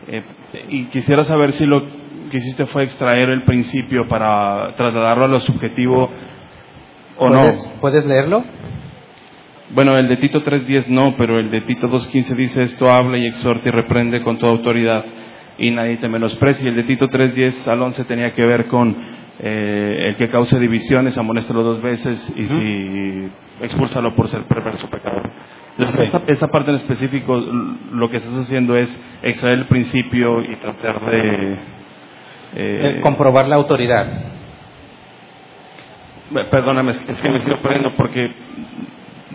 [0.07, 0.23] Eh,
[0.69, 1.81] y quisiera saber si lo
[2.29, 6.09] que hiciste fue extraer el principio para trasladarlo a lo subjetivo
[7.17, 7.43] o no.
[7.81, 8.43] ¿Puedes leerlo?
[9.73, 13.25] Bueno, el de Tito 3.10 no, pero el de Tito 2.15 dice esto habla y
[13.25, 15.03] exhorta y reprende con toda autoridad
[15.57, 16.65] y nadie te menosprecia.
[16.65, 20.59] Y el de Tito 3.10 al 11 tenía que ver con eh, el que cause
[20.59, 23.31] divisiones, amonéstalo dos veces y si
[23.61, 25.29] expúlsalo por ser perverso pecador.
[26.27, 28.89] esta, parte en específico lo que estás haciendo es
[29.23, 31.59] extraer el principio y tratar de...
[32.55, 34.05] Eh, comprobar la autoridad.
[36.51, 38.31] Perdóname, es que me estoy perdiendo porque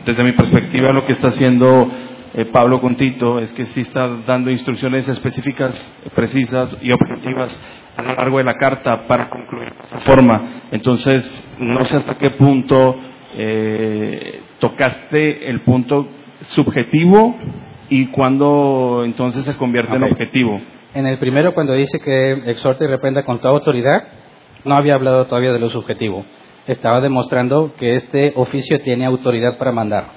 [0.05, 1.91] desde mi perspectiva lo que está haciendo
[2.35, 5.75] eh, Pablo con Tito es que sí está dando instrucciones específicas,
[6.15, 7.61] precisas y objetivas
[7.99, 10.63] a lo largo de la carta para concluir de esa forma.
[10.71, 12.97] Entonces, no sé hasta qué punto
[13.37, 16.09] eh, tocaste el punto
[16.41, 17.37] subjetivo
[17.91, 20.61] y cuándo entonces se convierte en objetivo.
[20.95, 24.05] En el primero, cuando dice que exhorta y reprenda con toda autoridad,
[24.65, 26.25] no había hablado todavía de lo subjetivo
[26.69, 30.13] estaba demostrando que este oficio tiene autoridad para mandar.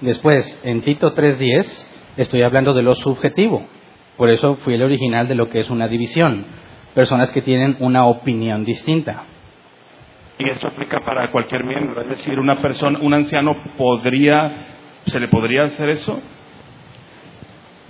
[0.00, 1.86] Después, en Tito 3.10,
[2.16, 3.66] estoy hablando de lo subjetivo.
[4.16, 6.46] Por eso fui el original de lo que es una división.
[6.94, 9.24] Personas que tienen una opinión distinta.
[10.38, 12.00] y esto aplica para cualquier miembro.
[12.02, 14.66] Es decir, una persona, un anciano podría,
[15.06, 16.20] ¿se le podría hacer eso?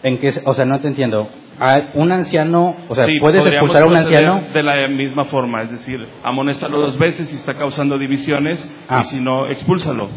[0.02, 1.28] ¿En qué, o sea, no te entiendo.
[1.58, 4.42] ¿A un anciano, o sea, Sí, puedes expulsar a un anciano?
[4.52, 9.00] De la misma forma, es decir, amonéstalo dos veces si está causando divisiones Ah.
[9.02, 10.08] y si no, expúlsalo.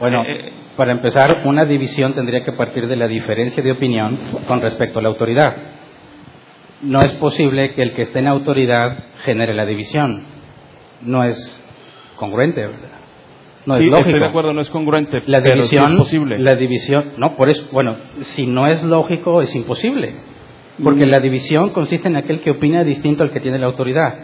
[0.00, 0.52] Bueno, Eh, eh.
[0.76, 5.02] para empezar, una división tendría que partir de la diferencia de opinión con respecto a
[5.02, 5.56] la autoridad.
[6.82, 10.22] No es posible que el que esté en autoridad genere la división.
[11.02, 11.36] No es
[12.16, 12.88] congruente, ¿verdad?
[13.66, 14.08] No es Sí, lógico.
[14.08, 16.38] estoy de acuerdo, no es congruente, La pero sí división, es posible.
[16.38, 20.14] la división, no, por eso, bueno, si no es lógico, es imposible.
[20.82, 21.10] Porque Mm.
[21.10, 24.14] la división consiste en aquel que opina distinto al que tiene la autoridad.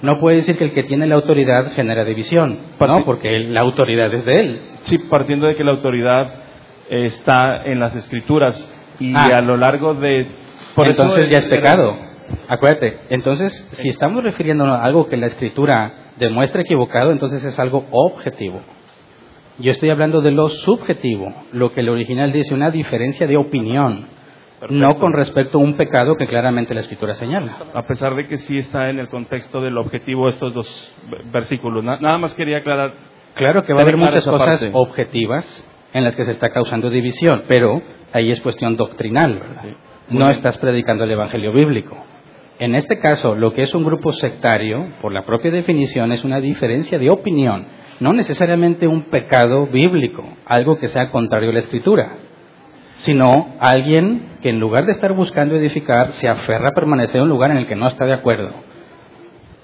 [0.00, 4.12] No puede decir que el que tiene la autoridad genera división, no, porque la autoridad
[4.14, 4.60] es de él.
[4.82, 6.32] Sí, partiendo de que la autoridad
[6.90, 8.56] está en las escrituras
[8.98, 9.38] y Ah.
[9.38, 10.26] a lo largo de...
[10.74, 11.96] por entonces ya es pecado.
[12.48, 17.84] Acuérdate, entonces si estamos refiriéndonos a algo que la escritura demuestra equivocado, entonces es algo
[17.90, 18.60] objetivo.
[19.58, 24.06] Yo estoy hablando de lo subjetivo, lo que el original dice, una diferencia de opinión,
[24.60, 24.74] Perfecto.
[24.82, 27.56] no con respecto a un pecado que claramente la escritura señala.
[27.74, 30.90] A pesar de que sí está en el contexto del objetivo estos dos
[31.32, 31.84] versículos.
[31.84, 32.94] Na- nada más quería aclarar.
[33.34, 34.70] Claro que va a haber muchas cosas parte.
[34.72, 37.82] objetivas en las que se está causando división, pero
[38.12, 39.62] ahí es cuestión doctrinal, ¿verdad?
[39.64, 39.74] Sí.
[40.12, 41.96] No estás predicando el evangelio bíblico.
[42.58, 46.40] En este caso, lo que es un grupo sectario, por la propia definición, es una
[46.40, 47.66] diferencia de opinión,
[47.98, 52.18] no necesariamente un pecado bíblico, algo que sea contrario a la escritura,
[52.98, 57.30] sino alguien que en lugar de estar buscando edificar, se aferra a permanecer en un
[57.30, 58.52] lugar en el que no está de acuerdo.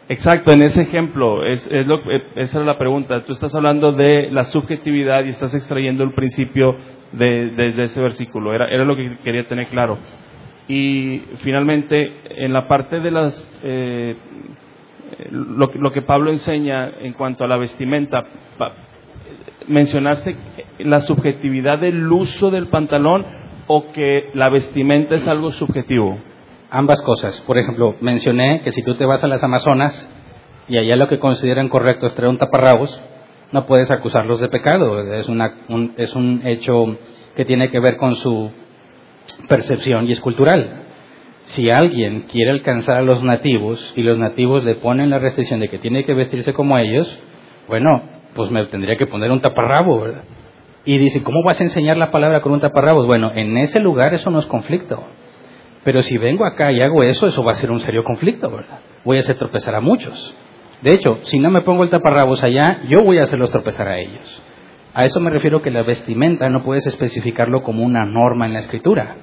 [0.09, 3.25] Exacto, en ese ejemplo, es, es lo, eh, esa es la pregunta.
[3.27, 6.75] Tú estás hablando de la subjetividad y estás extrayendo el principio
[7.12, 8.55] de, ese versículo.
[8.55, 9.99] Era lo que quería tener claro.
[10.69, 13.59] Y finalmente, en la parte de las.
[13.62, 14.16] eh,
[15.31, 18.24] lo, que Pablo enseña en cuanto a la vestimenta,
[18.59, 18.73] pa-
[19.66, 20.36] mencionaste
[20.81, 23.24] la subjetividad del uso del pantalón
[23.66, 26.19] o que la vestimenta es algo subjetivo.
[26.70, 27.40] Ambas cosas.
[27.47, 30.11] Por ejemplo, mencioné que si tú te vas a las Amazonas
[30.69, 33.01] y allá lo que consideran correcto es traer un taparrabos,
[33.53, 35.01] no puedes acusarlos de pecado.
[35.15, 36.97] Es, una- un, es un hecho
[37.35, 38.51] que tiene que ver con su
[39.49, 40.85] percepción y es cultural.
[41.47, 45.69] Si alguien quiere alcanzar a los nativos y los nativos le ponen la restricción de
[45.69, 47.09] que tiene que vestirse como ellos,
[47.69, 48.03] bueno,
[48.35, 50.25] pues me tendría que poner un taparrabo, ¿verdad?
[50.85, 53.07] Y dice, ¿cómo vas a enseñar la palabra con un taparrabos?
[53.07, 55.03] Bueno, en ese lugar eso no es conflicto.
[55.85, 58.81] Pero si vengo acá y hago eso, eso va a ser un serio conflicto, ¿verdad?
[59.05, 60.35] Voy a hacer tropezar a muchos.
[60.83, 63.99] De hecho, si no me pongo el taparrabos allá, yo voy a hacerlos tropezar a
[63.99, 64.43] ellos.
[64.99, 68.59] A eso me refiero que la vestimenta no puedes especificarlo como una norma en la
[68.59, 69.15] escritura.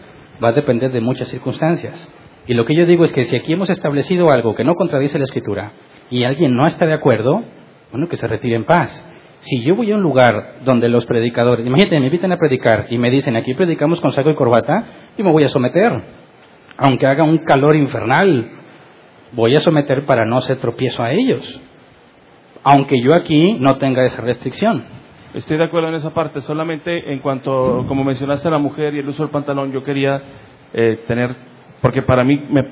[0.41, 2.09] Va a depender de muchas circunstancias.
[2.47, 5.17] Y lo que yo digo es que si aquí hemos establecido algo que no contradice
[5.17, 5.73] la escritura
[6.09, 7.43] y alguien no está de acuerdo,
[7.91, 9.05] bueno, que se retire en paz.
[9.39, 12.97] Si yo voy a un lugar donde los predicadores, imagínate, me invitan a predicar y
[12.97, 15.91] me dicen, aquí predicamos con saco y corbata, yo me voy a someter.
[16.77, 18.49] Aunque haga un calor infernal,
[19.33, 21.59] voy a someter para no ser tropiezo a ellos.
[22.63, 25.03] Aunque yo aquí no tenga esa restricción.
[25.35, 28.99] Estoy de acuerdo en esa parte, solamente en cuanto, como mencionaste a la mujer y
[28.99, 30.21] el uso del pantalón, yo quería
[30.73, 31.35] eh, tener,
[31.81, 32.63] porque para mí me,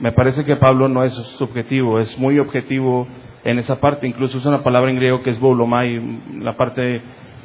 [0.00, 3.06] me parece que Pablo no es subjetivo, es muy objetivo
[3.44, 6.00] en esa parte, incluso usa una palabra en griego que es boulomai,
[6.40, 7.02] la parte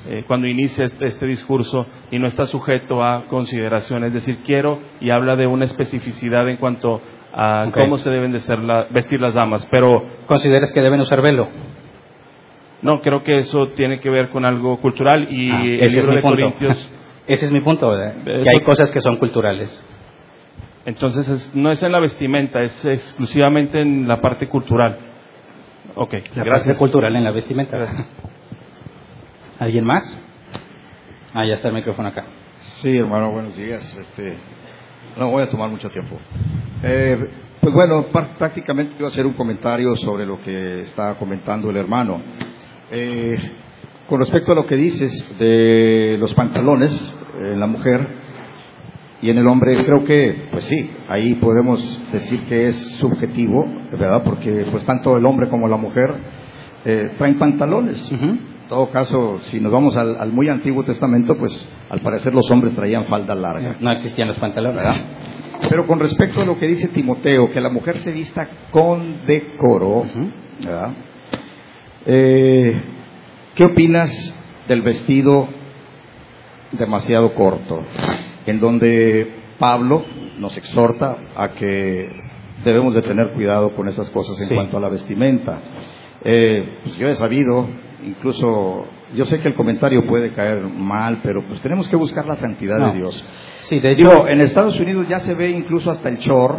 [0.08, 4.80] eh, cuando inicia este, este discurso y no está sujeto a consideración, es decir, quiero
[5.02, 7.02] y habla de una especificidad en cuanto
[7.34, 11.22] a cómo se deben de ser la- vestir las damas, pero ¿Consideras que deben usar
[11.22, 11.50] velo?
[12.82, 16.16] No, creo que eso tiene que ver con algo cultural y Ah, el libro mi
[16.16, 16.36] de punto.
[16.38, 16.92] Corintios.
[17.28, 18.16] Ese es mi punto, ¿verdad?
[18.28, 19.70] Eso- Que hay cosas que son culturales.
[20.86, 24.98] Entonces es- no es en la vestimenta, es exclusivamente en la parte cultural.
[25.96, 26.68] Ok, La gracias.
[26.68, 27.78] parte cultural en la vestimenta.
[27.78, 28.06] ¿verdad?
[29.60, 30.04] ¿Alguien más?
[31.34, 32.26] Ah, ya está el micrófono acá.
[32.82, 33.96] Sí, hermano, buenos días.
[33.98, 34.36] Este,
[35.18, 36.18] no voy a tomar mucho tiempo.
[36.84, 37.30] Eh,
[37.62, 41.78] pues bueno, par- prácticamente iba a hacer un comentario sobre lo que está comentando el
[41.78, 42.22] hermano.
[42.92, 43.36] Eh,
[44.08, 46.92] con respecto a lo que dices de los pantalones
[47.40, 48.06] en la mujer
[49.22, 51.80] y en el hombre, creo que, pues sí, ahí podemos
[52.12, 54.24] decir que es subjetivo, ¿verdad?
[54.26, 56.10] Porque pues tanto el hombre como la mujer
[56.84, 58.12] eh, traen pantalones.
[58.12, 62.50] En todo caso, si nos vamos al, al muy antiguo testamento, pues al parecer los
[62.52, 63.78] hombres traían falda larga.
[63.80, 64.76] No existían los pantalones.
[64.76, 64.96] ¿verdad?
[65.70, 70.04] Pero con respecto a lo que dice Timoteo, que la mujer se vista con decoro.
[70.66, 70.94] ¿verdad?
[72.06, 72.82] Eh,
[73.56, 74.12] ¿qué opinas
[74.68, 75.48] del vestido
[76.72, 77.84] demasiado corto?
[78.46, 79.28] En donde
[79.60, 80.04] Pablo
[80.40, 82.10] nos exhorta a que
[82.64, 84.56] debemos de tener cuidado con esas cosas en Sí.
[84.56, 85.60] cuanto a la vestimenta.
[86.24, 87.68] Eh, pues yo he sabido,
[88.06, 92.36] incluso, yo sé que el comentario puede caer mal, pero pues tenemos que buscar la
[92.36, 93.26] santidad de Dios.
[93.62, 96.56] Sí, de hecho, en Estados Unidos ya se ve incluso hasta el chor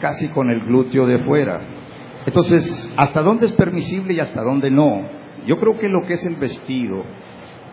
[0.00, 1.60] casi con el glúteo de fuera.
[2.26, 5.02] Entonces, ¿hasta dónde es permisible y hasta dónde no?
[5.46, 7.04] Yo creo que lo que es el vestido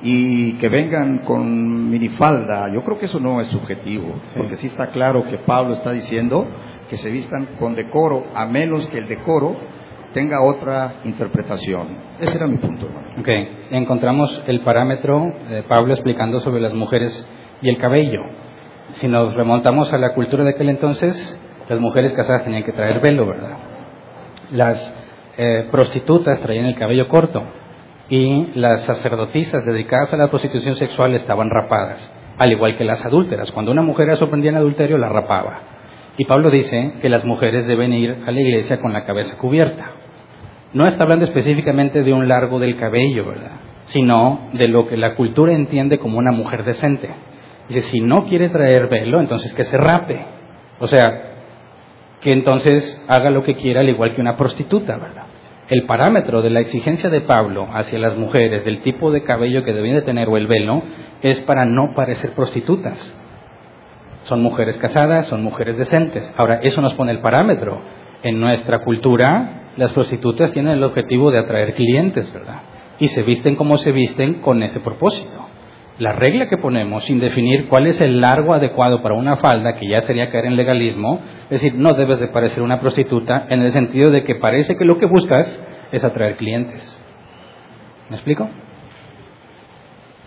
[0.04, 4.88] y que vengan con minifalda, yo creo que eso no es subjetivo, porque sí está
[4.88, 6.46] claro que Pablo está diciendo
[6.90, 9.56] que se vistan con decoro, a menos que el decoro
[10.14, 11.88] tenga otra interpretación.
[12.20, 12.88] Ese era mi punto.
[13.20, 13.30] Ok,
[13.72, 17.26] encontramos el parámetro de Pablo explicando sobre las mujeres
[17.62, 18.24] y el cabello.
[18.94, 23.00] Si nos remontamos a la cultura de aquel entonces, las mujeres casadas tenían que traer
[23.00, 23.71] velo, ¿verdad?
[24.52, 24.94] Las
[25.38, 27.44] eh, prostitutas traían el cabello corto
[28.10, 33.52] y las sacerdotisas dedicadas a la prostitución sexual estaban rapadas, al igual que las adúlteras.
[33.52, 35.60] Cuando una mujer era sorprendida en adulterio, la rapaba.
[36.18, 39.92] Y Pablo dice que las mujeres deben ir a la iglesia con la cabeza cubierta.
[40.74, 43.62] No está hablando específicamente de un largo del cabello, ¿verdad?
[43.86, 47.10] Sino de lo que la cultura entiende como una mujer decente.
[47.70, 50.26] Dice, si no quiere traer velo, entonces que se rape.
[50.80, 51.31] O sea,
[52.22, 55.26] que entonces haga lo que quiera al igual que una prostituta, ¿verdad?
[55.70, 59.74] El parámetro de la exigencia de Pablo hacia las mujeres del tipo de cabello que
[59.74, 60.84] deben de tener o el velo
[61.22, 63.16] es para no parecer prostitutas.
[64.24, 66.32] Son mujeres casadas, son mujeres decentes.
[66.38, 67.82] Ahora, eso nos pone el parámetro.
[68.22, 72.62] En nuestra cultura, las prostitutas tienen el objetivo de atraer clientes, ¿verdad?
[73.00, 75.41] Y se visten como se visten con ese propósito.
[76.00, 79.88] La regla que ponemos sin definir cuál es el largo adecuado para una falda, que
[79.88, 83.72] ya sería caer en legalismo, es decir, no debes de parecer una prostituta en el
[83.72, 87.00] sentido de que parece que lo que buscas es atraer clientes.
[88.10, 88.50] ¿Me explico?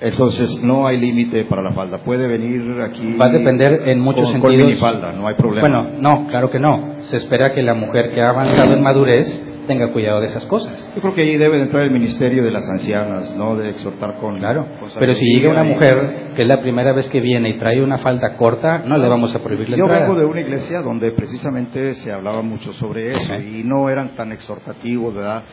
[0.00, 1.98] Entonces no hay límite para la falda.
[1.98, 3.16] Puede venir aquí.
[3.16, 4.72] Va a depender en muchos sentidos.
[4.72, 5.68] Con falda, no hay problema.
[5.68, 6.96] Bueno, no, claro que no.
[7.04, 10.90] Se espera que la mujer que ha avanzado en madurez tenga cuidado de esas cosas.
[10.94, 13.56] Yo creo que ahí debe entrar el ministerio de las ancianas, ¿no?
[13.56, 14.38] De exhortar con.
[14.38, 14.66] Claro.
[14.98, 17.98] pero si llega una mujer que es la primera vez que viene y trae una
[17.98, 20.06] falda corta, no le vamos a prohibir la Yo entrada.
[20.06, 24.32] vengo de una iglesia donde precisamente se hablaba mucho sobre eso y no eran tan
[24.32, 25.44] exhortativos, ¿verdad?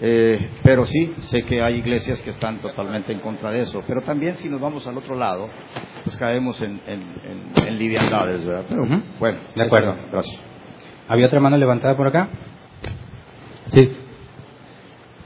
[0.00, 3.82] Eh, pero sí, sé que hay iglesias que están totalmente en contra de eso.
[3.86, 5.48] Pero también si nos vamos al otro lado,
[6.02, 8.64] pues caemos en, en, liviandades, ¿verdad?
[8.68, 8.82] Pero
[9.18, 9.96] bueno, de acuerdo.
[10.12, 10.40] Gracias.
[11.08, 12.28] ¿Había otra mano levantada por acá?
[13.74, 13.92] Sí.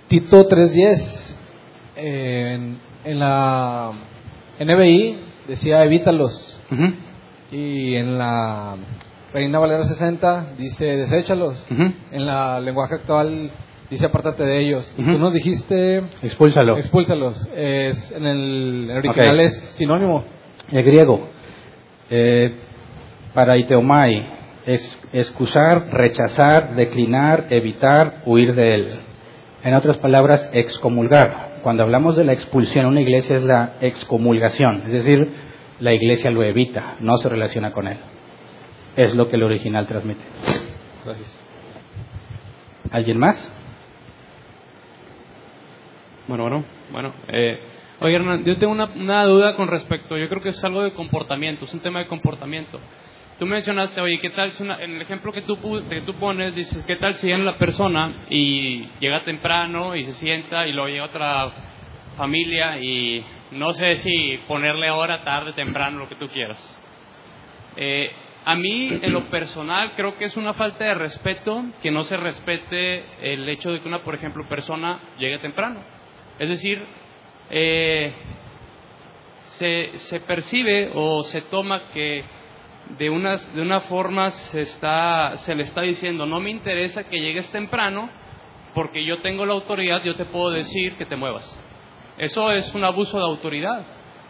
[0.09, 1.37] Tito 3.10,
[1.97, 3.93] en, en la
[4.59, 6.59] NBI decía evítalos.
[7.51, 8.77] Y en la
[9.33, 11.63] Reina Valera 60 dice deséchalos.
[12.11, 13.51] En la lenguaje actual
[13.91, 14.91] dice apártate de ellos.
[14.97, 16.03] Tú nos dijiste...
[16.23, 16.79] Expúlsalo.
[16.79, 17.47] Expúlsalos.
[17.55, 20.25] Es, en el, original es sinónimo.
[20.71, 21.29] El griego.
[22.11, 22.55] Eh,
[23.35, 24.38] para iteomai
[25.13, 29.01] excusar, rechazar, declinar, evitar, huir de él.
[29.63, 31.61] En otras palabras, excomulgar.
[31.63, 35.29] Cuando hablamos de la expulsión una iglesia es la excomulgación, es decir,
[35.81, 37.99] la iglesia lo evita, no se relaciona con él.
[38.97, 40.23] Es lo que el original transmite.
[41.05, 41.41] Gracias.
[42.91, 43.53] ¿Alguien más?
[46.27, 47.13] Bueno, bueno, bueno.
[47.29, 47.59] Eh,
[48.01, 51.65] oye, Hernán, yo tengo una, duda con respecto, yo creo que es algo de comportamiento,
[51.65, 52.79] es un tema de comportamiento.
[53.39, 55.57] Tú mencionaste, oye, ¿qué tal si en el ejemplo que tú,
[55.89, 60.13] que tú pones, dices, ¿qué tal si viene la persona y llega temprano y se
[60.15, 61.53] sienta y luego llega otra
[62.17, 66.59] familia y no sé si ponerle hora, tarde, temprano, lo que tú quieras?
[67.77, 68.11] Eh,
[68.45, 72.17] a mí, en lo personal, creo que es una falta de respeto que no se
[72.17, 75.81] respete el hecho de que una, por ejemplo, persona llegue temprano.
[76.41, 76.85] Es decir,
[77.51, 78.13] eh,
[79.59, 82.25] se, percibe o se toma que
[82.97, 87.21] de, unas, de una forma se, está, se le está diciendo, no me interesa que
[87.21, 88.09] llegues temprano,
[88.75, 91.45] porque yo tengo la autoridad, yo te puedo decir que te muevas.
[92.17, 93.85] Eso es un abuso de autoridad,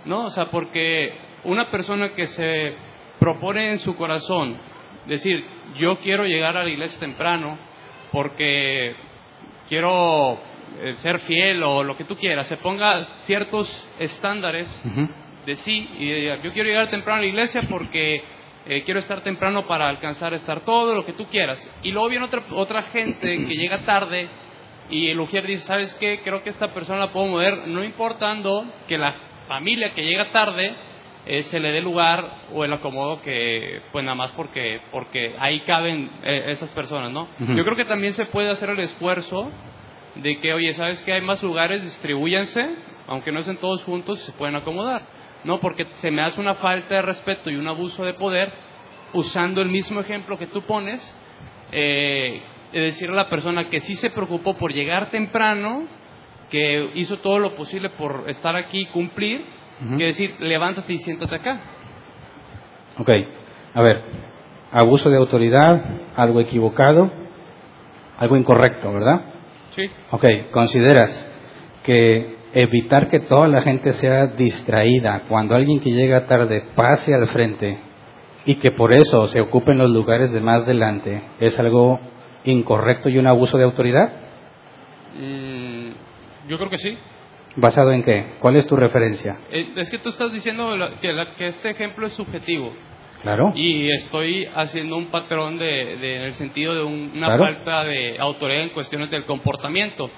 [0.05, 0.27] ¿no?
[0.27, 2.75] O sea, porque una persona que se
[3.19, 4.59] propone en su corazón
[5.07, 5.45] decir,
[5.77, 7.59] yo quiero llegar a la iglesia temprano
[8.13, 8.95] porque
[9.69, 10.39] quiero
[10.81, 14.83] eh, ser fiel o lo que tú quieras, se ponga ciertos estándares
[15.47, 18.23] de sí y yo quiero llegar temprano a la iglesia porque
[18.69, 21.59] eh, quiero estar temprano para alcanzar estar todo lo que tú quieras.
[21.83, 24.29] Y luego viene otra, otra gente que llega tarde
[24.91, 26.21] y el ujier dice, ¿sabes qué?
[26.23, 29.15] Creo que esta persona la puedo mover, no importando que la
[29.49, 30.75] familia que llega tarde
[31.27, 35.61] eh, se le dé lugar o el acomodo que, pues nada más porque, porque ahí
[35.61, 37.29] caben esas personas, ¿no?
[37.39, 39.51] Yo creo que también se puede hacer el esfuerzo
[40.15, 41.83] de que, oye, ¿sabes que hay más lugares?
[41.83, 42.69] Distribúyanse,
[43.07, 45.18] aunque no estén todos juntos, se pueden acomodar.
[45.45, 48.53] No, porque se me hace una falta de respeto y un abuso de poder
[49.13, 51.01] usando el mismo ejemplo que tú pones,
[51.73, 52.43] eh,
[52.73, 55.85] de decirle a la persona que sí se preocupó por llegar temprano,
[56.51, 59.45] que hizo todo lo posible por estar aquí y cumplir,
[59.85, 59.97] Ujú.
[59.97, 61.61] que decir, levántate y siéntate acá.
[62.99, 63.11] Ok,
[63.75, 64.03] a ver,
[64.73, 65.85] abuso de autoridad,
[66.17, 67.11] algo equivocado,
[68.19, 69.21] algo incorrecto, ¿verdad?
[69.71, 69.89] Sí.
[70.11, 71.31] Ok, consideras
[71.85, 77.29] que evitar que toda la gente sea distraída cuando alguien que llega tarde pase al
[77.29, 77.79] frente
[78.47, 82.01] y que por eso se ocupen los lugares de más delante es algo
[82.45, 84.11] incorrecto y un abuso de autoridad?
[85.21, 85.89] Mm,
[86.49, 86.97] yo creo que sí.
[87.57, 88.35] ¿Basado en qué?
[88.41, 89.37] ¿Cuál es tu referencia?
[89.51, 90.71] Eh, Es que tú estás diciendo
[91.01, 92.73] que, la- que este ejemplo es subjetivo
[93.23, 93.53] Claro.
[93.55, 97.45] y estoy haciendo un patrón de, de- en el sentido de un- una Claro.
[97.45, 100.09] falta de autoridad en cuestiones del comportamiento.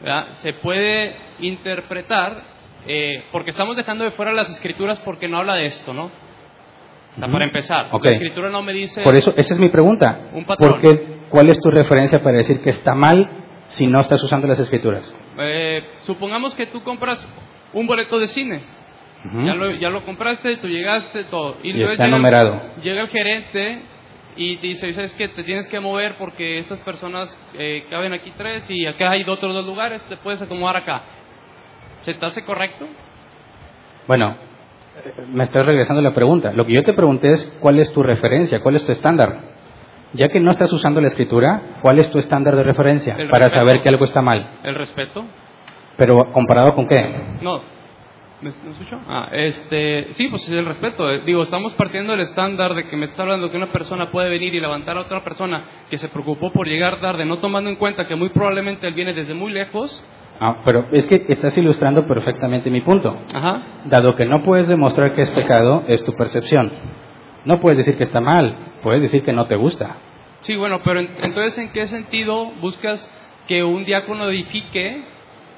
[0.00, 0.28] ¿Verdad?
[0.42, 2.42] Se puede interpretar,
[2.86, 6.04] eh, porque estamos dejando de fuera las escrituras porque no habla de esto, ¿no?
[6.06, 8.04] O sea, para empezar, Ok.
[8.04, 9.02] la escritura no me dice...
[9.02, 10.28] Por eso, esa es mi pregunta.
[10.34, 10.72] Un patrón.
[10.72, 11.16] ¿Por qué?
[11.30, 13.28] ¿Cuál es tu referencia para decir que está mal
[13.68, 15.16] si no estás usando las escrituras?
[15.38, 17.26] Eh, supongamos que tú compras
[17.72, 18.60] un boleto de cine.
[19.24, 19.46] Ujú.
[19.46, 21.56] Ya, lo, ya lo compraste, tú llegaste, todo.
[21.62, 22.62] Y luego está llega- numerado.
[22.82, 23.80] Llega el gerente
[24.36, 28.64] y dice, ¿sabes que Te tienes que mover porque estas personas eh, caben aquí tres
[28.70, 31.02] y acá hay otros dos lugares, te puedes acomodar acá.
[32.02, 32.86] ¿Se te hace correcto?
[34.06, 34.36] Bueno,
[35.28, 36.52] me estás regresando la pregunta.
[36.52, 39.40] Lo que yo te pregunté es cuál es tu referencia, cuál es tu estándar.
[40.12, 43.46] Ya que no estás usando la escritura, ¿cuál es tu estándar de referencia El para
[43.46, 43.66] respeto.
[43.66, 44.48] saber que algo está mal?
[44.62, 45.24] ¿El respeto?
[45.96, 47.14] Pero comparado con qué?
[47.42, 47.60] No.
[48.42, 49.00] ¿Me, escuchó?
[49.08, 51.10] Ah, este, sí, pues es el respeto.
[51.10, 54.28] Eh, Digo, estamos partiendo del estándar de que me está hablando que una persona puede
[54.28, 57.76] venir y levantar a otra persona que se preocupó por llegar tarde, no tomando en
[57.76, 60.04] cuenta que muy probablemente él viene desde muy lejos.
[60.38, 63.18] Ah, pero es que estás ilustrando perfectamente mi punto.
[63.34, 63.62] Ajá.
[63.86, 66.70] Dado que no puedes demostrar que es pecado, es tu percepción.
[67.46, 69.96] No puedes decir que está mal, puedes decir que no te gusta.
[70.40, 73.10] Sí, bueno, pero en- entonces, ¿en qué sentido buscas
[73.48, 75.04] que un diácono edifique?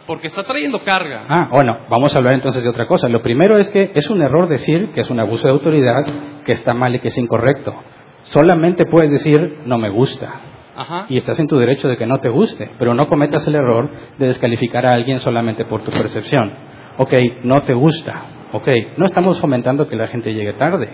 [0.08, 1.26] Porque está trayendo carga.
[1.28, 3.10] Ah, bueno, vamos a hablar entonces de otra cosa.
[3.10, 6.02] Lo primero es que es un error decir que es un abuso de autoridad,
[6.46, 7.74] que está mal y que es incorrecto.
[8.22, 10.32] Solamente puedes decir no me gusta.
[10.74, 11.04] Ajá.
[11.10, 13.90] Y estás en tu derecho de que no te guste, pero no cometas el error
[14.16, 16.54] de descalificar a alguien solamente por tu percepción.
[16.96, 17.12] Ok,
[17.44, 18.22] no te gusta.
[18.52, 18.66] Ok,
[18.96, 20.88] no estamos fomentando que la gente llegue tarde.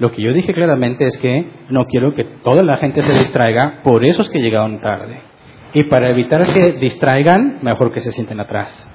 [0.00, 3.80] Lo que yo dije claramente es que no quiero que toda la gente se distraiga
[3.84, 5.35] por esos que llegaron tarde.
[5.76, 8.90] Y para evitar que distraigan, mejor que se sienten atrás.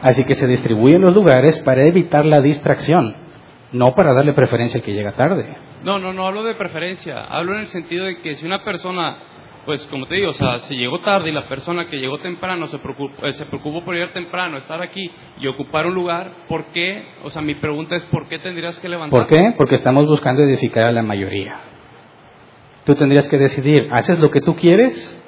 [0.00, 3.14] Así que se distribuyen los lugares para evitar la distracción,
[3.72, 5.54] no para darle preferencia al que llega tarde.
[5.82, 7.26] No, no, no hablo de preferencia.
[7.26, 9.18] Hablo en el sentido de que si una persona,
[9.66, 12.68] pues como te digo, o sea, si llegó tarde y la persona que llegó temprano
[12.68, 16.64] se preocupó, eh, se preocupó por llegar temprano, estar aquí y ocupar un lugar, ¿por
[16.72, 17.04] qué?
[17.22, 19.10] O sea, mi pregunta es, ¿por qué tendrías que levantar?
[19.10, 19.52] ¿Por qué?
[19.58, 21.56] Porque estamos buscando edificar a la mayoría.
[22.86, 25.20] Tú tendrías que decidir, ¿haces lo que tú quieres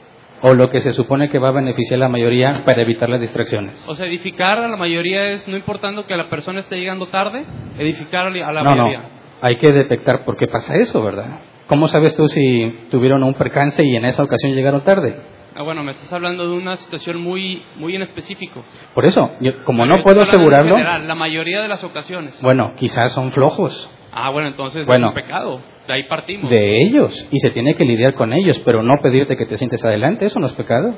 [0.43, 3.21] o lo que se supone que va a beneficiar a la mayoría para evitar las
[3.21, 3.83] distracciones?
[3.87, 7.45] O sea, edificar a la mayoría es, no importando que la persona esté llegando tarde,
[7.79, 8.77] edificar a la no, no.
[8.77, 9.03] mayoría.
[9.41, 11.41] Hay que detectar por qué pasa eso, ¿verdad?
[11.67, 15.17] ¿Cómo sabes tú si tuvieron un percance y en esa ocasión llegaron tarde?
[15.59, 18.63] Ah, bueno, me estás hablando de una situación muy, muy en específico.
[18.95, 22.41] Por eso, yo- como Pero no puedo asegurarlo, general, la mayoría de las ocasiones.
[22.43, 25.09] bueno, quizás son flojos Ah, bueno, entonces Bueno.
[25.09, 25.61] es un pecado.
[25.87, 26.51] De ahí partimos.
[26.51, 29.85] de ellos y se tiene que lidiar con ellos, pero no pedirte que te sientes
[29.85, 30.97] adelante, eso no es pecado.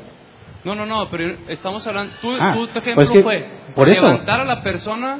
[0.64, 2.14] No, no, no, pero estamos hablando.
[2.20, 4.02] Tú, Ah, tú, tu ejemplo pues que fue por eso.
[4.06, 5.18] levantar a la persona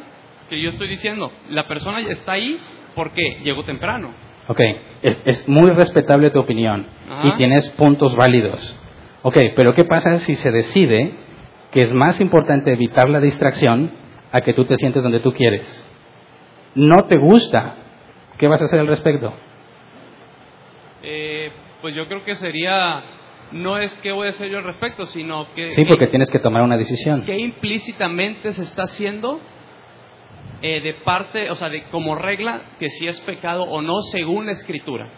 [0.49, 1.31] que yo estoy diciendo.
[1.51, 2.59] La persona está ahí
[2.95, 4.11] porque llegó temprano.
[4.49, 4.61] Ok,
[5.03, 7.29] es, es muy respetable tu opinión Ajá.
[7.29, 8.77] y tienes puntos válidos.
[9.23, 11.13] Ok, pero ¿qué pasa si se decide
[11.71, 13.91] que es más importante evitar la distracción
[14.33, 15.85] a que tú te sientes donde tú quieres?
[16.75, 17.75] No te gusta.
[18.39, 19.35] ¿Qué vas a hacer al respecto?
[21.81, 23.03] Pues yo creo que sería.
[23.51, 25.69] No es qué voy a hacer yo al respecto, sino que.
[25.71, 27.25] Sí, que- porque tienes que tomar una decisión.
[27.25, 29.41] que implícitamente se está haciendo
[30.61, 34.47] eh, de parte, o sea, de como regla que si es pecado o no según
[34.47, 35.09] la escritura.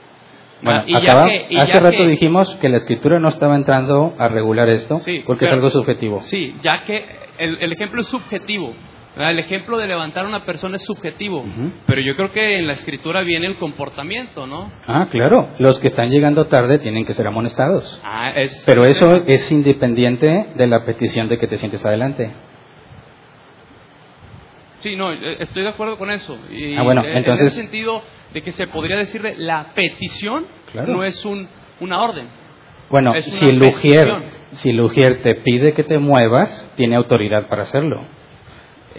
[0.63, 3.57] Bueno, y ya que- y hace ya rato que- dijimos que la escritura no estaba
[3.57, 6.21] entrando a regular esto Sí, porque es algo subjetivo.
[6.25, 7.03] Sí, ya que
[7.39, 8.75] el, el ejemplo es subjetivo.
[9.17, 11.45] El ejemplo de levantar a una persona es subjetivo.
[11.87, 14.71] Pero yo creo que en la escritura viene el comportamiento, ¿no?
[14.87, 15.49] Ah, claro.
[15.59, 18.01] Los que están llegando tarde tienen que ser amonestados.
[18.05, 22.31] Ah, es, Pero eso es independiente de la petición de que te sientes adelante.
[24.79, 26.39] Sí, no, eh, estoy de acuerdo con eso.
[26.51, 30.47] Y, Ah, bueno, eh, entonces- En el sentido de que se podría decirle la petición
[30.73, 30.93] Claro.
[30.95, 31.49] no es un,
[31.81, 32.29] una orden.
[32.89, 34.25] Bueno, si petición.
[34.53, 38.05] si el ujier te pide que te muevas, tiene autoridad para hacerlo.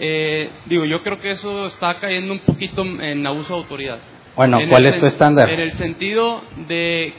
[0.04, 3.98] Eh, digo, yo creo que eso está cayendo un poquito en abuso de autoridad.
[4.34, 5.48] Bueno, En ¿cuál es tu estándar?
[5.48, 7.12] En el sentido de,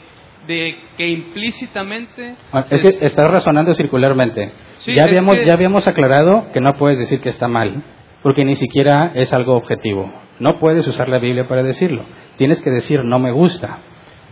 [0.46, 2.34] de que implícitamente...
[2.52, 4.52] Ah, es que estás razonando circularmente.
[4.78, 7.82] Sí, ya, habíamos, que- ya habíamos aclarado que no puedes decir que está mal,
[8.22, 10.12] porque ni siquiera es algo objetivo.
[10.40, 12.04] No puedes usar la Biblia para decirlo.
[12.36, 13.78] Tienes que decir no me gusta.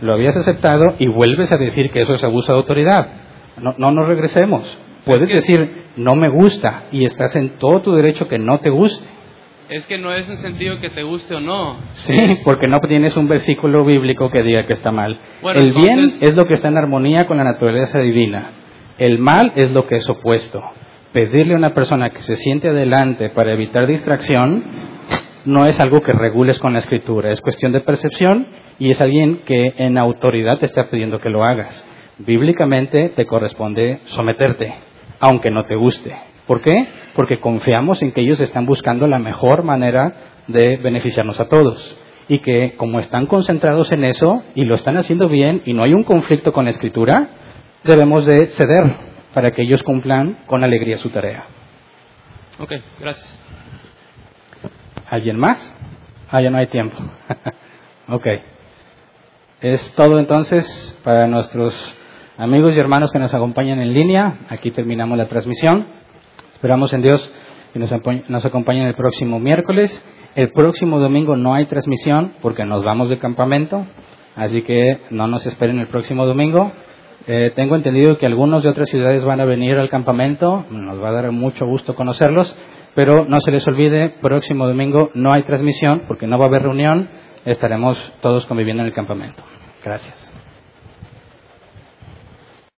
[0.01, 3.09] Lo habías aceptado y vuelves a decir que eso es abuso de autoridad.
[3.59, 4.77] No, no nos regresemos.
[5.05, 9.07] Puedes decir no me gusta y estás en todo tu derecho que no te guste.
[9.69, 11.79] Es que no es en sentido que te guste o no.
[11.95, 15.19] Sí, Es- porque no tienes un versículo bíblico que diga que está mal.
[15.41, 18.51] Bueno, el bien entonces- es lo que está en armonía con la naturaleza divina.
[18.99, 20.63] El mal es lo que es opuesto.
[21.13, 24.63] Pedirle a una persona que se siente adelante para evitar distracción
[25.47, 28.47] no es algo que regules con la escritura, es cuestión de percepción
[28.79, 31.87] y es alguien que en autoridad te está pidiendo que lo hagas.
[32.19, 34.73] Bíblicamente te corresponde someterte,
[35.23, 36.15] aunque no te guste.
[36.49, 36.89] ¿Por qué?
[37.15, 41.97] Porque confiamos en que ellos están buscando la mejor manera de beneficiarnos a todos.
[42.29, 45.95] Y que como están concentrados en eso y lo están haciendo bien y no hay
[45.95, 47.29] un conflicto con la escritura,
[47.85, 48.97] debemos de ceder
[49.33, 51.45] para que ellos cumplan con alegría su tarea.
[52.59, 53.41] Ok, gracias.
[55.09, 55.73] ¿Alguien más?
[56.33, 56.99] Ah, ya no hay tiempo.
[58.09, 58.27] ok.
[59.61, 61.97] Es todo entonces para nuestros
[62.43, 64.41] amigos y hermanos que nos acompañan en línea.
[64.49, 65.87] Aquí terminamos la transmisión.
[66.53, 67.33] Esperamos en Dios
[67.73, 70.05] que nos, acompañen el próximo miércoles.
[70.35, 73.87] El próximo domingo no hay transmisión porque nos vamos de campamento.
[74.35, 76.73] Así que no nos esperen el próximo domingo.
[77.29, 80.65] Eh, tengo entendido que algunos de otras ciudades van a venir al campamento.
[80.69, 82.59] Nos va a dar mucho gusto conocerlos.
[82.97, 86.63] Pero no se les olvide, próximo domingo no hay transmisión porque no va a haber
[86.63, 87.09] reunión.
[87.45, 89.45] Estaremos todos conviviendo en el campamento.
[89.85, 90.32] Gracias.